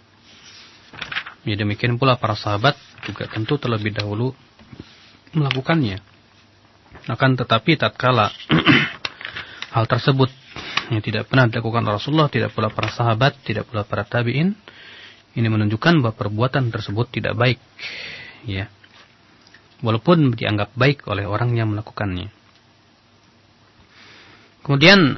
ya 1.47 1.55
demikian 1.55 1.95
pula 1.95 2.19
para 2.19 2.35
sahabat 2.35 2.75
juga 3.07 3.29
tentu 3.29 3.55
terlebih 3.55 3.95
dahulu 3.95 4.35
melakukannya. 5.31 6.01
Akan 7.09 7.37
tetapi 7.37 7.77
tatkala 7.77 8.33
hal 9.75 9.85
tersebut 9.85 10.29
yang 10.89 11.01
tidak 11.05 11.29
pernah 11.29 11.45
dilakukan 11.45 11.85
Rasulullah, 11.85 12.29
tidak 12.29 12.53
pula 12.53 12.73
para 12.73 12.89
sahabat, 12.89 13.37
tidak 13.45 13.69
pula 13.69 13.85
para 13.85 14.05
tabi'in, 14.05 14.57
ini 15.37 15.47
menunjukkan 15.47 16.01
bahwa 16.01 16.17
perbuatan 16.17 16.73
tersebut 16.73 17.13
tidak 17.13 17.37
baik. 17.37 17.61
Ya. 18.49 18.73
Walaupun 19.85 20.33
dianggap 20.33 20.73
baik 20.73 21.05
oleh 21.07 21.29
orang 21.29 21.53
yang 21.55 21.71
melakukannya. 21.71 22.33
Kemudian 24.69 25.17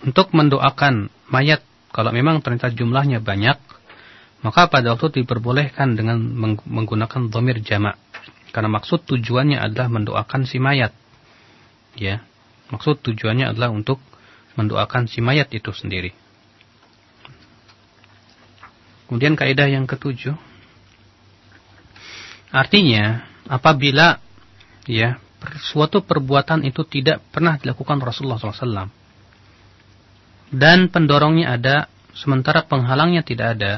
untuk 0.00 0.32
mendoakan 0.32 1.12
mayat 1.28 1.60
kalau 1.92 2.08
memang 2.08 2.40
ternyata 2.40 2.72
jumlahnya 2.72 3.20
banyak, 3.20 3.60
maka 4.40 4.72
pada 4.72 4.96
waktu 4.96 5.20
diperbolehkan 5.20 5.92
dengan 5.92 6.16
menggunakan 6.64 7.28
domir 7.28 7.60
jamak. 7.60 8.00
Karena 8.48 8.72
maksud 8.72 9.04
tujuannya 9.04 9.60
adalah 9.60 9.92
mendoakan 9.92 10.48
si 10.48 10.56
mayat. 10.56 10.96
Ya. 12.00 12.24
Maksud 12.72 13.04
tujuannya 13.04 13.52
adalah 13.52 13.68
untuk 13.68 14.00
mendoakan 14.56 15.04
si 15.04 15.20
mayat 15.20 15.52
itu 15.52 15.68
sendiri. 15.68 16.16
Kemudian 19.04 19.36
kaidah 19.36 19.68
yang 19.68 19.84
ketujuh. 19.84 20.32
Artinya, 22.56 23.28
apabila 23.52 24.16
ya 24.88 25.20
suatu 25.62 26.04
perbuatan 26.06 26.62
itu 26.66 26.86
tidak 26.86 27.22
pernah 27.34 27.58
dilakukan 27.58 27.98
Rasulullah 27.98 28.38
SAW 28.38 29.02
dan 30.52 30.92
pendorongnya 30.92 31.56
ada, 31.56 31.88
sementara 32.12 32.68
penghalangnya 32.68 33.24
tidak 33.24 33.56
ada, 33.56 33.72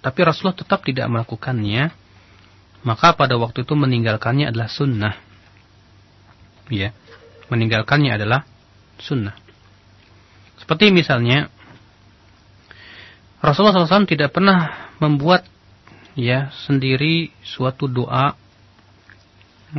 tapi 0.00 0.24
Rasulullah 0.24 0.56
tetap 0.56 0.80
tidak 0.80 1.04
melakukannya, 1.12 1.92
maka 2.80 3.12
pada 3.12 3.36
waktu 3.36 3.68
itu 3.68 3.76
meninggalkannya 3.76 4.48
adalah 4.48 4.72
sunnah. 4.72 5.20
Ya, 6.72 6.96
meninggalkannya 7.52 8.16
adalah 8.16 8.48
sunnah. 8.96 9.36
Seperti 10.56 10.88
misalnya 10.96 11.52
Rasulullah 13.44 13.84
SAW 13.84 14.08
tidak 14.08 14.32
pernah 14.32 14.96
membuat 15.04 15.44
ya 16.16 16.48
sendiri 16.64 17.36
suatu 17.44 17.84
doa, 17.84 18.32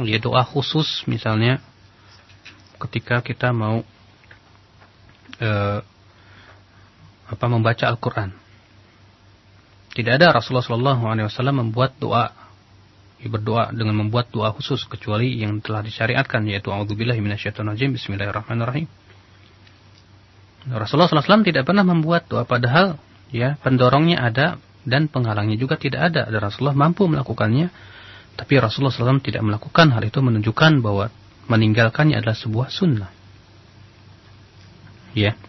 ya 0.04 0.20
doa 0.20 0.44
khusus 0.44 1.08
misalnya 1.08 1.64
ketika 2.76 3.24
kita 3.24 3.56
mau 3.56 3.86
eh, 5.40 5.80
apa 7.26 7.46
membaca 7.48 7.88
Al-Quran. 7.88 8.36
Tidak 9.96 10.12
ada 10.20 10.36
Rasulullah 10.36 10.68
SAW 10.68 11.56
membuat 11.56 11.96
doa 11.96 12.36
berdoa 13.26 13.74
dengan 13.74 14.06
membuat 14.06 14.30
doa 14.30 14.54
khusus 14.54 14.86
kecuali 14.86 15.42
yang 15.42 15.58
telah 15.58 15.82
disyariatkan 15.82 16.46
yaitu 16.46 16.70
auzubillahi 16.70 17.24
minasyaitonirrajim 17.24 17.96
bismillahirrahmanirrahim. 17.96 18.86
Rasulullah 20.70 21.10
SAW 21.10 21.46
tidak 21.48 21.66
pernah 21.66 21.82
membuat 21.88 22.30
doa 22.30 22.46
padahal 22.46 23.02
ya 23.34 23.58
pendorongnya 23.64 24.22
ada 24.22 24.62
dan 24.86 25.10
penghalangnya 25.10 25.58
juga 25.58 25.76
tidak 25.82 26.14
ada. 26.14 26.30
Dan 26.30 26.40
Rasulullah 26.40 26.78
mampu 26.78 27.10
melakukannya, 27.10 27.74
tapi 28.36 28.60
Rasulullah 28.60 28.92
SAW 28.92 29.24
tidak 29.24 29.42
melakukan 29.42 29.96
hal 29.96 30.04
itu 30.04 30.20
menunjukkan 30.20 30.84
bahwa 30.84 31.08
meninggalkannya 31.48 32.20
adalah 32.20 32.36
sebuah 32.36 32.68
sunnah. 32.68 33.12
Ya. 35.16 35.40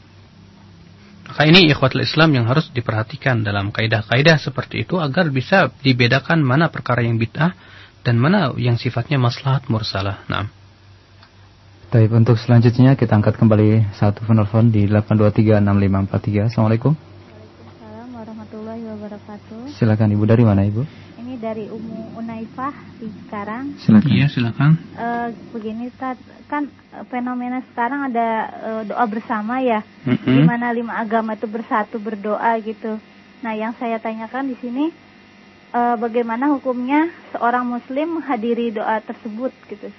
Maka 1.26 1.42
ini 1.50 1.66
ikhwatul 1.66 2.06
Islam 2.06 2.38
yang 2.38 2.46
harus 2.46 2.70
diperhatikan 2.70 3.42
dalam 3.42 3.74
kaidah-kaidah 3.74 4.38
seperti 4.38 4.86
itu 4.86 5.02
agar 5.02 5.26
bisa 5.34 5.74
dibedakan 5.82 6.46
mana 6.46 6.70
perkara 6.70 7.02
yang 7.02 7.18
bid'ah 7.18 7.50
dan 8.06 8.22
mana 8.22 8.54
yang 8.54 8.78
sifatnya 8.78 9.18
maslahat 9.18 9.66
mursalah. 9.66 10.22
Nah. 10.30 10.46
Baik, 11.90 12.14
untuk 12.14 12.38
selanjutnya 12.38 12.94
kita 12.94 13.18
angkat 13.18 13.34
kembali 13.34 13.90
satu 13.98 14.22
penelpon 14.22 14.70
di 14.70 14.86
8236543. 14.86 16.54
Assalamualaikum. 16.54 16.92
Waalaikumsalam 16.94 18.08
warahmatullahi 18.14 18.82
wabarakatuh. 18.94 19.58
Silakan 19.74 20.14
Ibu 20.14 20.24
dari 20.30 20.46
mana 20.46 20.62
Ibu? 20.62 20.82
Ini 21.36 21.44
dari 21.44 21.68
Umu 21.68 22.16
Unaifah 22.16 22.72
di 22.96 23.12
sekarang. 23.28 23.76
Silakan. 23.76 24.08
Iya, 24.08 24.26
silakan. 24.32 24.72
Eh, 24.96 25.28
begini 25.52 25.92
Ustaz, 25.92 26.16
kan 26.48 26.64
fenomena 27.12 27.60
sekarang 27.68 28.08
ada 28.08 28.28
eh, 28.56 28.82
doa 28.88 29.04
bersama 29.04 29.60
ya, 29.60 29.84
Mhm. 30.08 30.24
di 30.24 30.40
mana 30.48 30.72
lima 30.72 30.96
agama 30.96 31.36
itu 31.36 31.44
bersatu 31.44 32.00
berdoa 32.00 32.56
gitu. 32.64 32.96
Nah, 33.44 33.52
yang 33.52 33.76
saya 33.76 34.00
tanyakan 34.00 34.48
di 34.48 34.56
sini 34.64 34.88
eh, 35.76 35.96
bagaimana 36.00 36.48
hukumnya 36.56 37.12
seorang 37.36 37.68
muslim 37.68 38.16
menghadiri 38.16 38.72
doa 38.72 38.96
tersebut 39.04 39.52
gitu. 39.68 39.92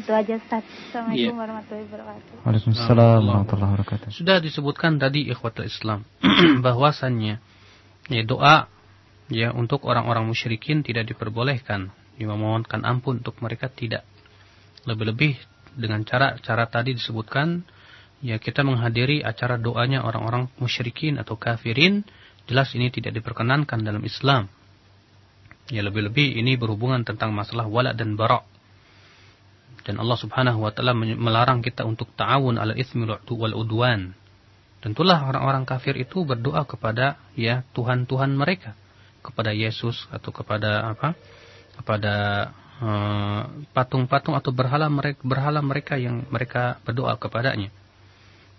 Itu 0.00 0.16
aja 0.16 0.40
Ustaz. 0.40 0.64
Assalamualaikum 0.64 1.28
Iya. 1.28 1.40
warahmatullahi 1.44 1.84
wabarakatuh. 1.92 2.34
Waalaikumsalam 2.40 3.20
warahmatullahi 3.20 3.70
wabarakatuh. 3.76 4.08
Sudah 4.16 4.40
disebutkan 4.40 4.96
tadi 4.96 5.28
ikhwatul 5.28 5.68
Islam 5.68 6.08
bahwasannya 6.64 7.36
ya 8.08 8.22
doa 8.24 8.72
ya 9.28 9.52
untuk 9.54 9.84
orang-orang 9.88 10.28
musyrikin 10.28 10.84
tidak 10.84 11.08
diperbolehkan. 11.08 11.92
Memohonkan 12.14 12.86
ampun 12.86 13.20
untuk 13.20 13.42
mereka 13.42 13.66
tidak. 13.66 14.06
Lebih-lebih 14.86 15.34
dengan 15.74 16.06
cara 16.06 16.38
cara 16.38 16.70
tadi 16.70 16.94
disebutkan 16.94 17.66
ya 18.22 18.38
kita 18.38 18.62
menghadiri 18.62 19.26
acara 19.26 19.58
doanya 19.58 20.06
orang-orang 20.06 20.46
musyrikin 20.62 21.18
atau 21.18 21.34
kafirin. 21.34 22.06
Jelas 22.44 22.76
ini 22.76 22.92
tidak 22.92 23.16
diperkenankan 23.16 23.80
dalam 23.80 24.04
Islam. 24.04 24.52
Ya 25.72 25.80
lebih-lebih 25.80 26.36
ini 26.36 26.60
berhubungan 26.60 27.02
tentang 27.08 27.32
masalah 27.32 27.64
wala 27.64 27.96
dan 27.96 28.20
bara. 28.20 28.44
Dan 29.84 30.00
Allah 30.00 30.16
Subhanahu 30.16 30.64
wa 30.64 30.72
taala 30.72 30.96
melarang 30.96 31.60
kita 31.60 31.84
untuk 31.84 32.12
ta'awun 32.16 32.56
ala 32.56 32.72
itsmi 32.76 33.04
wal 33.08 33.56
udwan. 33.56 34.16
Tentulah 34.84 35.24
orang-orang 35.24 35.64
kafir 35.64 35.96
itu 35.96 36.28
berdoa 36.28 36.68
kepada 36.68 37.16
ya 37.32 37.64
Tuhan-tuhan 37.72 38.36
mereka, 38.36 38.76
kepada 39.24 39.56
Yesus 39.56 40.04
atau 40.12 40.28
kepada 40.28 40.92
apa? 40.92 41.16
kepada 41.74 42.14
eh, 42.78 43.42
patung-patung 43.74 44.38
atau 44.38 44.54
berhala 44.54 44.86
mereka 44.86 45.18
berhala 45.26 45.58
mereka 45.58 45.98
yang 45.98 46.22
mereka 46.30 46.78
berdoa 46.86 47.18
kepadanya. 47.18 47.72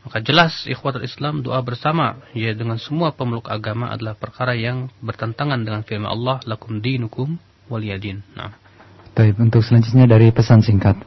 Maka 0.06 0.22
jelas 0.22 0.70
ikhwatul 0.70 1.02
Islam 1.02 1.42
doa 1.42 1.58
bersama 1.66 2.22
ya 2.38 2.54
dengan 2.54 2.78
semua 2.78 3.10
pemeluk 3.18 3.50
agama 3.50 3.90
adalah 3.90 4.14
perkara 4.14 4.54
yang 4.54 4.94
bertentangan 5.02 5.66
dengan 5.66 5.82
firman 5.82 6.12
Allah 6.12 6.38
lakum 6.46 6.78
dinukum 6.78 7.42
waliyadin. 7.66 8.22
Nah. 8.38 8.54
Baik, 9.18 9.40
untuk 9.42 9.64
selanjutnya 9.66 10.06
dari 10.06 10.30
pesan 10.30 10.62
singkat. 10.62 11.00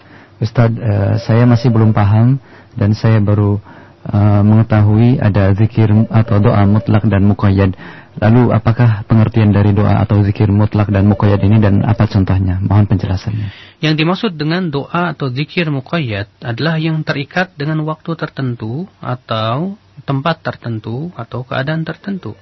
Ustadz, 0.42 0.80
eh, 0.80 1.14
saya 1.22 1.44
masih 1.46 1.70
belum 1.70 1.94
paham 1.94 2.42
dan 2.74 2.90
saya 2.96 3.22
baru 3.22 3.62
eh, 4.08 4.42
mengetahui 4.42 5.22
ada 5.22 5.54
zikir 5.54 5.94
atau 6.10 6.42
doa 6.42 6.66
mutlak 6.66 7.06
dan 7.06 7.22
muqayyad. 7.22 7.78
Lalu 8.18 8.50
apakah 8.50 9.06
pengertian 9.06 9.54
dari 9.54 9.70
doa 9.70 10.02
atau 10.02 10.18
zikir 10.26 10.50
mutlak 10.50 10.90
dan 10.90 11.06
muqayyad 11.06 11.38
ini 11.38 11.62
dan 11.62 11.86
apa 11.86 12.10
contohnya? 12.10 12.58
Mohon 12.58 12.90
penjelasannya. 12.90 13.78
Yang 13.78 13.94
dimaksud 13.94 14.32
dengan 14.34 14.74
doa 14.74 15.14
atau 15.14 15.30
zikir 15.30 15.70
muqayyad 15.70 16.26
adalah 16.42 16.82
yang 16.82 17.06
terikat 17.06 17.54
dengan 17.54 17.78
waktu 17.86 18.18
tertentu 18.18 18.90
atau 18.98 19.78
tempat 20.02 20.42
tertentu 20.42 21.14
atau 21.14 21.46
keadaan 21.46 21.86
tertentu. 21.86 22.34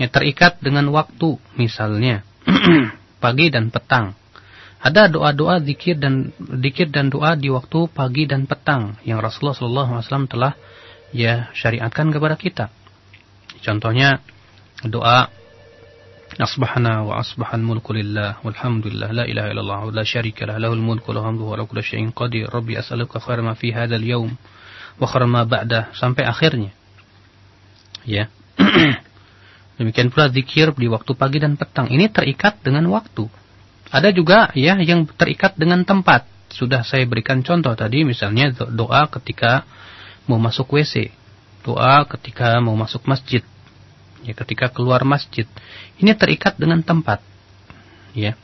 Yang 0.00 0.10
terikat 0.16 0.56
dengan 0.64 0.88
waktu 0.88 1.36
misalnya 1.60 2.24
pagi 3.24 3.52
dan 3.52 3.68
petang. 3.68 4.16
Ada 4.80 5.12
doa-doa 5.12 5.60
zikir 5.60 6.00
dan 6.00 6.32
zikir 6.64 6.88
dan 6.88 7.12
doa 7.12 7.36
di 7.36 7.52
waktu 7.52 7.92
pagi 7.92 8.24
dan 8.24 8.48
petang 8.48 8.96
yang 9.04 9.20
Rasulullah 9.20 9.56
SAW 9.56 10.28
telah 10.32 10.56
ya 11.12 11.52
syariatkan 11.52 12.08
kepada 12.08 12.40
kita. 12.40 12.72
Contohnya 13.60 14.20
doa. 14.84 15.30
Asbahna 16.36 17.00
wa 17.06 17.16
asbahan 17.22 17.64
mulku 17.64 17.96
lillah 17.96 18.44
walhamdulillah 18.44 19.08
la 19.08 19.24
ilaha 19.24 19.48
illallah 19.56 19.80
wa 19.88 19.92
la 19.94 20.04
syarika 20.04 20.44
lah 20.44 20.60
lahul 20.60 20.82
mulku 20.84 21.08
wa 21.14 21.24
hamduhu 21.24 21.54
wa 21.54 21.56
la 21.56 21.64
kulli 21.64 21.80
syai'in 21.80 22.12
qadir. 22.12 22.52
Rabbi 22.52 22.76
as'aluka 22.76 23.22
khair 23.22 23.40
ma 23.40 23.56
fi 23.56 23.72
hadzal 23.72 24.04
yawm 24.04 24.36
wa 25.00 25.06
khair 25.08 25.24
ma 25.24 25.48
ba'dah. 25.48 25.96
Sampai 25.96 26.28
akhirnya. 26.28 26.76
Ya. 28.04 28.28
Demikian 29.80 30.12
pula 30.12 30.28
zikir 30.28 30.76
di 30.76 30.92
waktu 30.92 31.12
pagi 31.16 31.40
dan 31.40 31.56
petang. 31.56 31.88
Ini 31.88 32.12
terikat 32.12 32.60
dengan 32.60 32.84
waktu. 32.92 33.28
Ada 33.88 34.12
juga 34.12 34.52
ya 34.52 34.76
yang 34.76 35.08
terikat 35.08 35.56
dengan 35.56 35.88
tempat. 35.88 36.28
Sudah 36.52 36.84
saya 36.84 37.08
berikan 37.08 37.40
contoh 37.40 37.72
tadi 37.72 38.04
misalnya 38.04 38.52
do- 38.52 38.68
doa 38.72 39.08
ketika 39.08 39.64
mau 40.28 40.36
masuk 40.36 40.68
WC 40.74 41.08
doa 41.66 42.06
ketika 42.06 42.62
mau 42.62 42.78
masuk 42.78 43.02
masjid 43.10 43.42
ya 44.26 44.34
ketika 44.34 44.68
keluar 44.74 45.06
masjid. 45.06 45.46
Ini 46.02 46.18
terikat 46.18 46.58
dengan 46.58 46.82
tempat. 46.82 47.22
Ya. 48.12 48.34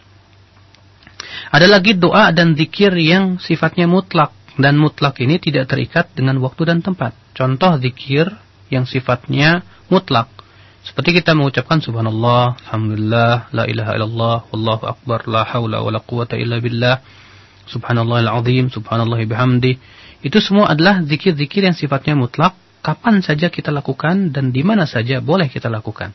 Ada 1.50 1.66
lagi 1.66 1.98
doa 1.98 2.30
dan 2.30 2.54
zikir 2.54 2.94
yang 2.94 3.42
sifatnya 3.42 3.90
mutlak. 3.90 4.30
Dan 4.54 4.78
mutlak 4.78 5.18
ini 5.18 5.40
tidak 5.42 5.72
terikat 5.72 6.12
dengan 6.14 6.38
waktu 6.38 6.68
dan 6.68 6.78
tempat. 6.84 7.16
Contoh 7.34 7.80
zikir 7.82 8.30
yang 8.70 8.86
sifatnya 8.86 9.66
mutlak. 9.90 10.30
Seperti 10.82 11.22
kita 11.22 11.32
mengucapkan 11.38 11.78
subhanallah 11.78 12.58
alhamdulillah 12.66 13.54
la 13.54 13.64
ilaha 13.70 13.90
illallah 13.94 14.36
wallahu 14.50 14.84
akbar 14.90 15.30
la 15.30 15.46
haula 15.46 15.78
wala 15.78 16.02
quwata 16.02 16.34
illa 16.34 16.58
billah 16.58 16.98
subhanallahil 17.70 18.26
azim 18.26 18.66
subhanallah 18.66 19.22
bihamdi 19.22 19.78
itu 20.26 20.38
semua 20.42 20.74
adalah 20.74 20.98
zikir-zikir 21.06 21.62
yang 21.62 21.78
sifatnya 21.78 22.18
mutlak 22.18 22.58
kapan 22.82 23.22
saja 23.22 23.48
kita 23.48 23.70
lakukan 23.70 24.34
dan 24.34 24.50
di 24.50 24.66
mana 24.66 24.84
saja 24.84 25.22
boleh 25.22 25.46
kita 25.46 25.70
lakukan. 25.70 26.10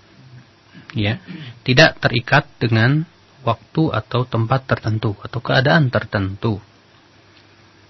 Ya, 0.95 1.19
tidak 1.67 1.99
terikat 1.99 2.47
dengan 2.59 3.03
waktu 3.43 3.91
atau 3.91 4.27
tempat 4.27 4.67
tertentu 4.67 5.15
atau 5.23 5.39
keadaan 5.39 5.87
tertentu. 5.87 6.59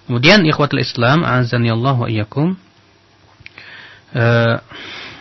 Kemudian 0.06 0.46
ikhwatul 0.48 0.82
Islam, 0.82 1.26
azani 1.26 1.74
Allah 1.74 1.96
wa 1.98 2.08
iyyakum. 2.08 2.56
Eh, 4.16 4.56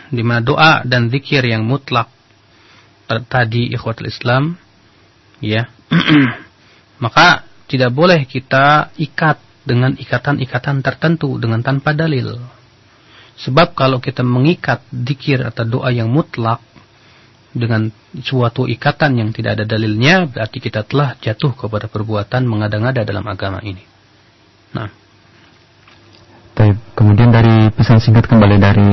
di 0.07 0.23
mana 0.23 0.39
doa 0.39 0.87
dan 0.87 1.11
zikir 1.11 1.43
yang 1.43 1.67
mutlak 1.67 2.07
tadi 3.27 3.67
ikhwatul 3.75 4.07
Islam, 4.07 4.55
ya. 5.43 5.67
maka 7.03 7.43
tidak 7.67 7.91
boleh 7.91 8.23
kita 8.23 8.95
ikat 8.95 9.37
dengan 9.67 9.93
ikatan-ikatan 9.99 10.79
tertentu 10.79 11.35
dengan 11.35 11.59
tanpa 11.59 11.91
dalil. 11.91 12.39
Sebab 13.37 13.77
kalau 13.77 14.01
kita 14.01 14.25
mengikat 14.25 14.81
dikir 14.89 15.45
atau 15.45 15.61
doa 15.61 15.93
yang 15.93 16.09
mutlak 16.09 16.57
dengan 17.53 17.89
suatu 18.17 18.65
ikatan 18.65 19.17
yang 19.17 19.29
tidak 19.29 19.61
ada 19.61 19.65
dalilnya, 19.65 20.25
berarti 20.25 20.57
kita 20.57 20.85
telah 20.85 21.13
jatuh 21.21 21.53
kepada 21.53 21.85
perbuatan 21.85 22.45
mengada-ngada 22.49 23.05
dalam 23.05 23.25
agama 23.29 23.61
ini. 23.61 23.81
Nah, 24.73 24.89
kemudian 26.97 27.29
dari 27.29 27.69
pesan 27.73 28.01
singkat 28.01 28.25
kembali 28.25 28.57
dari 28.57 28.91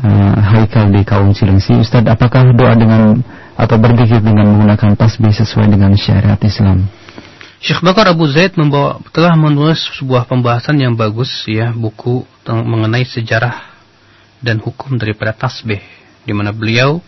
eh, 0.00 0.36
Haikal 0.40 0.88
di 0.88 1.04
kaum 1.04 1.36
Cilengsi, 1.36 1.76
Ustadz, 1.76 2.08
apakah 2.08 2.48
doa 2.56 2.72
dengan 2.72 3.20
atau 3.58 3.76
berzikir 3.76 4.24
dengan 4.24 4.48
menggunakan 4.54 4.96
tasbih 4.96 5.34
sesuai 5.34 5.68
dengan 5.68 5.92
syariat 5.98 6.40
Islam? 6.40 6.88
Syekh 7.58 7.82
Bakar 7.82 8.14
Abu 8.14 8.30
Zaid 8.30 8.54
membawa 8.54 9.02
telah 9.10 9.34
menulis 9.34 9.82
sebuah 9.98 10.30
pembahasan 10.30 10.78
yang 10.78 10.94
bagus 10.94 11.42
ya 11.42 11.74
buku 11.74 12.22
mengenai 12.46 13.02
sejarah 13.02 13.74
dan 14.38 14.62
hukum 14.62 14.94
daripada 14.94 15.34
tasbih 15.34 15.82
di 16.22 16.30
mana 16.30 16.54
beliau 16.54 17.02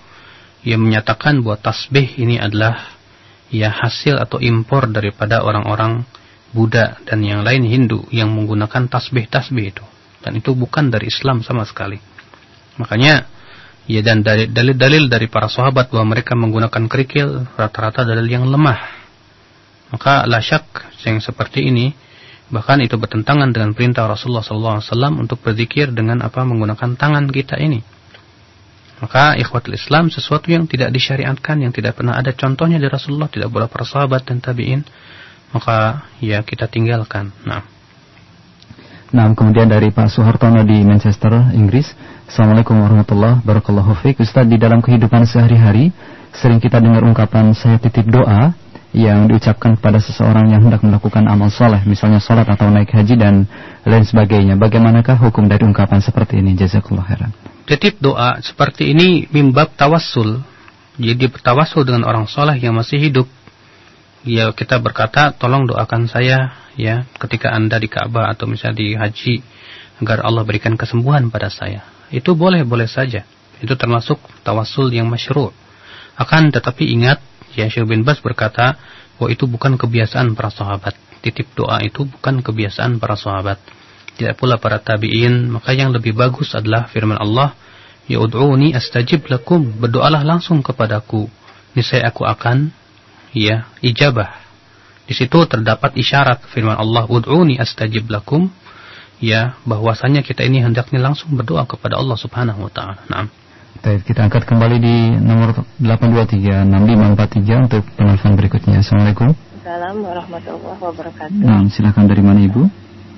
yang 0.67 0.83
menyatakan 0.83 1.39
bahwa 1.47 1.55
tasbih 1.55 2.19
ini 2.19 2.43
adalah 2.43 2.99
ya 3.47 3.71
hasil 3.71 4.19
atau 4.19 4.43
impor 4.43 4.91
daripada 4.91 5.39
orang-orang 5.47 6.03
Buddha 6.51 6.99
dan 7.07 7.23
yang 7.23 7.47
lain 7.47 7.63
Hindu 7.63 8.11
yang 8.11 8.35
menggunakan 8.35 8.91
tasbih-tasbih 8.91 9.67
itu 9.71 9.87
dan 10.19 10.35
itu 10.35 10.51
bukan 10.59 10.91
dari 10.91 11.15
Islam 11.15 11.47
sama 11.47 11.63
sekali. 11.63 12.03
Makanya 12.75 13.23
ya 13.87 14.03
dan 14.03 14.27
dalil-dalil 14.27 15.07
dari 15.07 15.31
para 15.31 15.47
sahabat 15.47 15.95
bahwa 15.95 16.19
mereka 16.19 16.35
menggunakan 16.35 16.91
kerikil 16.91 17.47
rata-rata 17.55 18.03
dalil 18.03 18.27
yang 18.27 18.51
lemah 18.51 19.00
maka 19.91 20.27
la 20.27 20.39
syak 20.39 20.95
yang 21.07 21.19
seperti 21.19 21.67
ini 21.67 21.93
bahkan 22.51 22.83
itu 22.83 22.99
bertentangan 22.99 23.55
dengan 23.55 23.71
perintah 23.79 24.11
Rasulullah 24.11 24.43
SAW 24.43 25.23
untuk 25.23 25.39
berzikir 25.39 25.95
dengan 25.95 26.19
apa 26.27 26.43
menggunakan 26.43 26.99
tangan 26.99 27.31
kita 27.31 27.57
ini. 27.63 27.81
Maka 29.01 29.39
ikhwatul 29.39 29.79
Islam 29.81 30.13
sesuatu 30.13 30.53
yang 30.53 30.69
tidak 30.69 30.93
disyariatkan, 30.93 31.63
yang 31.63 31.73
tidak 31.73 31.97
pernah 31.97 32.21
ada 32.21 32.37
contohnya 32.37 32.77
dari 32.77 32.93
Rasulullah, 32.93 33.33
tidak 33.33 33.49
boleh 33.49 33.65
para 33.71 33.87
sahabat 33.87 34.29
dan 34.29 34.45
tabi'in, 34.45 34.85
maka 35.57 36.05
ya 36.21 36.45
kita 36.45 36.69
tinggalkan. 36.69 37.33
Nah. 37.49 37.65
Nah, 39.11 39.27
kemudian 39.35 39.67
dari 39.67 39.91
Pak 39.91 40.07
Suhartono 40.07 40.63
di 40.63 40.87
Manchester, 40.87 41.51
Inggris. 41.57 41.91
Assalamualaikum 42.31 42.79
warahmatullahi 42.79 43.43
wabarakatuh. 43.43 44.23
Ustaz, 44.23 44.47
di 44.47 44.55
dalam 44.55 44.79
kehidupan 44.85 45.27
sehari-hari, 45.27 45.91
sering 46.31 46.63
kita 46.63 46.79
dengar 46.79 47.03
ungkapan 47.03 47.51
saya 47.57 47.81
titip 47.83 48.07
doa 48.07 48.55
yang 48.91 49.31
diucapkan 49.31 49.79
kepada 49.79 50.03
seseorang 50.03 50.51
yang 50.51 50.67
hendak 50.67 50.83
melakukan 50.83 51.23
amal 51.31 51.47
soleh, 51.47 51.79
misalnya 51.87 52.19
sholat 52.19 52.47
atau 52.51 52.67
naik 52.75 52.91
haji 52.91 53.15
dan 53.15 53.47
lain 53.87 54.03
sebagainya. 54.03 54.59
Bagaimanakah 54.59 55.15
hukum 55.31 55.47
dari 55.47 55.63
ungkapan 55.63 56.03
seperti 56.03 56.43
ini? 56.43 56.59
Jazakallah 56.59 57.07
khairan. 57.07 57.31
Titip 57.71 58.03
doa 58.03 58.43
seperti 58.43 58.91
ini 58.91 59.31
mimbab 59.31 59.79
tawassul. 59.79 60.43
Jadi 60.99 61.31
bertawassul 61.31 61.87
dengan 61.87 62.03
orang 62.03 62.27
soleh 62.27 62.59
yang 62.59 62.75
masih 62.75 62.99
hidup. 62.99 63.31
Ya 64.27 64.51
kita 64.53 64.83
berkata, 64.83 65.33
tolong 65.33 65.71
doakan 65.71 66.11
saya 66.11 66.53
ya 66.75 67.07
ketika 67.17 67.55
anda 67.55 67.79
di 67.79 67.89
Ka'bah 67.89 68.29
atau 68.29 68.51
misalnya 68.51 68.77
di 68.77 68.93
haji 68.99 69.35
agar 70.03 70.27
Allah 70.27 70.43
berikan 70.43 70.75
kesembuhan 70.75 71.31
pada 71.31 71.49
saya. 71.49 71.87
Itu 72.11 72.35
boleh-boleh 72.35 72.91
saja. 72.91 73.23
Itu 73.63 73.79
termasuk 73.79 74.19
tawasul 74.43 74.91
yang 74.91 75.07
masyru'. 75.07 75.55
Akan 76.19 76.53
tetapi 76.53 76.91
ingat, 76.91 77.23
ya 77.57 77.67
Syekh 77.71 77.87
bin 77.89 78.03
Bas 78.07 78.21
berkata, 78.23 78.79
bahwa 79.21 79.29
itu 79.29 79.45
bukan 79.45 79.77
kebiasaan 79.77 80.33
para 80.33 80.49
sahabat. 80.49 80.97
Titip 81.21 81.53
doa 81.53 81.85
itu 81.85 82.09
bukan 82.09 82.41
kebiasaan 82.41 82.97
para 82.97 83.15
sahabat. 83.15 83.61
Tidak 84.17 84.37
pula 84.37 84.57
para 84.57 84.81
tabi'in, 84.81 85.53
maka 85.53 85.77
yang 85.77 85.93
lebih 85.93 86.17
bagus 86.17 86.57
adalah 86.57 86.89
firman 86.89 87.21
Allah, 87.21 87.53
Ya 88.11 88.19
ud'uni 88.19 88.75
astajib 88.75 89.31
lakum, 89.31 89.63
berdoalah 89.79 90.27
langsung 90.27 90.67
kepadaku. 90.67 91.31
Niscaya 91.79 92.11
aku 92.11 92.27
akan, 92.27 92.75
ya, 93.31 93.71
ijabah. 93.87 94.35
Di 95.07 95.15
situ 95.15 95.47
terdapat 95.47 95.95
isyarat 95.95 96.43
firman 96.51 96.75
Allah, 96.75 97.07
"Ud'uni 97.07 97.55
astajib 97.63 98.11
lakum." 98.11 98.51
Ya, 99.23 99.55
bahwasanya 99.63 100.27
kita 100.27 100.43
ini 100.43 100.59
hendaknya 100.59 100.99
langsung 100.99 101.39
berdoa 101.39 101.71
kepada 101.71 102.03
Allah 102.03 102.19
Subhanahu 102.19 102.67
wa 102.67 102.73
taala. 102.73 102.99
Naam. 103.07 103.31
Baik, 103.81 104.13
kita 104.13 104.29
angkat 104.29 104.45
kembali 104.45 104.77
di 104.77 104.97
nomor 105.25 105.57
8236543 105.81 107.65
untuk 107.65 107.81
penelpon 107.97 108.37
berikutnya. 108.37 108.85
Assalamualaikum. 108.85 109.33
Assalamualaikum 109.33 110.05
warahmatullahi 110.05 110.81
wabarakatuh. 110.85 111.41
Nah, 111.41 111.65
silakan 111.73 112.05
dari 112.05 112.21
mana 112.21 112.45
Ibu? 112.45 112.61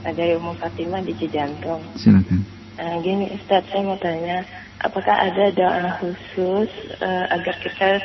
Dari 0.06 0.38
Umum 0.38 0.54
Fatimah 0.54 1.02
di 1.02 1.18
Cijantung. 1.18 1.82
Silakan. 1.98 2.46
Nah, 2.78 2.94
gini 3.02 3.34
Ustaz, 3.34 3.66
saya 3.74 3.82
mau 3.82 3.98
tanya, 3.98 4.46
apakah 4.86 5.10
ada 5.18 5.50
doa 5.50 5.98
khusus 5.98 6.70
uh, 7.02 7.24
agar 7.34 7.58
kita 7.58 7.98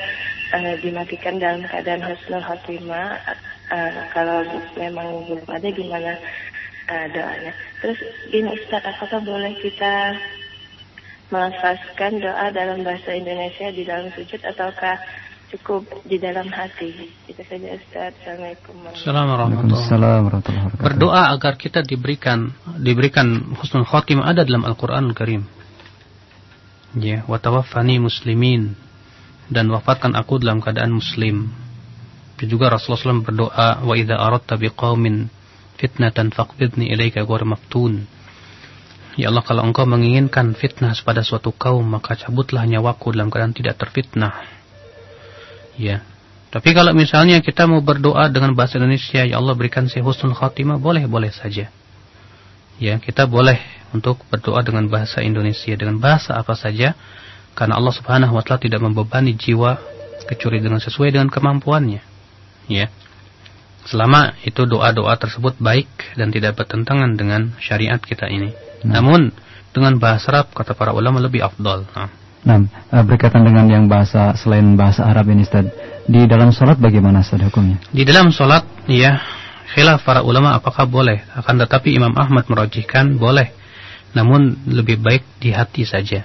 uh, 0.58 0.74
dimatikan 0.82 1.38
dalam 1.38 1.62
keadaan 1.62 2.10
husnul 2.10 2.42
khotimah 2.42 3.22
uh, 3.70 4.02
kalau 4.18 4.42
memang 4.74 5.30
belum 5.30 5.46
ada 5.46 5.70
gimana 5.70 6.18
uh, 6.90 7.06
doanya. 7.14 7.54
Terus 7.86 8.02
gini 8.34 8.50
Ustaz, 8.50 8.82
apakah 8.82 9.22
boleh 9.22 9.54
kita 9.62 10.18
melafazkan 11.28 12.24
doa 12.24 12.52
dalam 12.56 12.84
bahasa 12.84 13.12
Indonesia 13.16 13.68
di 13.72 13.84
dalam 13.84 14.08
sujud 14.16 14.40
ataukah 14.44 14.96
cukup 15.52 15.84
di 16.04 16.20
dalam 16.20 16.48
hati? 16.52 17.12
Itu 17.28 17.44
saja 17.44 17.76
Ustaz. 17.76 18.16
Assalamualaikum 18.20 18.76
warahmatullahi 19.64 20.20
wabarakatuh. 20.24 20.80
Berdoa 20.80 21.32
agar 21.36 21.56
kita 21.56 21.84
diberikan 21.84 22.52
diberikan 22.80 23.56
husnul 23.60 23.88
khotimah 23.88 24.32
ada 24.32 24.44
dalam 24.48 24.64
Al-Qur'an 24.68 25.08
Al 25.08 25.16
Karim. 25.16 25.44
Ya, 26.98 27.28
wa 27.28 27.38
tawaffani 27.38 28.00
muslimin 28.00 28.74
dan 29.52 29.68
wafatkan 29.72 30.16
aku 30.16 30.40
dalam 30.40 30.64
keadaan 30.64 30.96
muslim 30.96 31.52
juga 32.46 32.70
Rasulullah 32.70 33.18
SAW 33.18 33.26
berdoa, 33.26 33.70
wa 33.82 33.94
idza 33.98 34.14
aradta 34.14 34.62
biqaumin 34.62 35.26
fitnatan 35.82 36.30
faqbidni 36.30 36.94
ilaika 36.94 37.26
ghayr 37.26 37.50
maftun. 37.50 38.06
Ya 39.18 39.34
Allah, 39.34 39.42
kalau 39.42 39.66
engkau 39.66 39.90
menginginkan 39.90 40.54
fitnah 40.54 40.94
pada 41.02 41.26
suatu 41.26 41.50
kaum, 41.50 41.82
maka 41.82 42.14
cabutlah 42.14 42.70
nyawaku 42.70 43.18
dalam 43.18 43.34
keadaan 43.34 43.58
tidak 43.58 43.82
terfitnah. 43.82 44.46
Ya. 45.74 46.06
Tapi 46.54 46.72
kalau 46.72 46.94
misalnya 46.94 47.42
kita 47.42 47.66
mau 47.66 47.82
berdoa 47.82 48.30
dengan 48.30 48.54
bahasa 48.54 48.78
Indonesia, 48.78 49.26
ya 49.26 49.42
Allah 49.42 49.58
berikan 49.58 49.90
saya 49.90 50.06
husnul 50.06 50.38
khatimah, 50.38 50.78
boleh-boleh 50.78 51.34
saja. 51.34 51.74
Ya, 52.78 53.02
kita 53.02 53.26
boleh 53.26 53.58
untuk 53.90 54.22
berdoa 54.30 54.62
dengan 54.62 54.86
bahasa 54.86 55.26
Indonesia, 55.26 55.74
dengan 55.74 55.98
bahasa 55.98 56.38
apa 56.38 56.54
saja, 56.54 56.94
karena 57.58 57.82
Allah 57.82 57.90
Subhanahu 57.90 58.38
wa 58.38 58.46
taala 58.46 58.62
tidak 58.62 58.86
membebani 58.86 59.34
jiwa 59.34 59.82
kecuali 60.30 60.62
dengan 60.62 60.78
sesuai 60.78 61.10
dengan 61.10 61.34
kemampuannya 61.34 62.06
ya 62.70 62.92
selama 63.88 64.38
itu 64.44 64.68
doa-doa 64.68 65.16
tersebut 65.18 65.58
baik 65.58 65.90
dan 66.20 66.30
tidak 66.30 66.60
bertentangan 66.60 67.18
dengan 67.18 67.56
syariat 67.58 67.98
kita 67.98 68.30
ini 68.30 68.54
nah. 68.86 69.00
namun 69.00 69.34
dengan 69.72 69.98
bahasa 70.02 70.34
Arab 70.34 70.54
kata 70.54 70.74
para 70.74 70.92
ulama 70.94 71.22
lebih 71.22 71.46
afdal 71.46 71.86
nah. 71.94 72.10
Nah, 72.48 72.64
berkaitan 73.04 73.44
dengan 73.44 73.68
yang 73.68 73.86
bahasa 73.92 74.32
selain 74.40 74.80
bahasa 74.80 75.04
Arab 75.04 75.28
ini 75.28 75.44
Ustaz, 75.44 75.68
di 76.08 76.24
dalam 76.32 76.56
sholat 76.56 76.80
bagaimana 76.80 77.20
Ustaz 77.20 77.44
hukumnya? 77.44 77.76
Di 77.92 78.08
dalam 78.08 78.32
sholat, 78.32 78.64
ya, 78.88 79.20
khilaf 79.76 80.08
para 80.08 80.24
ulama 80.24 80.56
apakah 80.56 80.88
boleh. 80.88 81.28
Akan 81.36 81.60
tetapi 81.60 81.92
Imam 82.00 82.16
Ahmad 82.16 82.48
merajihkan 82.48 83.20
boleh. 83.20 83.52
Namun 84.16 84.64
lebih 84.64 85.04
baik 85.04 85.28
di 85.44 85.52
hati 85.52 85.84
saja. 85.84 86.24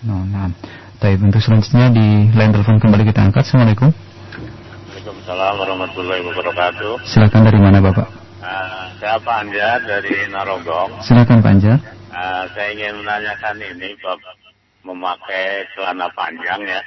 Nah, 0.00 0.24
nah. 0.24 0.48
Tapi 0.96 1.20
untuk 1.20 1.44
selanjutnya 1.44 1.92
di 1.92 2.32
line 2.32 2.52
telepon 2.56 2.80
kembali 2.80 3.04
kita 3.12 3.28
angkat. 3.28 3.44
Assalamualaikum. 3.44 3.92
Waalaikumsalam 3.92 5.54
warahmatullahi 5.60 6.20
wabarakatuh. 6.24 7.04
Silakan 7.04 7.42
dari 7.44 7.60
mana 7.60 7.84
Bapak? 7.84 8.23
Uh, 8.44 8.84
saya 9.00 9.16
Pak 9.24 9.36
Anjar 9.40 9.80
dari 9.88 10.28
Narogong. 10.28 11.00
Silakan 11.00 11.40
Pak 11.40 11.52
Anjar. 11.56 11.78
Uh, 12.12 12.44
saya 12.52 12.68
ingin 12.76 13.00
menanyakan 13.00 13.56
ini 13.56 13.96
Bapak 14.04 14.36
memakai 14.84 15.64
celana 15.72 16.12
panjang 16.12 16.60
ya. 16.68 16.80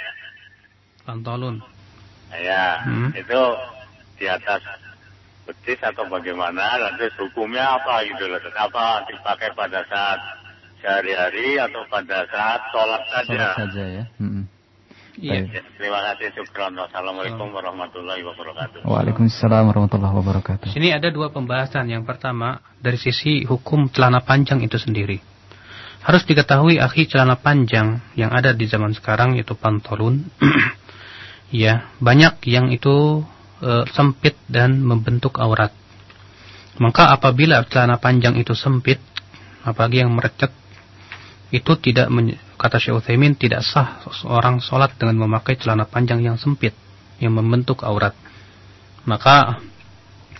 Pantolon. 1.02 1.58
Ya, 2.30 2.84
hmm. 2.86 3.10
itu 3.18 3.42
di 4.22 4.30
atas 4.30 4.62
betis 5.50 5.80
atau 5.82 6.06
bagaimana? 6.06 6.78
Nanti 6.78 7.10
hukumnya 7.18 7.82
apa 7.82 8.06
gitu 8.06 8.30
loh? 8.30 8.38
Apa 8.54 9.08
dipakai 9.10 9.50
pada 9.58 9.82
saat 9.90 10.20
sehari-hari 10.84 11.58
atau 11.58 11.82
pada 11.90 12.28
saat 12.30 12.62
sholat 12.70 13.02
saja? 13.10 13.26
Sholat 13.34 13.58
saja 13.66 13.84
ya. 13.98 14.04
Hmm. 14.22 14.46
Iya. 15.18 15.66
Terima 15.82 16.00
kasih. 16.14 16.30
Syukran. 16.38 16.78
Wassalamualaikum 16.78 17.50
warahmatullahi 17.50 18.22
wabarakatuh. 18.22 18.86
Waalaikumsalam 18.86 19.74
warahmatullahi 19.74 20.14
wabarakatuh. 20.14 20.70
Sini 20.70 20.94
ada 20.94 21.10
dua 21.10 21.34
pembahasan. 21.34 21.90
Yang 21.90 22.06
pertama, 22.06 22.62
dari 22.78 23.02
sisi 23.02 23.42
hukum 23.42 23.90
celana 23.90 24.22
panjang 24.22 24.62
itu 24.62 24.78
sendiri. 24.78 25.18
Harus 26.06 26.24
diketahui 26.24 26.78
akhi 26.78 27.10
celana 27.10 27.36
panjang 27.42 28.00
yang 28.14 28.30
ada 28.30 28.54
di 28.54 28.70
zaman 28.70 28.94
sekarang 28.94 29.36
yaitu 29.36 29.58
pantolon. 29.58 30.30
ya, 31.52 31.90
banyak 31.98 32.38
yang 32.46 32.70
itu 32.70 33.26
e, 33.60 33.90
sempit 33.92 34.38
dan 34.46 34.80
membentuk 34.86 35.42
aurat. 35.42 35.74
Maka 36.78 37.10
apabila 37.10 37.66
celana 37.66 37.98
panjang 37.98 38.38
itu 38.38 38.54
sempit, 38.54 39.02
apalagi 39.66 40.06
yang 40.06 40.14
merecet, 40.14 40.54
itu 41.50 41.74
tidak 41.82 42.08
kata 42.58 42.82
Syekh 42.82 43.06
Utsaimin 43.06 43.38
tidak 43.38 43.62
sah 43.62 44.02
seorang 44.10 44.58
sholat 44.60 44.98
dengan 44.98 45.30
memakai 45.30 45.56
celana 45.62 45.86
panjang 45.86 46.26
yang 46.26 46.42
sempit 46.42 46.74
yang 47.22 47.38
membentuk 47.38 47.86
aurat. 47.86 48.14
Maka 49.06 49.62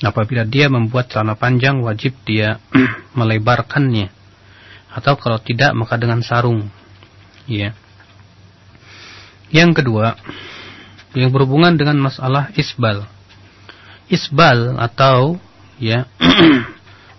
apabila 0.02 0.46
dia 0.46 0.70
membuat 0.70 1.10
celana 1.10 1.38
panjang 1.38 1.82
wajib 1.82 2.18
dia 2.26 2.62
melebarkannya. 3.18 4.10
Atau 4.94 5.18
kalau 5.22 5.38
tidak 5.38 5.78
maka 5.78 5.96
dengan 6.02 6.26
sarung. 6.26 6.74
Ya. 7.46 7.78
Yang 9.54 9.86
kedua, 9.86 10.18
yang 11.16 11.30
berhubungan 11.32 11.78
dengan 11.78 12.02
masalah 12.02 12.52
isbal. 12.58 13.06
Isbal 14.10 14.76
atau 14.82 15.38
ya 15.78 16.10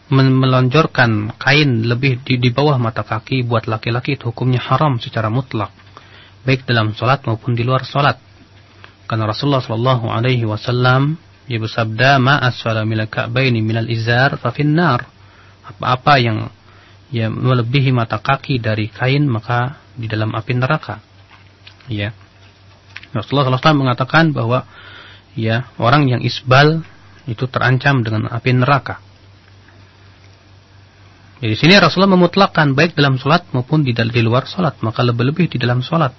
melonjorkan 0.09 1.37
kain 1.37 1.85
lebih 1.85 2.25
di, 2.25 2.41
di 2.41 2.49
bawah 2.49 2.81
mata 2.81 3.05
kaki 3.05 3.45
buat 3.45 3.69
laki-laki 3.69 4.17
itu 4.17 4.33
hukumnya 4.33 4.61
haram 4.61 4.97
secara 4.97 5.29
mutlak. 5.29 5.69
Baik 6.49 6.65
dalam 6.65 6.97
solat 6.97 7.29
maupun 7.29 7.53
di 7.53 7.61
luar 7.61 7.85
solat. 7.85 8.17
Karena 9.05 9.29
Rasulullah 9.29 9.61
Shallallahu 9.61 10.09
Alaihi 10.09 10.49
Wasallam 10.49 11.17
ia 11.49 11.61
bersabda 11.61 12.21
ma 12.21 12.41
asfala 12.41 12.85
minal 12.85 13.09
ka'baini 13.09 13.61
minal 13.65 13.89
izar 13.89 14.37
fa 14.37 14.53
finnar 14.53 15.09
apa-apa 15.65 16.15
yang 16.21 16.49
ya 17.09 17.33
melebihi 17.33 17.93
mata 17.93 18.21
kaki 18.21 18.61
dari 18.61 18.89
kain 18.93 19.29
maka 19.29 19.81
di 19.97 20.09
dalam 20.09 20.33
api 20.33 20.53
neraka. 20.57 21.01
Ya. 21.89 22.13
Rasulullah 23.13 23.49
SAW 23.49 23.81
mengatakan 23.81 24.37
bahwa 24.37 24.69
ya 25.33 25.69
orang 25.81 26.09
yang 26.09 26.21
isbal 26.21 26.85
itu 27.25 27.45
terancam 27.49 28.05
dengan 28.05 28.29
api 28.29 28.53
neraka 28.57 29.08
Jadi 31.39 31.55
sini 31.55 31.75
Rasulullah 31.79 32.19
memutlakkan 32.19 32.75
baik 32.75 32.99
dalam 32.99 33.15
sholat 33.15 33.47
maupun 33.55 33.87
di, 33.87 33.95
di 33.95 34.23
luar 34.27 34.51
sholat, 34.51 34.83
maka 34.83 35.07
lebih-lebih 35.07 35.55
di 35.55 35.59
dalam 35.63 35.87
sholat. 35.87 36.11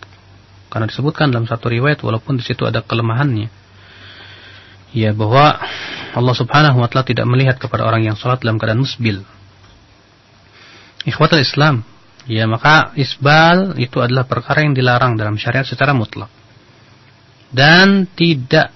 Karena 0.71 0.87
disebutkan 0.87 1.33
dalam 1.33 1.43
satu 1.43 1.67
riwayat 1.67 1.99
walaupun 2.05 2.39
di 2.39 2.43
situ 2.45 2.63
ada 2.63 2.79
kelemahannya. 2.79 3.51
Ya 4.95 5.11
bahwa 5.11 5.59
Allah 6.15 6.35
Subhanahu 6.37 6.81
wa 6.81 6.87
taala 6.87 7.05
tidak 7.05 7.27
melihat 7.27 7.59
kepada 7.59 7.83
orang 7.83 8.07
yang 8.07 8.15
sholat 8.15 8.39
dalam 8.39 8.55
keadaan 8.61 8.81
musbil. 8.81 9.21
Ikhwatul 11.03 11.43
Islam, 11.43 11.83
ya 12.25 12.47
maka 12.47 12.95
isbal 12.95 13.75
itu 13.75 13.99
adalah 13.99 14.23
perkara 14.23 14.63
yang 14.63 14.71
dilarang 14.77 15.19
dalam 15.19 15.35
syariat 15.35 15.67
secara 15.67 15.91
mutlak. 15.91 16.31
Dan 17.49 18.07
tidak 18.13 18.71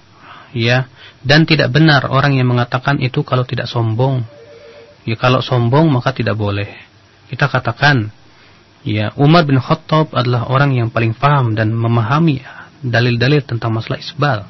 ya 0.52 0.90
dan 1.24 1.46
tidak 1.46 1.70
benar 1.70 2.10
orang 2.10 2.36
yang 2.36 2.50
mengatakan 2.50 3.00
itu 3.00 3.24
kalau 3.24 3.46
tidak 3.46 3.70
sombong. 3.70 4.26
Ya 5.04 5.16
kalau 5.20 5.44
sombong 5.44 5.92
maka 5.92 6.16
tidak 6.16 6.36
boleh. 6.36 6.68
Kita 7.28 7.48
katakan 7.48 8.12
Ya, 8.84 9.16
Umar 9.16 9.48
bin 9.48 9.56
Khattab 9.56 10.12
adalah 10.12 10.44
orang 10.52 10.76
yang 10.76 10.92
paling 10.92 11.16
paham 11.16 11.56
dan 11.56 11.72
memahami 11.72 12.44
dalil-dalil 12.84 13.40
tentang 13.40 13.72
masalah 13.72 13.96
isbal. 13.96 14.44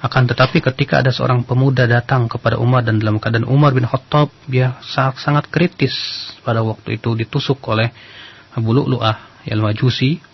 Akan 0.00 0.24
tetapi 0.24 0.64
ketika 0.64 1.04
ada 1.04 1.12
seorang 1.12 1.44
pemuda 1.44 1.84
datang 1.84 2.24
kepada 2.24 2.56
Umar 2.56 2.88
dan 2.88 2.96
dalam 2.96 3.20
keadaan 3.20 3.44
Umar 3.44 3.76
bin 3.76 3.84
Khattab 3.84 4.32
dia 4.48 4.80
sangat, 4.80 5.20
sangat 5.20 5.44
kritis 5.52 5.92
pada 6.40 6.64
waktu 6.64 6.96
itu 6.96 7.12
ditusuk 7.12 7.60
oleh 7.68 7.92
Abu 8.56 8.72
Lu'lu'ah 8.72 9.44
yang 9.44 9.60
majusi. 9.60 10.24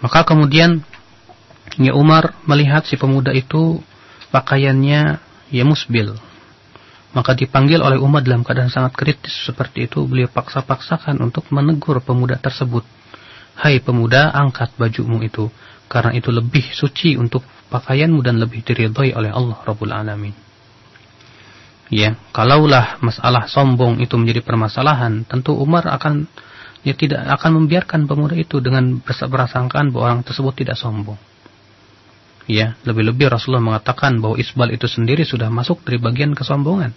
Maka 0.00 0.24
kemudian 0.24 0.80
ya 1.76 1.92
Umar 1.92 2.32
melihat 2.48 2.88
si 2.88 2.96
pemuda 2.96 3.28
itu 3.36 3.84
pakaiannya 4.32 5.20
ya 5.52 5.64
musbil, 5.68 6.16
maka 7.16 7.32
dipanggil 7.32 7.80
oleh 7.80 7.96
umat 7.96 8.28
dalam 8.28 8.44
keadaan 8.44 8.68
sangat 8.68 8.92
kritis 8.92 9.48
seperti 9.48 9.88
itu, 9.88 10.04
beliau 10.04 10.28
paksa-paksakan 10.28 11.16
untuk 11.24 11.48
menegur 11.48 12.04
pemuda 12.04 12.36
tersebut. 12.36 12.84
Hai 13.56 13.80
pemuda, 13.80 14.36
angkat 14.36 14.76
bajumu 14.76 15.24
itu, 15.24 15.48
karena 15.88 16.12
itu 16.12 16.28
lebih 16.28 16.76
suci 16.76 17.16
untuk 17.16 17.40
pakaianmu 17.72 18.20
dan 18.20 18.36
lebih 18.36 18.60
diridhoi 18.60 19.16
oleh 19.16 19.32
Allah 19.32 19.56
Rabbul 19.64 19.96
Alamin. 19.96 20.36
Ya, 21.88 22.20
kalaulah 22.36 23.00
masalah 23.00 23.48
sombong 23.48 24.04
itu 24.04 24.12
menjadi 24.20 24.44
permasalahan, 24.44 25.24
tentu 25.24 25.56
Umar 25.56 25.88
akan 25.88 26.28
ya 26.84 26.92
tidak 26.92 27.24
akan 27.32 27.64
membiarkan 27.64 28.04
pemuda 28.04 28.36
itu 28.36 28.60
dengan 28.60 29.00
berasangkaan 29.02 29.88
bahwa 29.88 30.04
orang 30.12 30.20
tersebut 30.20 30.52
tidak 30.52 30.76
sombong. 30.76 31.16
Ya, 32.46 32.78
lebih-lebih 32.86 33.26
Rasulullah 33.26 33.74
mengatakan 33.74 34.22
bahwa 34.22 34.38
isbal 34.38 34.70
itu 34.70 34.86
sendiri 34.86 35.26
sudah 35.26 35.50
masuk 35.50 35.82
dari 35.82 35.98
bagian 35.98 36.30
kesombongan. 36.30 36.94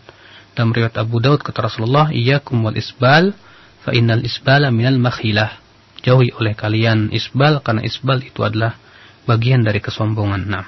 Dalam 0.54 0.70
riwayat 0.70 0.94
Abu 1.02 1.18
Daud 1.18 1.42
kata 1.42 1.66
Rasulullah, 1.66 2.14
"Iyyakum 2.14 2.62
wal 2.62 2.78
isbal, 2.78 3.34
fa 3.82 3.92
innal 3.98 4.22
isbala 4.22 4.70
minal 4.70 5.02
makhilah." 5.02 5.58
Jauhi 6.06 6.32
oleh 6.38 6.54
kalian 6.54 7.12
isbal 7.12 7.60
karena 7.66 7.82
isbal 7.84 8.22
itu 8.24 8.46
adalah 8.46 8.78
bagian 9.26 9.66
dari 9.66 9.82
kesombongan. 9.84 10.42
Nah. 10.48 10.66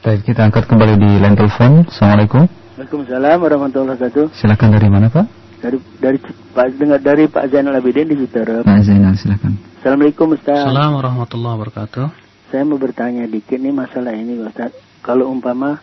Baik, 0.00 0.24
kita 0.24 0.48
angkat 0.48 0.64
kembali 0.64 0.96
di 0.96 1.10
line 1.20 1.36
telepon. 1.36 1.84
Assalamualaikum. 1.84 2.48
Waalaikumsalam 2.80 3.36
warahmatullahi 3.36 4.00
wabarakatuh. 4.00 4.24
Silakan 4.32 4.68
dari 4.72 4.88
mana, 4.88 5.06
Pak? 5.12 5.26
Dari 5.60 5.76
dari 6.00 6.18
Pak 6.56 6.66
dengar 6.80 7.00
dari 7.04 7.28
Pak 7.28 7.44
Zainal 7.52 7.76
Abidin 7.76 8.08
di 8.08 8.16
Citerep. 8.24 8.64
Pak 8.64 8.80
Zainal, 8.80 9.12
silakan. 9.20 9.60
Assalamualaikum 9.82 10.26
Ustaz. 10.32 10.64
Assalamualaikum 10.64 10.98
warahmatullahi 11.04 11.54
wabarakatuh. 11.60 12.29
Saya 12.50 12.66
mau 12.66 12.82
bertanya 12.82 13.30
dikit 13.30 13.62
nih 13.62 13.70
masalah 13.70 14.10
ini 14.10 14.42
Ustaz. 14.42 14.74
Kalau 15.06 15.30
umpama 15.30 15.78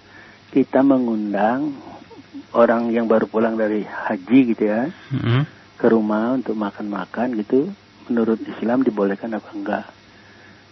kita 0.52 0.84
mengundang 0.84 1.72
orang 2.52 2.92
yang 2.92 3.08
baru 3.08 3.24
pulang 3.28 3.56
dari 3.56 3.88
haji 3.88 4.40
gitu 4.52 4.64
ya, 4.68 4.92
mm-hmm. 4.92 5.42
ke 5.80 5.88
rumah 5.88 6.36
untuk 6.36 6.60
makan-makan 6.60 7.40
gitu, 7.40 7.72
menurut 8.12 8.44
Islam 8.44 8.84
dibolehkan 8.84 9.32
apa 9.32 9.50
enggak? 9.56 9.86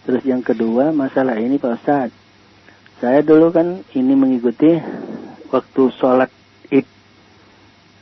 Terus 0.04 0.22
yang 0.28 0.44
kedua 0.44 0.92
masalah 0.92 1.40
ini 1.40 1.56
Pak 1.56 1.72
Ustaz. 1.80 2.10
Saya 3.00 3.20
dulu 3.24 3.52
kan 3.52 3.80
ini 3.92 4.12
mengikuti 4.16 4.76
waktu 5.48 5.82
sholat 5.96 6.28
id 6.72 6.86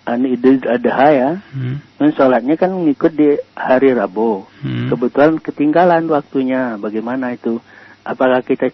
anu 0.07 0.35
idul 0.35 0.59
adha 0.67 1.09
ya, 1.15 1.31
hmm. 1.39 1.99
dan 1.99 2.11
sholatnya 2.15 2.55
kan 2.59 2.75
ngikut 2.75 3.13
di 3.15 3.39
hari 3.55 3.95
Rabu. 3.95 4.47
Hmm. 4.63 4.91
Kebetulan 4.91 5.39
ketinggalan 5.39 6.11
waktunya. 6.11 6.75
Bagaimana 6.75 7.35
itu? 7.39 7.63
Apakah 8.05 8.45
kita 8.45 8.71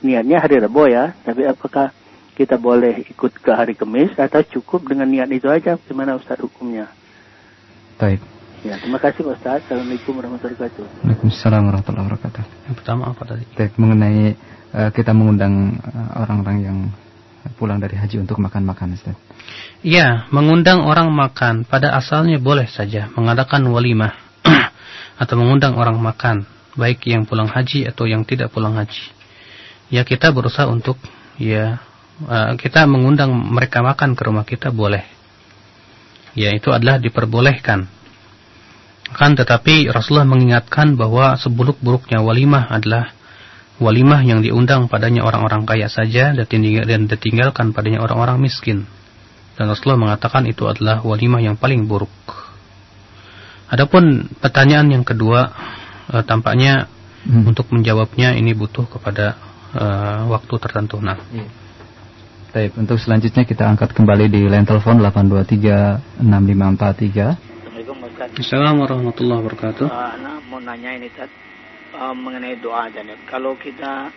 niatnya 0.00 0.40
hari 0.40 0.58
Rabu 0.58 0.88
ya, 0.88 1.12
tapi 1.22 1.44
apakah 1.44 1.92
kita 2.34 2.56
boleh 2.56 3.04
ikut 3.04 3.36
ke 3.36 3.52
hari 3.52 3.76
Kamis 3.76 4.16
atau 4.16 4.40
cukup 4.40 4.88
dengan 4.88 5.06
niat 5.12 5.28
itu 5.28 5.46
aja? 5.46 5.76
Gimana 5.76 6.16
Ustaz 6.16 6.40
hukumnya? 6.40 6.88
Baik. 8.00 8.24
Ya, 8.64 8.80
terima 8.80 8.96
kasih 9.00 9.24
Pak 9.24 9.34
Ustaz. 9.40 9.60
Assalamualaikum 9.68 10.16
warahmatullahi 10.16 10.56
wabarakatuh. 10.56 10.84
Waalaikumsalam 11.04 11.62
warahmatullahi 11.68 12.04
wabarakatuh. 12.08 12.42
Yang 12.68 12.76
pertama 12.80 13.02
apa 13.12 13.22
tadi? 13.28 13.44
Baik, 13.56 13.72
mengenai 13.76 14.20
uh, 14.72 14.90
kita 14.92 15.12
mengundang 15.16 15.80
eh, 15.80 16.08
orang-orang 16.20 16.56
uh, 16.60 16.64
yang 16.64 16.78
pulang 17.56 17.80
dari 17.80 17.96
haji 17.96 18.20
untuk 18.20 18.36
makan-makan 18.40 18.96
Ustaz. 18.96 19.16
Iya, 19.80 20.28
mengundang 20.28 20.84
orang 20.84 21.08
makan 21.08 21.64
pada 21.64 21.96
asalnya 21.96 22.36
boleh 22.36 22.68
saja 22.68 23.08
mengadakan 23.16 23.64
walimah 23.72 24.12
atau 25.22 25.34
mengundang 25.40 25.76
orang 25.80 25.96
makan 25.96 26.44
baik 26.78 27.06
yang 27.10 27.26
pulang 27.26 27.50
haji 27.50 27.86
atau 27.88 28.06
yang 28.06 28.22
tidak 28.22 28.54
pulang 28.54 28.78
haji. 28.78 29.10
Ya 29.90 30.06
kita 30.06 30.30
berusaha 30.30 30.70
untuk 30.70 30.98
ya 31.40 31.82
uh, 32.26 32.54
kita 32.54 32.86
mengundang 32.86 33.34
mereka 33.34 33.82
makan 33.82 34.14
ke 34.14 34.22
rumah 34.22 34.46
kita 34.46 34.70
boleh. 34.70 35.02
Ya 36.38 36.54
itu 36.54 36.70
adalah 36.70 37.02
diperbolehkan. 37.02 37.90
Kan 39.10 39.34
tetapi 39.34 39.90
Rasulullah 39.90 40.28
mengingatkan 40.28 40.94
bahwa 40.94 41.34
seburuk-buruknya 41.34 42.22
walimah 42.22 42.70
adalah 42.70 43.10
walimah 43.82 44.22
yang 44.22 44.38
diundang 44.38 44.86
padanya 44.86 45.26
orang-orang 45.26 45.66
kaya 45.66 45.90
saja 45.90 46.30
dan 46.30 47.00
ditinggalkan 47.10 47.74
padanya 47.74 48.04
orang-orang 48.06 48.38
miskin. 48.38 48.86
Dan 49.58 49.66
Rasulullah 49.66 49.98
mengatakan 49.98 50.46
itu 50.46 50.70
adalah 50.70 51.02
walimah 51.02 51.42
yang 51.42 51.58
paling 51.58 51.90
buruk. 51.90 52.12
Adapun 53.70 54.30
pertanyaan 54.38 54.90
yang 54.94 55.04
kedua 55.06 55.50
uh, 56.10 56.22
tampaknya 56.26 56.90
hmm. 57.24 57.46
untuk 57.46 57.70
menjawabnya 57.70 58.34
ini 58.34 58.52
butuh 58.52 58.86
kepada 58.90 59.38
uh, 59.74 60.26
waktu 60.28 60.54
tertentu. 60.58 60.98
Nah. 60.98 61.16
Hmm. 61.30 61.48
Baik, 62.50 62.74
untuk 62.74 62.98
selanjutnya 62.98 63.46
kita 63.46 63.62
angkat 63.62 63.94
kembali 63.94 64.26
di 64.26 64.42
line 64.50 64.66
telepon 64.66 64.98
8236543. 65.06 66.18
Assalamualaikum 67.70 67.94
Assalamualaikum 68.42 68.82
warahmatullahi 68.82 69.38
wabarakatuh. 69.38 69.86
Uh, 69.86 70.14
nah, 70.18 70.42
mau 70.50 70.58
nanya 70.58 70.98
ini 70.98 71.06
Tad, 71.14 71.30
uh, 71.94 72.10
mengenai 72.10 72.58
doa 72.58 72.90
aja 72.90 73.06
nih. 73.06 73.14
Kalau 73.30 73.54
kita 73.54 74.10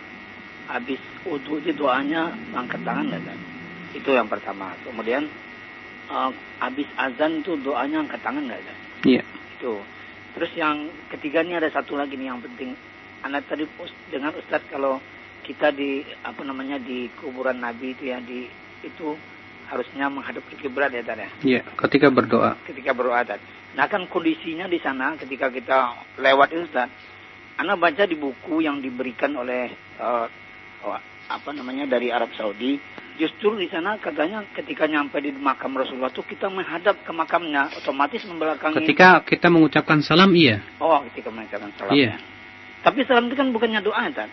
habis 0.66 0.98
wudhu 1.22 1.62
di 1.62 1.78
doanya 1.78 2.34
angkat 2.58 2.82
tangan 2.82 3.06
nggak 3.06 3.22
kan? 3.22 3.38
Itu 3.94 4.10
yang 4.10 4.26
pertama. 4.26 4.74
Kemudian 4.82 5.30
uh, 6.10 6.34
habis 6.58 6.90
azan 6.98 7.38
itu 7.38 7.54
doanya 7.62 8.02
angkat 8.02 8.18
tangan 8.18 8.50
nggak? 8.50 8.62
Iya. 9.06 9.22
Itu. 9.54 9.78
Terus 10.34 10.50
yang 10.58 10.90
ketiga 11.14 11.46
ini 11.46 11.54
ada 11.54 11.70
satu 11.70 11.94
lagi 11.94 12.18
nih 12.18 12.28
yang 12.30 12.42
penting. 12.42 12.74
Anak 13.22 13.46
tadi 13.46 13.64
dengan 14.10 14.34
Ustadz 14.34 14.68
kalau 14.68 14.98
kita 15.46 15.70
di 15.70 16.02
apa 16.24 16.42
namanya 16.42 16.76
di 16.80 17.08
kuburan 17.20 17.62
Nabi 17.62 17.94
itu 17.94 18.10
ya 18.10 18.18
di 18.18 18.50
itu 18.84 19.16
harusnya 19.70 20.12
menghadap 20.12 20.44
ke 20.50 20.60
kiblat 20.60 20.92
ya 20.92 21.06
tadi. 21.06 21.24
ya. 21.24 21.30
Iya, 21.40 21.60
ketika 21.78 22.12
berdoa. 22.12 22.58
Ketika 22.66 22.92
berdoa 22.92 23.22
tadi. 23.24 23.44
Nah 23.78 23.86
kan 23.88 24.04
kondisinya 24.10 24.68
di 24.68 24.78
sana 24.82 25.16
ketika 25.16 25.48
kita 25.48 25.78
lewat 26.20 26.48
itu 26.52 26.66
Ustaz. 26.68 26.90
Anak 27.54 27.78
baca 27.78 28.02
di 28.02 28.18
buku 28.18 28.66
yang 28.66 28.82
diberikan 28.82 29.30
oleh 29.38 29.70
uh, 30.02 30.26
apa 31.30 31.50
namanya 31.56 31.86
dari 31.88 32.12
Arab 32.12 32.34
Saudi 32.36 32.76
Justru 33.14 33.54
di 33.54 33.70
sana 33.70 33.94
katanya 33.94 34.42
ketika 34.58 34.90
nyampe 34.90 35.22
di 35.22 35.30
makam 35.30 35.70
Rasulullah 35.78 36.10
itu 36.10 36.26
kita 36.26 36.50
menghadap 36.50 36.98
ke 37.06 37.12
makamnya, 37.14 37.70
otomatis 37.78 38.26
membelakangi. 38.26 38.82
Ketika 38.82 39.22
kita 39.22 39.46
mengucapkan 39.54 40.02
salam, 40.02 40.34
iya. 40.34 40.58
Oh, 40.82 40.98
ketika 41.06 41.30
mengucapkan 41.30 41.70
salam. 41.78 41.94
Iya. 41.94 42.18
Tapi 42.82 43.06
salam 43.06 43.30
itu 43.30 43.38
kan 43.38 43.54
bukannya 43.54 43.86
doa, 43.86 44.02
kan? 44.10 44.26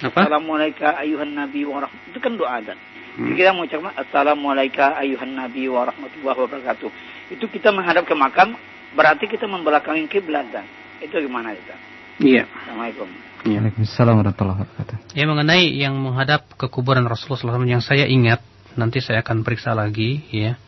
Apa? 0.00 0.30
Assalamualaikum 0.30 0.86
ayuhan 0.86 1.34
nabi 1.34 1.66
wa 1.66 1.90
Itu 2.06 2.22
kan 2.22 2.38
doa, 2.38 2.62
kan? 2.62 2.78
Hmm. 3.18 3.34
Kita 3.34 3.50
mengucapkan 3.50 3.98
Assalamualaikum 3.98 4.90
ayuhan 4.94 5.32
nabi 5.34 5.66
wa 5.66 5.90
rahmatullahi 5.90 6.38
wabarakatuh. 6.38 6.90
Itu 7.34 7.50
kita 7.50 7.74
menghadap 7.74 8.06
ke 8.06 8.14
makam, 8.14 8.54
berarti 8.94 9.26
kita 9.26 9.50
membelakangi 9.50 10.06
kiblat, 10.06 10.46
kan? 10.54 10.62
Itu 11.02 11.18
gimana, 11.18 11.50
itu? 11.58 11.74
Iya. 12.22 12.46
Assalamualaikum. 12.46 13.29
Ya. 13.40 13.56
Waalaikumsalam 13.56 14.20
warahmatullahi 14.20 14.58
wabarakatuh. 14.68 14.96
Ya 15.16 15.24
mengenai 15.24 15.72
yang 15.72 15.96
menghadap 15.96 16.44
ke 16.60 16.68
kuburan 16.68 17.08
Rasulullah 17.08 17.56
SAW 17.56 17.64
yang 17.64 17.80
saya 17.80 18.04
ingat, 18.04 18.44
nanti 18.76 19.00
saya 19.00 19.24
akan 19.24 19.40
periksa 19.40 19.72
lagi 19.72 20.20
ya. 20.28 20.60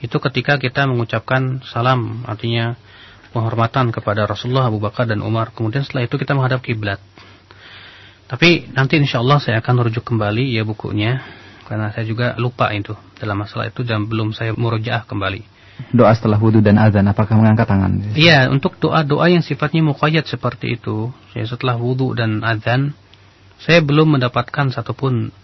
Itu 0.00 0.20
ketika 0.24 0.56
kita 0.56 0.88
mengucapkan 0.88 1.60
salam, 1.68 2.24
artinya 2.24 2.80
penghormatan 3.36 3.92
kepada 3.92 4.24
Rasulullah, 4.24 4.72
Abu 4.72 4.80
Bakar 4.80 5.04
dan 5.04 5.20
Umar. 5.20 5.52
Kemudian 5.52 5.84
setelah 5.84 6.08
itu 6.08 6.16
kita 6.16 6.32
menghadap 6.32 6.64
kiblat. 6.64 7.00
Tapi 8.24 8.72
nanti 8.72 8.96
insya 8.96 9.20
Allah 9.20 9.36
saya 9.36 9.60
akan 9.60 9.84
merujuk 9.84 10.04
kembali 10.08 10.56
ya 10.56 10.64
bukunya. 10.64 11.20
Karena 11.64 11.92
saya 11.92 12.04
juga 12.04 12.36
lupa 12.36 12.72
itu 12.72 12.92
dalam 13.16 13.40
masalah 13.40 13.68
itu 13.68 13.84
dan 13.84 14.04
belum 14.04 14.36
saya 14.36 14.52
murojaah 14.52 15.04
kembali. 15.08 15.53
Doa 15.90 16.12
setelah 16.14 16.40
wudhu 16.40 16.64
dan 16.64 16.80
azan 16.80 17.04
apakah 17.10 17.36
mengangkat 17.36 17.68
tangan? 17.68 18.16
Iya, 18.16 18.48
untuk 18.48 18.78
doa-doa 18.80 19.28
yang 19.28 19.44
sifatnya 19.44 19.84
muqayyad 19.84 20.24
seperti 20.24 20.80
itu, 20.80 21.12
ya 21.36 21.44
setelah 21.44 21.76
wudhu 21.76 22.14
dan 22.16 22.40
azan, 22.46 22.96
saya 23.60 23.84
belum 23.84 24.18
mendapatkan 24.18 24.72
satupun 24.72 25.34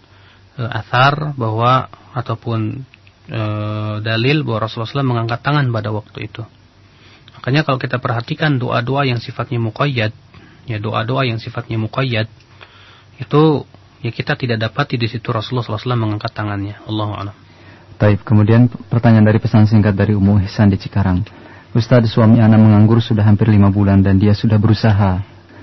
e, 0.55 0.63
athar 0.63 1.37
bahwa 1.37 1.91
ataupun 2.17 2.83
e, 3.29 3.41
dalil 4.01 4.43
bahwa 4.47 4.67
Rasulullah 4.67 5.03
SAW 5.03 5.11
mengangkat 5.11 5.39
tangan 5.43 5.67
pada 5.69 5.89
waktu 5.93 6.31
itu. 6.31 6.43
Makanya 7.39 7.65
kalau 7.65 7.81
kita 7.81 7.97
perhatikan 7.97 8.61
doa-doa 8.61 9.07
yang 9.07 9.17
sifatnya 9.17 9.57
muqayyad, 9.57 10.13
ya 10.69 10.77
doa-doa 10.77 11.25
yang 11.25 11.41
sifatnya 11.41 11.81
muqayyad, 11.81 12.29
itu 13.17 13.41
ya 14.05 14.11
kita 14.13 14.37
tidak 14.37 14.61
dapat 14.61 14.97
di 14.97 15.07
situ 15.09 15.29
Rasulullah 15.33 15.65
SAW 15.65 15.97
mengangkat 15.97 16.33
tangannya. 16.33 16.77
Allahu 16.85 17.13
a'lam. 17.17 17.35
Taib. 18.01 18.25
Kemudian 18.25 18.65
pertanyaan 18.89 19.29
dari 19.29 19.37
pesan 19.37 19.69
singkat 19.69 19.93
dari 19.93 20.17
Umu 20.17 20.41
Hisan 20.41 20.73
di 20.73 20.81
Cikarang. 20.81 21.21
Ustadz 21.77 22.09
suami 22.09 22.41
anak 22.41 22.57
menganggur 22.57 22.97
sudah 22.97 23.21
hampir 23.21 23.45
lima 23.45 23.69
bulan 23.69 24.01
dan 24.01 24.17
dia 24.17 24.33
sudah 24.33 24.57
berusaha. 24.57 25.21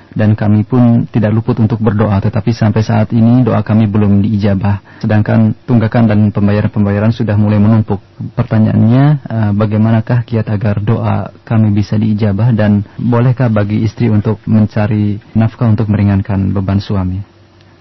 Dan 0.09 0.33
kami 0.39 0.65
pun 0.65 1.05
tidak 1.11 1.37
luput 1.37 1.59
untuk 1.61 1.83
berdoa 1.85 2.17
tetapi 2.17 2.49
sampai 2.55 2.81
saat 2.81 3.13
ini 3.13 3.45
doa 3.45 3.61
kami 3.61 3.91
belum 3.91 4.23
diijabah. 4.25 5.03
Sedangkan 5.05 5.53
tunggakan 5.67 6.09
dan 6.09 6.19
pembayaran-pembayaran 6.33 7.13
sudah 7.13 7.35
mulai 7.35 7.59
menumpuk. 7.59 8.01
Pertanyaannya 8.33 9.05
uh, 9.29 9.51
bagaimanakah 9.53 10.25
kiat 10.25 10.49
agar 10.49 10.81
doa 10.81 11.35
kami 11.43 11.75
bisa 11.75 11.99
diijabah 11.99 12.55
dan 12.55 12.87
bolehkah 12.97 13.51
bagi 13.51 13.83
istri 13.85 14.09
untuk 14.09 14.41
mencari 14.49 15.21
nafkah 15.35 15.69
untuk 15.69 15.91
meringankan 15.91 16.55
beban 16.55 16.79
suami? 16.81 17.19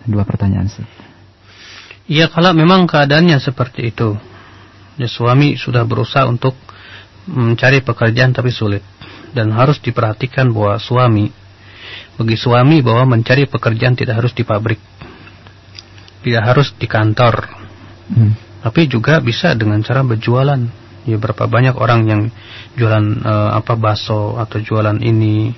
Dua 0.04 0.26
pertanyaan 0.28 0.68
Iya 2.08 2.28
kalau 2.28 2.52
memang 2.52 2.88
keadaannya 2.90 3.40
seperti 3.40 3.92
itu 3.92 4.20
Ya, 4.98 5.06
suami 5.06 5.54
sudah 5.58 5.86
berusaha 5.86 6.26
untuk 6.26 6.58
mencari 7.30 7.86
pekerjaan 7.86 8.34
tapi 8.34 8.50
sulit. 8.50 8.82
Dan 9.32 9.54
harus 9.54 9.78
diperhatikan 9.78 10.50
bahwa 10.50 10.82
suami, 10.82 11.30
bagi 12.18 12.34
suami 12.34 12.82
bahwa 12.82 13.14
mencari 13.18 13.46
pekerjaan 13.46 13.94
tidak 13.94 14.18
harus 14.18 14.34
di 14.34 14.42
pabrik. 14.42 14.82
Tidak 16.26 16.44
harus 16.44 16.74
di 16.74 16.90
kantor. 16.90 17.46
Hmm. 18.10 18.34
Tapi 18.66 18.90
juga 18.90 19.22
bisa 19.22 19.54
dengan 19.54 19.80
cara 19.86 20.02
berjualan. 20.02 20.60
Ya 21.08 21.16
berapa 21.16 21.48
banyak 21.48 21.78
orang 21.78 22.02
yang 22.10 22.22
jualan 22.76 23.24
uh, 23.24 23.50
apa 23.56 23.78
bakso 23.78 24.36
atau 24.42 24.58
jualan 24.60 24.98
ini. 24.98 25.54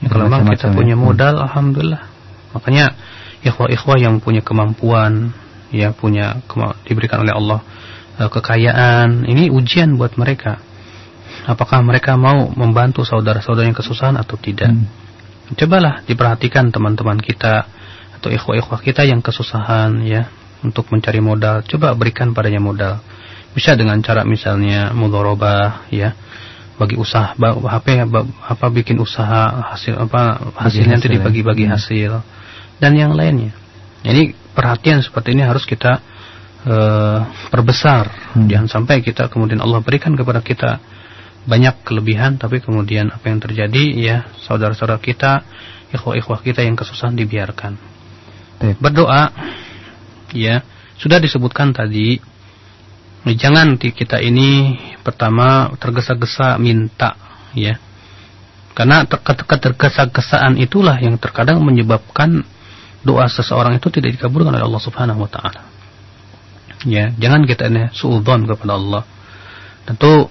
Ya, 0.00 0.08
kalau 0.08 0.30
memang 0.30 0.54
kita 0.54 0.70
punya 0.70 0.94
ya. 0.94 1.02
modal, 1.02 1.34
hmm. 1.34 1.44
alhamdulillah. 1.50 2.02
Makanya 2.54 2.94
ikhwah-ikhwah 3.42 3.98
yang 3.98 4.22
punya 4.22 4.40
kemampuan, 4.40 5.34
ya 5.74 5.90
punya 5.90 6.38
diberikan 6.86 7.26
oleh 7.26 7.34
Allah 7.34 7.60
kekayaan, 8.18 9.26
ini 9.26 9.50
ujian 9.50 9.98
buat 9.98 10.14
mereka. 10.14 10.62
Apakah 11.44 11.84
mereka 11.84 12.16
mau 12.16 12.48
membantu 12.54 13.04
saudara-saudara 13.04 13.68
yang 13.68 13.76
kesusahan 13.76 14.16
atau 14.16 14.38
tidak? 14.40 14.72
Hmm. 14.72 14.86
Cobalah 15.52 16.00
diperhatikan 16.08 16.72
teman-teman 16.72 17.20
kita 17.20 17.68
atau 18.16 18.32
ikhwah-ikhwah 18.32 18.80
kita 18.80 19.04
yang 19.04 19.20
kesusahan 19.20 20.00
ya 20.08 20.32
untuk 20.64 20.88
mencari 20.88 21.20
modal. 21.20 21.60
Coba 21.68 21.92
berikan 21.92 22.32
padanya 22.32 22.64
modal. 22.64 23.04
Bisa 23.52 23.76
dengan 23.76 24.00
cara 24.00 24.24
misalnya 24.24 24.96
mudharabah 24.96 25.92
ya 25.92 26.16
bagi 26.74 26.98
usaha 26.98 27.36
HP 27.38 27.86
apa 28.42 28.66
bikin 28.72 28.98
usaha 28.98 29.70
hasil 29.76 29.94
apa 29.94 30.50
hasilnya 30.58 30.98
nanti 30.98 31.06
dibagi-bagi 31.06 31.70
ya. 31.70 31.78
hasil 31.78 32.12
dan 32.82 32.98
yang 32.98 33.14
lainnya. 33.14 33.54
Jadi 34.02 34.34
perhatian 34.56 35.04
seperti 35.04 35.38
ini 35.38 35.46
harus 35.46 35.62
kita 35.68 36.02
uh, 36.66 37.18
perbesar. 37.52 38.34
Hmm. 38.34 38.48
Jangan 38.48 38.68
sampai 38.68 39.04
kita 39.04 39.28
kemudian 39.28 39.60
Allah 39.60 39.80
berikan 39.84 40.16
kepada 40.16 40.40
kita 40.40 40.80
banyak 41.44 41.84
kelebihan 41.84 42.40
tapi 42.40 42.64
kemudian 42.64 43.12
apa 43.12 43.28
yang 43.28 43.40
terjadi 43.40 43.84
ya 43.96 44.16
saudara-saudara 44.48 45.00
kita, 45.00 45.44
ikhwah-ikhwah 45.92 46.40
kita 46.40 46.64
yang 46.64 46.76
kesusahan 46.76 47.14
dibiarkan. 47.14 47.76
Baik. 48.60 48.76
Berdoa 48.80 49.28
ya, 50.32 50.64
sudah 50.96 51.20
disebutkan 51.20 51.76
tadi 51.76 52.16
jangan 53.32 53.76
kita 53.80 54.20
ini 54.20 54.76
pertama 55.00 55.72
tergesa-gesa 55.76 56.56
minta 56.60 57.16
ya. 57.56 57.76
Karena 58.74 59.06
ketergesa-gesaan 59.06 60.58
itulah 60.58 60.98
yang 60.98 61.14
terkadang 61.22 61.62
menyebabkan 61.62 62.42
doa 63.06 63.30
seseorang 63.30 63.78
itu 63.78 63.86
tidak 63.86 64.18
dikabulkan 64.18 64.50
oleh 64.50 64.66
Allah 64.66 64.82
Subhanahu 64.82 65.22
wa 65.22 65.30
taala. 65.30 65.73
Ya, 66.84 67.16
jangan 67.16 67.48
kita 67.48 67.72
ini 67.72 67.88
suudzon 67.96 68.44
kepada 68.44 68.76
Allah. 68.76 69.02
Tentu 69.88 70.28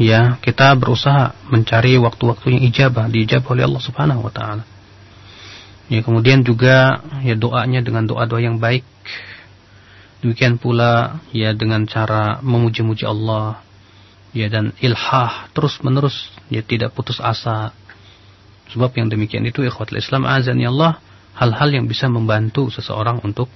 ya 0.00 0.40
kita 0.40 0.72
berusaha 0.76 1.36
mencari 1.52 2.00
waktu-waktu 2.00 2.56
yang 2.56 2.62
ijabah, 2.72 3.08
diijabah 3.08 3.50
oleh 3.52 3.64
Allah 3.68 3.82
Subhanahu 3.84 4.20
wa 4.24 4.32
taala. 4.32 4.64
Ya, 5.92 6.00
kemudian 6.00 6.40
juga 6.40 7.04
ya 7.20 7.36
doanya 7.36 7.84
dengan 7.84 8.08
doa-doa 8.08 8.40
yang 8.40 8.56
baik. 8.56 8.84
Demikian 10.20 10.60
pula 10.60 11.20
ya 11.32 11.52
dengan 11.56 11.88
cara 11.88 12.40
memuji-muji 12.44 13.08
Allah 13.08 13.60
ya 14.36 14.46
dan 14.52 14.70
ilhah 14.78 15.48
terus-menerus 15.52 16.32
ya 16.52 16.64
tidak 16.64 16.96
putus 16.96 17.20
asa. 17.20 17.76
Sebab 18.72 18.94
yang 18.96 19.10
demikian 19.10 19.44
itu 19.44 19.66
ikhwatul 19.66 19.98
Islam 19.98 20.24
azan 20.24 20.60
ya 20.62 20.70
Allah 20.70 21.02
hal-hal 21.34 21.72
yang 21.72 21.88
bisa 21.88 22.06
membantu 22.06 22.68
seseorang 22.70 23.18
untuk 23.24 23.48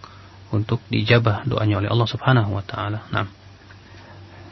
untuk 0.54 0.78
dijabah 0.86 1.42
doanya 1.44 1.82
oleh 1.82 1.90
Allah 1.90 2.08
Subhanahu 2.08 2.54
wa 2.54 2.62
taala. 2.62 3.04
Nah. 3.10 3.26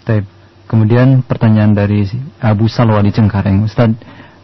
Taib. 0.02 0.26
Kemudian 0.66 1.20
pertanyaan 1.20 1.76
dari 1.76 2.06
Abu 2.40 2.64
Salwa 2.64 3.04
di 3.04 3.12
Cengkareng, 3.12 3.68
Ustaz, 3.68 3.92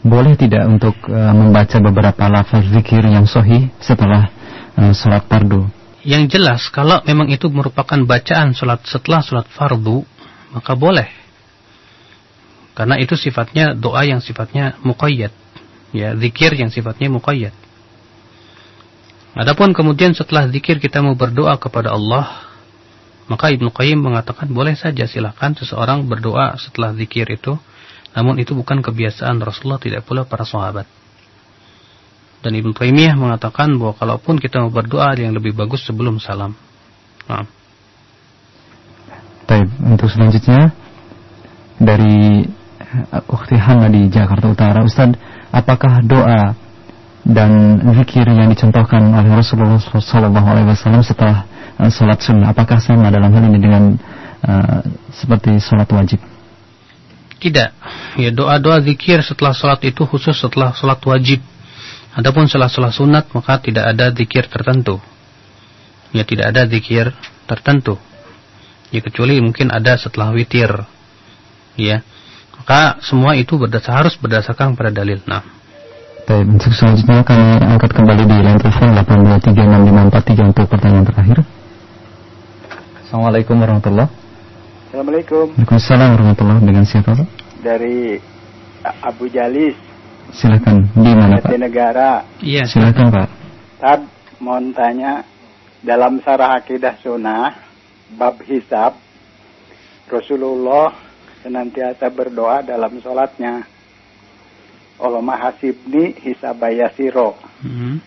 boleh 0.05 0.37
tidak 0.37 0.69
untuk 0.69 0.95
uh, 1.09 1.33
membaca 1.33 1.81
beberapa 1.81 2.29
lafaz 2.29 2.69
zikir 2.69 3.01
yang 3.07 3.25
sahih 3.25 3.73
setelah 3.81 4.29
uh, 4.77 4.93
salat 4.93 5.25
fardu? 5.25 5.65
Yang 6.05 6.39
jelas 6.39 6.69
kalau 6.69 7.01
memang 7.09 7.33
itu 7.33 7.49
merupakan 7.49 7.97
bacaan 8.05 8.53
salat 8.53 8.85
setelah 8.85 9.25
salat 9.25 9.49
fardu, 9.51 10.05
maka 10.53 10.73
boleh. 10.77 11.09
Karena 12.77 12.95
itu 13.01 13.19
sifatnya 13.19 13.75
doa 13.75 14.07
yang 14.07 14.23
sifatnya 14.23 14.79
muqayyad. 14.87 15.35
Ya, 15.91 16.15
zikir 16.15 16.55
yang 16.55 16.71
sifatnya 16.71 17.11
muqayyad. 17.11 17.57
Adapun 19.37 19.77
kemudian 19.77 20.17
setelah 20.17 20.49
zikir 20.49 20.81
kita 20.81 21.05
mau 21.05 21.13
berdoa 21.13 21.57
kepada 21.61 21.93
Allah, 21.93 22.49
maka 23.29 23.53
Ibnu 23.53 23.69
Qayyim 23.69 24.01
mengatakan 24.01 24.49
boleh 24.49 24.73
saja 24.73 25.05
silahkan 25.05 25.53
seseorang 25.53 26.09
berdoa 26.09 26.57
setelah 26.57 26.97
zikir 26.97 27.29
itu, 27.29 27.61
namun 28.17 28.41
itu 28.41 28.57
bukan 28.57 28.81
kebiasaan 28.81 29.37
Rasulullah 29.45 29.81
tidak 29.81 30.09
pula 30.09 30.25
para 30.25 30.49
sahabat. 30.49 30.89
Dan 32.39 32.55
Ibnu 32.55 32.71
Taimiyah 32.73 33.19
mengatakan 33.19 33.75
bahwa 33.77 33.99
kalaupun 33.99 34.39
kita 34.39 34.63
mau 34.63 34.71
berdoa 34.71 35.13
yang 35.19 35.35
lebih 35.35 35.59
bagus 35.59 35.83
sebelum 35.83 36.23
salam. 36.23 36.55
Nah. 37.27 37.45
Baik, 39.49 39.69
untuk 39.83 40.09
selanjutnya 40.09 40.71
dari 41.83 42.47
Ukhti 43.27 43.57
Hana 43.59 43.91
di 43.91 44.07
Jakarta 44.09 44.47
Utara, 44.49 44.81
Ustaz, 44.87 45.13
apakah 45.51 46.01
doa 46.07 46.55
dan 47.29 47.77
zikir 47.93 48.25
yang 48.25 48.49
dicontohkan 48.49 49.05
oleh 49.13 49.29
Rasulullah 49.37 49.77
SAW 49.77 51.05
setelah 51.05 51.45
uh, 51.77 51.91
sholat 51.93 52.25
sunnah 52.25 52.57
apakah 52.57 52.81
sama 52.81 53.13
dalam 53.13 53.29
hal 53.29 53.45
ini 53.53 53.61
dengan 53.61 54.01
uh, 54.49 54.81
seperti 55.13 55.61
sholat 55.61 55.85
wajib? 55.93 56.25
Tidak. 57.37 57.71
Ya 58.17 58.31
doa-doa 58.33 58.81
zikir 58.81 59.21
setelah 59.21 59.53
sholat 59.53 59.85
itu 59.85 60.09
khusus 60.09 60.41
setelah 60.41 60.73
sholat 60.73 60.99
wajib. 61.05 61.45
Adapun 62.17 62.49
setelah 62.49 62.73
sholat 62.73 62.97
sunat 62.97 63.29
maka 63.37 63.61
tidak 63.61 63.93
ada 63.93 64.09
zikir 64.09 64.49
tertentu. 64.49 64.97
Ya 66.17 66.25
tidak 66.25 66.57
ada 66.57 66.65
zikir 66.65 67.13
tertentu. 67.45 68.01
Ya 68.89 69.05
kecuali 69.05 69.37
mungkin 69.45 69.69
ada 69.69 70.01
setelah 70.01 70.33
witir. 70.33 70.73
Ya. 71.77 72.01
Maka 72.57 73.05
semua 73.05 73.37
itu 73.37 73.55
berdasar, 73.55 74.03
harus 74.03 74.17
berdasarkan 74.17 74.75
pada 74.75 74.91
dalil. 74.91 75.21
Nah. 75.29 75.58
Baik, 76.29 76.45
untuk 76.45 76.77
selanjutnya 76.77 77.25
kami 77.25 77.57
angkat 77.57 77.89
kembali 77.97 78.29
di 78.29 78.37
line 78.45 78.61
telepon 78.61 78.93
8236543 79.41 80.53
untuk 80.53 80.67
pertanyaan 80.69 81.07
terakhir. 81.09 81.39
Assalamualaikum 83.01 83.57
warahmatullahi 83.57 84.13
Assalamualaikum. 84.93 85.57
Waalaikumsalam 85.57 86.09
warahmatullahi 86.13 86.61
Dengan 86.69 86.85
siapa 86.85 87.17
Pak? 87.17 87.29
Dari 87.65 88.21
Abu 89.01 89.25
Jalis. 89.33 89.73
Silakan. 90.29 90.93
Di 90.93 91.13
mana 91.17 91.41
Pak? 91.41 91.49
negara. 91.57 92.29
Iya. 92.45 92.69
Silakan 92.69 93.09
Pak. 93.09 93.29
Tad, 93.81 94.01
mohon 94.37 94.77
tanya 94.77 95.25
dalam 95.81 96.21
sarah 96.21 96.61
akidah 96.61 97.01
sunnah 97.01 97.57
bab 98.21 98.37
hisab 98.45 99.01
Rasulullah 100.13 100.93
senantiasa 101.41 102.13
berdoa 102.13 102.61
dalam 102.69 103.01
sholatnya 103.01 103.78
Allah 104.99 105.23
mahasibni 105.23 106.15
hisabayasiro. 106.19 107.39
Hmm. 107.62 108.03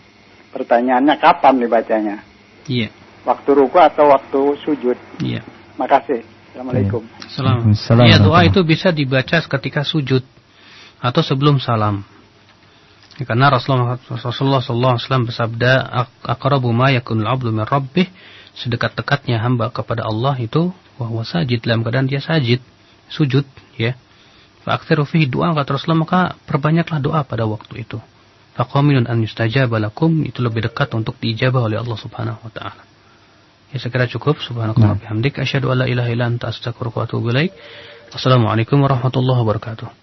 Pertanyaannya 0.52 1.16
kapan 1.16 1.54
dibacanya? 1.64 2.16
Iya. 2.68 2.92
Waktu 3.24 3.50
ruku 3.56 3.78
atau 3.80 4.12
waktu 4.12 4.40
sujud? 4.60 4.98
Iya. 5.24 5.40
Makasih. 5.80 6.20
Assalamualaikum. 6.52 7.02
Assalamualaikum. 7.16 8.12
Ya 8.12 8.18
doa 8.20 8.40
itu 8.44 8.60
bisa 8.60 8.92
dibaca 8.92 9.40
ketika 9.40 9.88
sujud 9.88 10.20
atau 11.00 11.22
sebelum 11.24 11.56
salam. 11.56 12.04
Ya, 13.16 13.24
karena 13.24 13.52
Rasulullah 13.52 13.96
Rasulullah 13.96 14.60
SAW 14.60 15.28
bersabda 15.28 15.84
aqrabu 16.24 16.72
ma 16.72 16.92
yakunul 16.92 17.28
'abdu 17.28 17.52
min 17.52 17.64
rabbih 17.64 18.08
sedekat-dekatnya 18.56 19.40
hamba 19.40 19.72
kepada 19.72 20.04
Allah 20.04 20.36
itu 20.40 20.72
wahwa 21.00 21.24
sajid 21.24 21.64
dalam 21.64 21.84
keadaan 21.84 22.08
dia 22.08 22.20
sajid 22.20 22.60
sujud 23.08 23.44
ya 23.80 23.96
Fa'aktsiru 24.62 25.02
fihi 25.02 25.26
doa 25.26 25.50
kata 25.54 25.74
Rasulullah 25.74 26.02
maka 26.06 26.20
perbanyaklah 26.46 26.98
doa 27.02 27.20
pada 27.26 27.44
waktu 27.46 27.82
itu. 27.82 27.98
Faqaminun 28.54 29.08
an 29.08 29.18
yustajaba 29.24 29.80
lakum 29.80 30.22
itu 30.22 30.44
lebih 30.44 30.68
dekat 30.68 30.92
untuk 30.94 31.16
diijabah 31.18 31.66
oleh 31.66 31.80
Allah 31.80 31.98
Subhanahu 31.98 32.38
wa 32.44 32.52
taala. 32.52 32.82
Ya 33.72 33.80
saya 33.80 33.90
kira 33.90 34.06
cukup. 34.06 34.38
Subhanakallah 34.44 34.96
nah. 34.96 35.00
bihamdik 35.00 35.40
asyhadu 35.40 35.72
an 35.72 35.82
la 35.82 35.86
ilaha 35.88 36.08
illa 36.12 36.28
anta 36.28 36.52
astaghfiruka 36.52 37.02
wa 37.02 37.04
atubu 37.08 37.32
ilaik. 37.32 37.56
Wassalamualaikum 38.12 38.76
warahmatullahi 38.84 39.40
wabarakatuh. 39.40 40.01